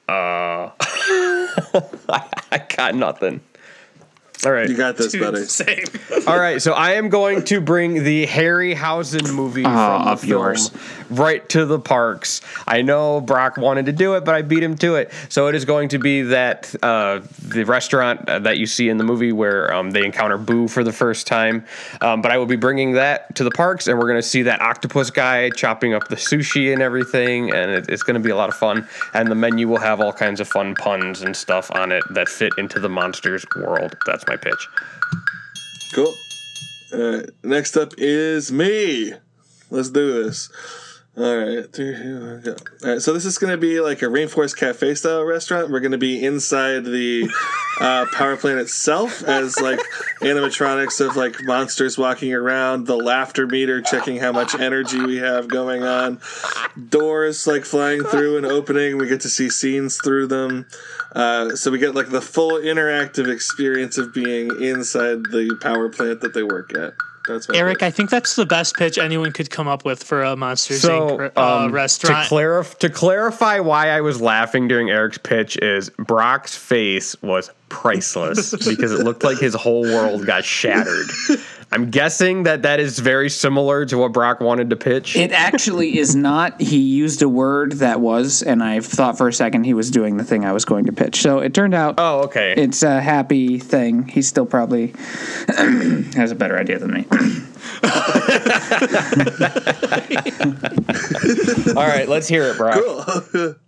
Uh, 0.08 0.70
I 2.08 2.62
got 2.74 2.94
nothing. 2.94 3.40
All 4.46 4.52
right. 4.52 4.68
You 4.68 4.76
got 4.76 4.96
this, 4.96 5.14
buddy. 5.16 5.42
Same. 5.44 5.84
All 6.26 6.38
right, 6.38 6.62
so 6.62 6.72
I 6.72 6.92
am 6.92 7.08
going 7.08 7.44
to 7.46 7.60
bring 7.60 8.04
the 8.04 8.26
Harryhausen 8.26 9.34
movie 9.34 9.64
from 9.64 9.72
the 9.74 9.78
Ah, 9.78 10.12
of 10.12 10.20
film 10.20 10.30
yours. 10.30 10.70
Right 11.10 11.46
to 11.50 11.64
the 11.64 11.78
parks. 11.78 12.40
I 12.66 12.82
know 12.82 13.20
Brock 13.20 13.56
wanted 13.56 13.86
to 13.86 13.92
do 13.92 14.14
it, 14.14 14.24
but 14.24 14.34
I 14.34 14.42
beat 14.42 14.62
him 14.62 14.76
to 14.78 14.96
it. 14.96 15.12
So 15.28 15.48
it 15.48 15.54
is 15.54 15.64
going 15.64 15.90
to 15.90 15.98
be 15.98 16.22
that 16.22 16.74
uh, 16.82 17.20
the 17.46 17.64
restaurant 17.64 18.26
that 18.26 18.58
you 18.58 18.66
see 18.66 18.88
in 18.88 18.96
the 18.96 19.04
movie 19.04 19.32
where 19.32 19.72
um, 19.72 19.90
they 19.90 20.04
encounter 20.04 20.38
Boo 20.38 20.68
for 20.68 20.84
the 20.84 20.92
first 20.92 21.26
time. 21.26 21.64
Um, 22.00 22.22
but 22.22 22.30
I 22.30 22.38
will 22.38 22.46
be 22.46 22.56
bringing 22.56 22.92
that 22.92 23.34
to 23.36 23.44
the 23.44 23.50
parks, 23.50 23.86
and 23.86 23.98
we're 23.98 24.08
going 24.08 24.20
to 24.20 24.28
see 24.28 24.42
that 24.42 24.60
octopus 24.60 25.10
guy 25.10 25.50
chopping 25.50 25.94
up 25.94 26.08
the 26.08 26.16
sushi 26.16 26.72
and 26.72 26.82
everything, 26.82 27.52
and 27.52 27.70
it, 27.70 27.86
it's 27.88 28.02
going 28.02 28.14
to 28.14 28.20
be 28.20 28.30
a 28.30 28.36
lot 28.36 28.48
of 28.48 28.54
fun. 28.54 28.86
And 29.14 29.28
the 29.28 29.34
menu 29.34 29.68
will 29.68 29.80
have 29.80 30.00
all 30.00 30.12
kinds 30.12 30.40
of 30.40 30.48
fun 30.48 30.74
puns 30.74 31.22
and 31.22 31.36
stuff 31.36 31.70
on 31.70 31.92
it 31.92 32.02
that 32.10 32.28
fit 32.28 32.52
into 32.58 32.80
the 32.80 32.88
monsters 32.88 33.44
world. 33.56 33.96
That's 34.06 34.26
my 34.26 34.36
pitch. 34.36 34.68
Cool. 35.92 36.14
All 36.92 37.18
right. 37.18 37.30
Next 37.42 37.76
up 37.76 37.92
is 37.98 38.52
me. 38.52 39.14
Let's 39.70 39.90
do 39.90 40.24
this. 40.24 40.50
All 41.18 41.36
right. 41.36 41.72
Three, 41.72 41.96
two, 41.96 42.20
one, 42.20 42.40
go. 42.42 42.56
All 42.84 42.90
right. 42.92 43.02
So 43.02 43.12
this 43.12 43.24
is 43.24 43.38
going 43.38 43.50
to 43.50 43.56
be 43.58 43.80
like 43.80 44.02
a 44.02 44.04
rainforest 44.04 44.56
cafe 44.56 44.94
style 44.94 45.24
restaurant. 45.24 45.68
We're 45.68 45.80
going 45.80 45.90
to 45.90 45.98
be 45.98 46.24
inside 46.24 46.84
the 46.84 47.28
uh, 47.80 48.06
power 48.12 48.36
plant 48.36 48.60
itself 48.60 49.24
as 49.24 49.60
like 49.60 49.80
animatronics 50.20 51.04
of 51.04 51.16
like 51.16 51.42
monsters 51.42 51.98
walking 51.98 52.32
around. 52.32 52.86
The 52.86 52.96
laughter 52.96 53.48
meter 53.48 53.82
checking 53.82 54.18
how 54.18 54.30
much 54.30 54.54
energy 54.54 55.00
we 55.04 55.16
have 55.16 55.48
going 55.48 55.82
on. 55.82 56.20
Doors 56.88 57.48
like 57.48 57.64
flying 57.64 58.04
through 58.04 58.36
and 58.36 58.46
opening. 58.46 58.96
We 58.96 59.08
get 59.08 59.22
to 59.22 59.28
see 59.28 59.50
scenes 59.50 59.96
through 59.96 60.28
them. 60.28 60.66
Uh, 61.16 61.56
so 61.56 61.72
we 61.72 61.80
get 61.80 61.96
like 61.96 62.10
the 62.10 62.20
full 62.20 62.52
interactive 62.52 63.28
experience 63.28 63.98
of 63.98 64.14
being 64.14 64.50
inside 64.62 65.24
the 65.32 65.58
power 65.60 65.88
plant 65.88 66.20
that 66.20 66.32
they 66.32 66.44
work 66.44 66.72
at. 66.76 66.94
That's 67.28 67.48
Eric, 67.50 67.78
pitch. 67.78 67.86
I 67.86 67.90
think 67.90 68.10
that's 68.10 68.34
the 68.36 68.46
best 68.46 68.76
pitch 68.76 68.98
anyone 68.98 69.32
could 69.32 69.50
come 69.50 69.68
up 69.68 69.84
with 69.84 70.02
for 70.02 70.22
a 70.22 70.34
Monsters 70.36 70.80
So, 70.80 71.18
Inc. 71.18 71.32
uh, 71.36 71.64
um, 71.64 71.72
restaurant. 71.72 72.28
To, 72.28 72.34
clarif- 72.34 72.78
to 72.78 72.88
clarify 72.90 73.60
why 73.60 73.90
I 73.90 74.00
was 74.00 74.20
laughing 74.20 74.66
during 74.68 74.90
Eric's 74.90 75.18
pitch 75.18 75.56
is 75.58 75.90
Brock's 75.90 76.56
face 76.56 77.20
was 77.22 77.50
priceless 77.68 78.50
because 78.68 78.92
it 78.92 79.04
looked 79.04 79.22
like 79.24 79.38
his 79.38 79.54
whole 79.54 79.82
world 79.82 80.26
got 80.26 80.44
shattered. 80.44 81.06
I'm 81.70 81.90
guessing 81.90 82.44
that 82.44 82.62
that 82.62 82.80
is 82.80 82.98
very 82.98 83.28
similar 83.28 83.84
to 83.86 83.98
what 83.98 84.12
Brock 84.12 84.40
wanted 84.40 84.70
to 84.70 84.76
pitch. 84.76 85.16
It 85.16 85.32
actually 85.32 85.98
is 85.98 86.16
not. 86.16 86.60
He 86.60 86.78
used 86.78 87.20
a 87.20 87.28
word 87.28 87.72
that 87.72 88.00
was, 88.00 88.42
and 88.42 88.62
I 88.62 88.80
thought 88.80 89.18
for 89.18 89.28
a 89.28 89.32
second 89.32 89.64
he 89.64 89.74
was 89.74 89.90
doing 89.90 90.16
the 90.16 90.24
thing 90.24 90.46
I 90.46 90.52
was 90.52 90.64
going 90.64 90.86
to 90.86 90.92
pitch. 90.92 91.20
So 91.20 91.40
it 91.40 91.52
turned 91.52 91.74
out 91.74 91.96
oh, 91.98 92.22
okay. 92.24 92.54
it's 92.56 92.82
a 92.82 93.00
happy 93.00 93.58
thing. 93.58 94.08
He 94.08 94.22
still 94.22 94.46
probably 94.46 94.88
has 96.16 96.30
a 96.30 96.34
better 96.34 96.58
idea 96.58 96.78
than 96.78 96.92
me. 96.92 97.06
All 101.76 101.86
right, 101.86 102.08
let's 102.08 102.28
hear 102.28 102.44
it, 102.44 102.56
Brock. 102.56 102.80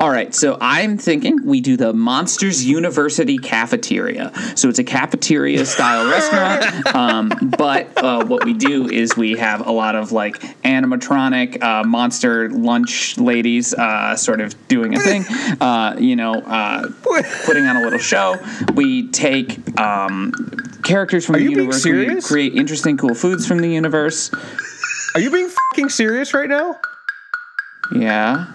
All 0.00 0.10
right, 0.10 0.34
so 0.34 0.56
I'm 0.60 0.98
thinking 0.98 1.44
we 1.44 1.60
do 1.60 1.76
the 1.76 1.92
Monsters 1.92 2.64
University 2.64 3.38
cafeteria. 3.38 4.32
So 4.56 4.68
it's 4.68 4.78
a 4.78 4.84
cafeteria 4.84 5.64
style 5.66 6.10
restaurant, 6.10 6.94
um, 6.94 7.32
but 7.56 7.96
uh, 7.96 8.24
what 8.24 8.44
we 8.44 8.54
do 8.54 8.88
is 8.88 9.16
we 9.16 9.32
have 9.38 9.66
a 9.66 9.72
lot 9.72 9.94
of 9.94 10.12
like 10.12 10.40
animatronic 10.62 11.62
uh, 11.62 11.84
monster 11.84 12.50
lunch 12.50 13.18
ladies 13.18 13.74
uh, 13.74 14.16
sort 14.16 14.40
of 14.40 14.68
doing 14.68 14.94
a 14.94 15.00
thing, 15.00 15.24
uh, 15.60 15.96
you 15.98 16.16
know, 16.16 16.34
uh, 16.34 16.88
putting 17.44 17.64
on 17.66 17.76
a 17.76 17.80
little 17.80 17.98
show. 17.98 18.36
We 18.74 19.08
take 19.08 19.78
um, 19.80 20.32
characters 20.82 21.26
from 21.26 21.34
the 21.34 21.42
you 21.42 21.50
universe, 21.50 21.84
we 21.84 22.20
create 22.20 22.54
interesting, 22.54 22.96
cool 22.96 23.14
foods 23.14 23.46
from 23.46 23.58
the 23.58 23.68
universe. 23.68 24.30
Are 25.14 25.20
you 25.20 25.30
being 25.30 25.48
fucking 25.48 25.90
serious 25.90 26.34
right 26.34 26.48
now? 26.48 26.80
Yeah. 27.94 28.46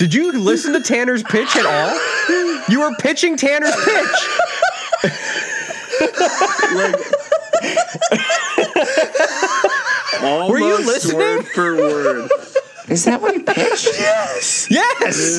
Did 0.00 0.14
you 0.14 0.32
listen 0.32 0.72
to 0.72 0.80
Tanner's 0.80 1.22
pitch 1.22 1.54
at 1.56 1.66
all? 1.66 2.64
You 2.70 2.80
were 2.80 2.94
pitching 2.98 3.36
Tanner's 3.36 3.76
pitch. 3.84 5.10
Almost 10.22 10.50
Were 10.50 10.58
you 10.58 10.78
listening? 10.86 11.18
word 11.18 11.48
for 11.48 11.76
word. 11.76 12.30
Is 12.90 13.04
that 13.04 13.22
what 13.22 13.34
you 13.34 13.42
pitched? 13.44 13.88
Yes. 14.00 14.66
Yes. 14.70 15.38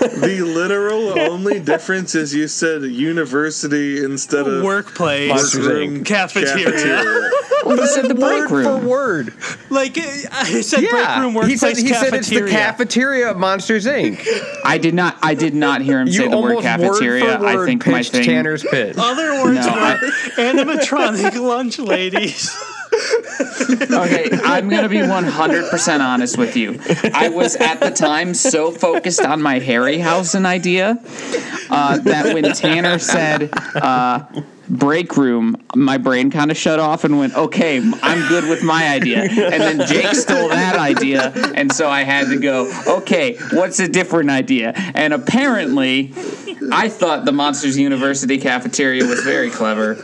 The 0.00 0.42
literal 0.42 1.18
only 1.18 1.60
difference 1.60 2.14
is 2.14 2.34
you 2.34 2.48
said 2.48 2.82
university 2.82 4.02
instead 4.02 4.46
of 4.48 4.62
Workplace. 4.64 5.54
Room 5.54 5.98
Inc. 6.00 6.06
Cafeteria. 6.06 7.30
Well, 7.64 7.76
you 7.76 7.86
said 7.86 8.08
the 8.08 8.14
break 8.14 8.48
word 8.48 8.50
room. 8.50 8.64
for 8.80 8.86
word. 8.86 9.34
like 9.70 9.96
uh, 9.98 10.02
I 10.32 10.60
said, 10.62 10.80
break 10.80 10.92
Yeah, 10.92 11.20
room 11.20 11.30
he 11.32 11.36
workplace 11.38 11.60
said 11.60 11.76
he 11.76 11.88
said 11.88 12.14
it's 12.14 12.28
the 12.28 12.36
cafeteria. 12.40 12.50
cafeteria 12.52 13.30
of 13.30 13.36
Monsters 13.36 13.86
Inc. 13.86 14.26
I 14.64 14.78
did 14.78 14.94
not. 14.94 15.16
I 15.22 15.34
did 15.34 15.54
not 15.54 15.80
hear 15.82 16.00
him 16.00 16.08
You 16.08 16.12
say 16.14 16.28
the 16.28 16.38
word 16.40 16.62
cafeteria. 16.62 17.24
word 17.24 17.40
word 17.40 17.46
I 17.62 17.64
think 17.66 17.86
my 17.86 17.98
pitched 17.98 18.12
thing. 18.12 18.24
Tanner's 18.24 18.64
pitch. 18.64 18.96
Other 18.98 19.42
words 19.44 19.64
No, 19.66 19.72
were 19.72 19.78
I- 19.78 19.96
animatronic 20.36 21.40
lunch 21.40 21.78
ladies. 21.78 22.50
Okay, 23.92 24.30
I'm 24.44 24.68
gonna 24.68 24.88
be 24.88 25.00
100 25.00 25.70
percent 25.70 26.02
honest 26.02 26.38
with 26.38 26.56
you. 26.56 26.80
I 27.14 27.28
was 27.28 27.56
at 27.56 27.80
the 27.80 27.90
time 27.90 28.34
so 28.34 28.70
focused 28.70 29.20
on 29.22 29.42
my 29.42 29.60
Harryhausen 29.60 30.46
idea 30.46 30.98
uh, 31.70 31.98
that 31.98 32.34
when 32.34 32.52
Tanner 32.52 32.98
said 32.98 33.50
uh, 33.74 34.24
break 34.72 35.16
room, 35.16 35.56
my 35.76 35.98
brain 35.98 36.30
kind 36.30 36.50
of 36.50 36.56
shut 36.56 36.80
off 36.80 37.04
and 37.04 37.18
went, 37.18 37.34
"Okay, 37.36 37.78
I'm 38.02 38.28
good 38.28 38.48
with 38.48 38.62
my 38.64 38.88
idea." 38.88 39.20
And 39.22 39.60
then 39.62 39.86
Jake 39.86 40.14
stole 40.14 40.48
that 40.48 40.76
idea, 40.76 41.32
and 41.54 41.70
so 41.72 41.88
I 41.88 42.02
had 42.02 42.28
to 42.28 42.36
go, 42.38 42.72
"Okay, 42.86 43.36
what's 43.52 43.78
a 43.78 43.88
different 43.88 44.30
idea?" 44.30 44.72
And 44.94 45.12
apparently. 45.12 46.12
I 46.70 46.88
thought 46.88 47.24
the 47.24 47.32
Monsters 47.32 47.76
University 47.76 48.38
cafeteria 48.38 49.04
was 49.04 49.20
very 49.24 49.50
clever. 49.50 49.96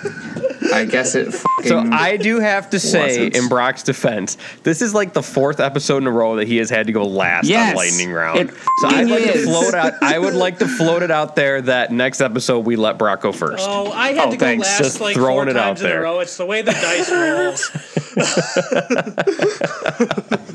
I 0.75 0.85
guess 0.87 1.15
it 1.15 1.33
So 1.65 1.79
I 1.79 2.17
do 2.17 2.41
have 2.41 2.71
to 2.71 2.81
say, 2.81 3.27
wasn't. 3.29 3.37
in 3.37 3.49
Brock's 3.49 3.85
defense, 3.85 4.37
this 4.65 4.83
is 4.83 4.93
like 4.93 5.13
the 5.13 5.23
fourth 5.23 5.61
episode 5.61 5.99
in 5.99 6.09
a 6.09 6.11
row 6.11 6.35
that 6.37 6.49
he 6.49 6.57
has 6.57 6.69
had 6.69 6.89
to 6.89 6.93
go 6.93 7.05
last 7.07 7.47
Yes, 7.47 7.71
on 7.71 7.77
lightning 7.77 8.11
round. 8.13 8.51
so 8.81 8.89
I'd 8.89 9.07
it 9.07 9.11
like 9.11 9.33
to 9.35 9.39
float 9.45 9.75
out. 9.75 9.93
I 10.03 10.19
would 10.19 10.35
like 10.35 10.59
to 10.59 10.67
float 10.67 11.03
it 11.05 11.13
out 11.13 11.37
there 11.37 11.63
that 11.63 11.93
next 11.93 12.21
episode 12.21 12.67
we 12.67 12.75
let 12.75 12.99
Brock 12.99 13.21
go 13.21 13.31
first. 13.31 13.65
Oh, 13.67 13.93
I 13.93 14.09
had 14.13 14.29
Oh, 14.29 14.31
to 14.33 14.37
go 14.37 14.47
thanks. 14.59 14.69
last 14.69 14.79
Just 14.79 15.01
like 15.01 15.15
throwing 15.15 15.47
four 15.47 15.49
it 15.49 15.57
out 15.57 15.65
times 15.65 15.81
in 15.81 15.87
a 15.87 15.91
there. 15.91 16.03
row. 16.03 16.21
It's 16.21 16.37
the 16.37 16.47
way 16.47 16.63
the 16.63 16.73
dice 16.73 17.11
rolls. 17.11 17.71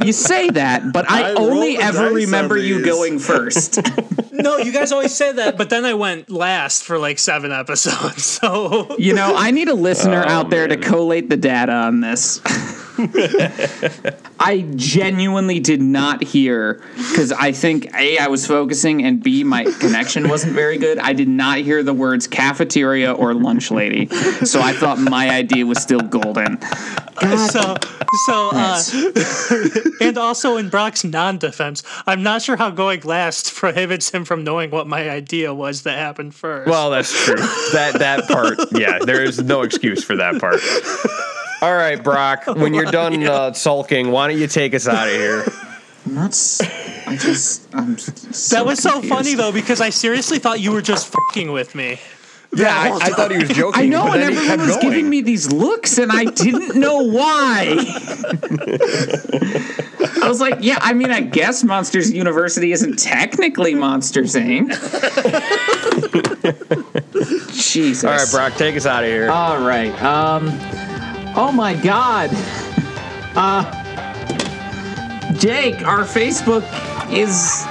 You 0.04 0.12
say 0.12 0.50
that, 0.50 0.92
but 0.92 1.10
I, 1.10 1.30
I 1.32 1.34
only 1.36 1.78
ever 1.78 2.10
remember 2.10 2.58
you 2.58 2.84
going 2.84 3.20
first. 3.20 3.80
no, 4.34 4.58
you 4.58 4.74
guys 4.74 4.92
always 4.92 5.16
say 5.16 5.32
that, 5.32 5.58
but 5.58 5.70
then 5.70 5.86
I 5.86 5.94
went 5.94 6.30
last 6.30 6.84
for 6.84 6.98
like 6.98 7.20
seven 7.20 7.52
episodes. 7.52 8.24
So 8.44 8.98
you 8.98 9.14
know, 9.14 9.34
I 9.36 9.52
need 9.52 9.70
a 9.70 9.74
listener 9.74 10.24
Oh, 10.26 10.30
out 10.30 10.50
there 10.50 10.68
man. 10.68 10.80
to 10.82 10.86
collate 10.88 11.30
the 11.30 11.38
data 11.38 11.72
on 11.72 12.02
this. 12.02 12.42
I 14.40 14.66
genuinely 14.76 15.60
did 15.60 15.82
not 15.82 16.24
hear 16.24 16.82
because 16.96 17.32
I 17.32 17.52
think 17.52 17.94
A, 17.96 18.18
I 18.18 18.28
was 18.28 18.46
focusing, 18.46 19.04
and 19.04 19.24
B, 19.24 19.44
my 19.44 19.64
connection 19.80 20.30
wasn't 20.30 20.54
very 20.54 20.78
good. 20.78 21.00
I 21.00 21.14
did 21.14 21.28
not 21.28 21.60
hear 21.60 21.82
the 21.84 21.94
words 21.94 22.28
cafeteria 22.28 23.14
or 23.14 23.34
lunch 23.34 23.72
lady. 23.72 24.08
So 24.46 24.62
I 24.62 24.74
thought 24.74 25.00
my 25.00 25.30
idea 25.30 25.66
was 25.66 25.82
still 25.82 26.02
golden. 26.02 26.62
so 26.62 27.76
so 28.26 28.50
uh, 28.54 28.82
and 30.02 30.18
also 30.18 30.58
in 30.58 30.70
Brock's 30.70 31.04
non-defense, 31.04 31.84
I'm 32.06 32.22
not 32.22 32.42
sure 32.42 32.56
how 32.56 32.70
going 32.70 33.02
last 33.02 33.54
prohibits 33.56 34.12
him 34.12 34.26
from 34.26 34.44
knowing 34.44 34.72
what 34.72 34.88
my 34.88 35.10
idea 35.10 35.54
was 35.54 35.84
that 35.84 35.98
happened 35.98 36.36
first. 36.36 36.70
Well, 36.70 36.92
that's 36.92 37.26
true. 37.26 37.36
that 37.36 37.96
that 38.00 38.28
part, 38.28 38.60
yeah, 38.72 39.00
there 39.00 39.24
is 39.24 39.42
no 39.42 39.62
excuse 39.62 40.04
for 40.04 40.16
that 40.18 40.40
part. 40.40 40.62
All 41.64 41.74
right, 41.74 42.04
Brock, 42.04 42.44
when 42.58 42.74
you're 42.74 42.92
done 42.92 43.24
uh, 43.24 43.54
sulking, 43.54 44.12
why 44.12 44.28
don't 44.28 44.38
you 44.38 44.48
take 44.48 44.74
us 44.74 44.86
out 44.86 45.08
of 45.08 45.14
here? 45.14 45.46
That's. 46.06 46.60
I 47.08 47.16
just. 47.16 47.74
I'm 47.74 47.98
so 47.98 48.58
that 48.58 48.66
was 48.66 48.80
so 48.80 49.00
confused. 49.00 49.16
funny 49.16 49.36
though 49.36 49.54
because 49.54 49.80
I 49.80 49.90
seriously 49.90 50.40
thought 50.40 50.60
you 50.60 50.74
were 50.74 50.82
just 50.82 51.08
fucking 51.08 51.54
with 51.54 51.74
me. 51.74 52.02
Yeah, 52.54 52.68
I, 52.68 53.06
I 53.06 53.10
thought 53.12 53.32
he 53.32 53.38
was 53.38 53.48
joking. 53.50 53.82
I 53.82 53.86
know, 53.86 54.04
but 54.04 54.20
and 54.20 54.36
everyone 54.36 54.60
was 54.60 54.76
going. 54.76 54.82
giving 54.82 55.10
me 55.10 55.22
these 55.22 55.54
looks, 55.54 55.98
and 55.98 56.12
I 56.12 56.26
didn't 56.26 56.76
know 56.76 57.02
why. 57.02 57.78
I 60.22 60.28
was 60.28 60.42
like, 60.42 60.58
yeah, 60.60 60.80
I 60.82 60.92
mean, 60.92 61.12
I 61.12 61.22
guess 61.22 61.64
Monsters 61.64 62.12
University 62.12 62.74
isn't 62.74 63.00
technically 63.00 63.74
Monsters 63.74 64.36
Inc. 64.36 64.70
Jesus. 67.54 68.04
All 68.04 68.12
right, 68.12 68.30
Brock, 68.32 68.54
take 68.56 68.76
us 68.76 68.86
out 68.86 69.04
of 69.04 69.10
here. 69.10 69.32
All 69.32 69.66
right. 69.66 69.94
Um. 70.04 70.50
Oh 71.36 71.52
my 71.52 71.74
God. 71.76 72.30
Uh. 73.36 73.80
Jake, 75.34 75.86
our 75.86 76.04
Facebook 76.04 76.64
is 77.12 77.64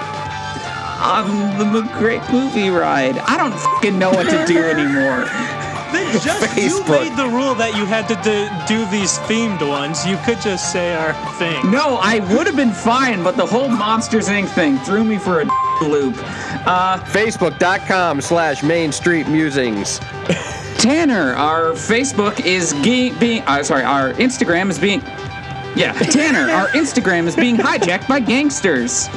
on 1.01 1.73
the 1.73 1.83
Great 1.99 2.23
Movie 2.33 2.71
Ride. 2.71 3.19
I 3.19 3.37
don't 3.37 3.53
fucking 3.53 3.99
know 3.99 4.11
what 4.11 4.29
to 4.29 4.45
do 4.47 4.59
anymore. 4.65 5.27
Then 5.93 6.13
just 6.21 6.57
you 6.57 6.83
made 6.89 7.17
the 7.17 7.27
rule 7.27 7.55
that 7.55 7.77
you 7.77 7.85
had 7.85 8.09
to 8.09 8.15
do, 8.23 8.49
do 8.67 8.91
these 8.91 9.19
themed 9.21 9.67
ones. 9.69 10.07
You 10.07 10.17
could 10.25 10.41
just 10.41 10.73
say 10.73 10.95
our 10.95 11.13
thing. 11.35 11.71
No, 11.71 11.99
I 12.01 12.21
would 12.35 12.47
have 12.47 12.57
been 12.57 12.73
fine, 12.73 13.23
but 13.23 13.37
the 13.37 13.47
whole 13.47 13.69
Monsters 13.69 14.29
Inc. 14.29 14.49
thing 14.49 14.79
threw 14.79 15.05
me 15.05 15.19
for 15.19 15.43
a 15.43 15.45
loop. 15.85 16.15
Facebook.com 16.15 18.21
slash 18.21 18.63
Main 18.63 18.91
Street 18.91 19.29
Musings. 19.29 20.01
Tanner, 20.83 21.33
our 21.35 21.71
Facebook 21.75 22.45
is 22.45 22.73
ge- 22.83 23.17
being. 23.21 23.43
Uh, 23.43 23.63
sorry, 23.63 23.85
our 23.85 24.13
Instagram 24.15 24.69
is 24.69 24.81
being. 24.81 25.01
Yeah, 25.77 25.93
Tanner, 26.11 26.51
our 26.53 26.67
Instagram 26.71 27.29
is 27.29 27.37
being 27.37 27.57
hijacked 27.57 28.09
by 28.09 28.19
gangsters. 28.19 29.09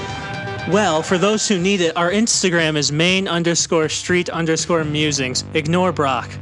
Well, 0.70 1.02
for 1.02 1.18
those 1.18 1.48
who 1.48 1.58
need 1.58 1.82
it, 1.82 1.98
our 1.98 2.12
Instagram 2.12 2.78
is 2.78 2.92
main 2.92 3.28
underscore 3.28 3.90
street 3.90 4.30
underscore 4.30 4.84
musings. 4.84 5.44
Ignore 5.56 5.92
Brock. 5.92 6.30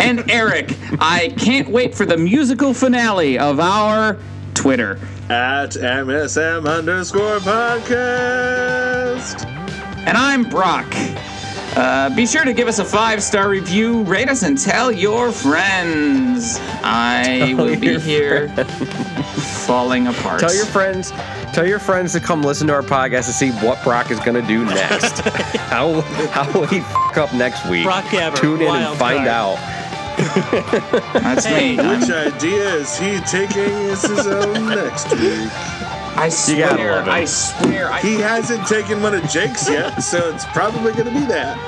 And 0.00 0.30
Eric, 0.30 0.74
I 0.98 1.34
can't 1.36 1.68
wait 1.68 1.94
for 1.94 2.06
the 2.06 2.16
musical 2.16 2.72
finale 2.72 3.38
of 3.38 3.60
our 3.60 4.16
Twitter. 4.54 4.98
At 5.28 5.72
MSM 5.72 6.66
underscore 6.66 7.38
podcast. 7.40 9.44
And 10.06 10.16
I'm 10.16 10.48
Brock. 10.48 10.86
Uh, 11.76 12.14
be 12.14 12.24
sure 12.26 12.44
to 12.44 12.52
give 12.52 12.68
us 12.68 12.78
a 12.78 12.84
five 12.84 13.22
star 13.22 13.48
review, 13.48 14.02
rate 14.04 14.28
us, 14.28 14.42
and 14.44 14.56
tell 14.58 14.92
your 14.92 15.32
friends. 15.32 16.58
I 16.84 17.54
will 17.58 17.76
be 17.78 17.86
your 17.86 17.98
here 17.98 18.48
falling 19.66 20.06
apart. 20.06 20.38
Tell 20.40 20.54
your 20.54 20.66
friends, 20.66 21.10
tell 21.52 21.66
your 21.66 21.80
friends 21.80 22.12
to 22.12 22.20
come 22.20 22.42
listen 22.42 22.68
to 22.68 22.74
our 22.74 22.82
podcast 22.82 23.26
to 23.26 23.32
see 23.32 23.50
what 23.50 23.82
Brock 23.82 24.10
is 24.12 24.20
gonna 24.20 24.46
do 24.46 24.64
next. 24.64 25.18
how 25.70 26.00
how 26.30 26.50
will 26.52 26.66
he 26.66 26.78
f- 26.78 27.18
up 27.18 27.34
next 27.34 27.68
week? 27.68 27.84
Brock 27.84 28.04
Gabber, 28.04 28.36
Tune 28.36 28.60
in 28.62 28.68
and 28.68 28.96
find 28.98 29.26
card. 29.26 29.28
out. 29.28 29.56
That's 31.22 31.44
me. 31.46 31.76
I'm- 31.78 32.00
Which 32.00 32.10
idea 32.10 32.74
is 32.74 32.96
he 32.96 33.18
taking 33.20 33.72
as 33.90 34.02
his 34.02 34.26
own 34.28 34.66
next 34.68 35.10
week? 35.10 35.50
I 36.16 36.28
gotta 36.28 36.30
swear, 36.30 36.96
love. 36.96 37.08
I 37.08 37.24
swear, 37.24 37.90
I, 37.90 38.00
He 38.00 38.14
hasn't 38.16 38.66
taken 38.68 39.02
one 39.02 39.14
of 39.14 39.28
Jake's 39.28 39.68
yet, 39.68 39.98
so 40.02 40.30
it's 40.32 40.44
probably 40.46 40.92
going 40.92 41.06
to 41.06 41.10
be 41.12 41.26
that. 41.26 41.58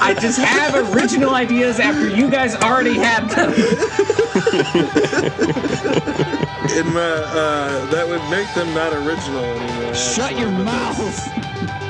I 0.00 0.14
just 0.14 0.38
have 0.38 0.94
original 0.94 1.34
ideas 1.34 1.78
after 1.80 2.08
you 2.08 2.28
guys 2.30 2.54
already 2.56 2.94
had 2.94 3.28
them. 3.30 3.52
In 6.76 6.92
my, 6.92 7.00
uh, 7.00 7.86
that 7.86 8.06
would 8.08 8.22
make 8.30 8.52
them 8.54 8.74
not 8.74 8.92
original 8.92 9.44
anymore. 9.44 9.94
Shut 9.94 10.32
actually, 10.32 10.40
your 10.40 10.50
but 10.50 10.64
mouth. 10.64 11.83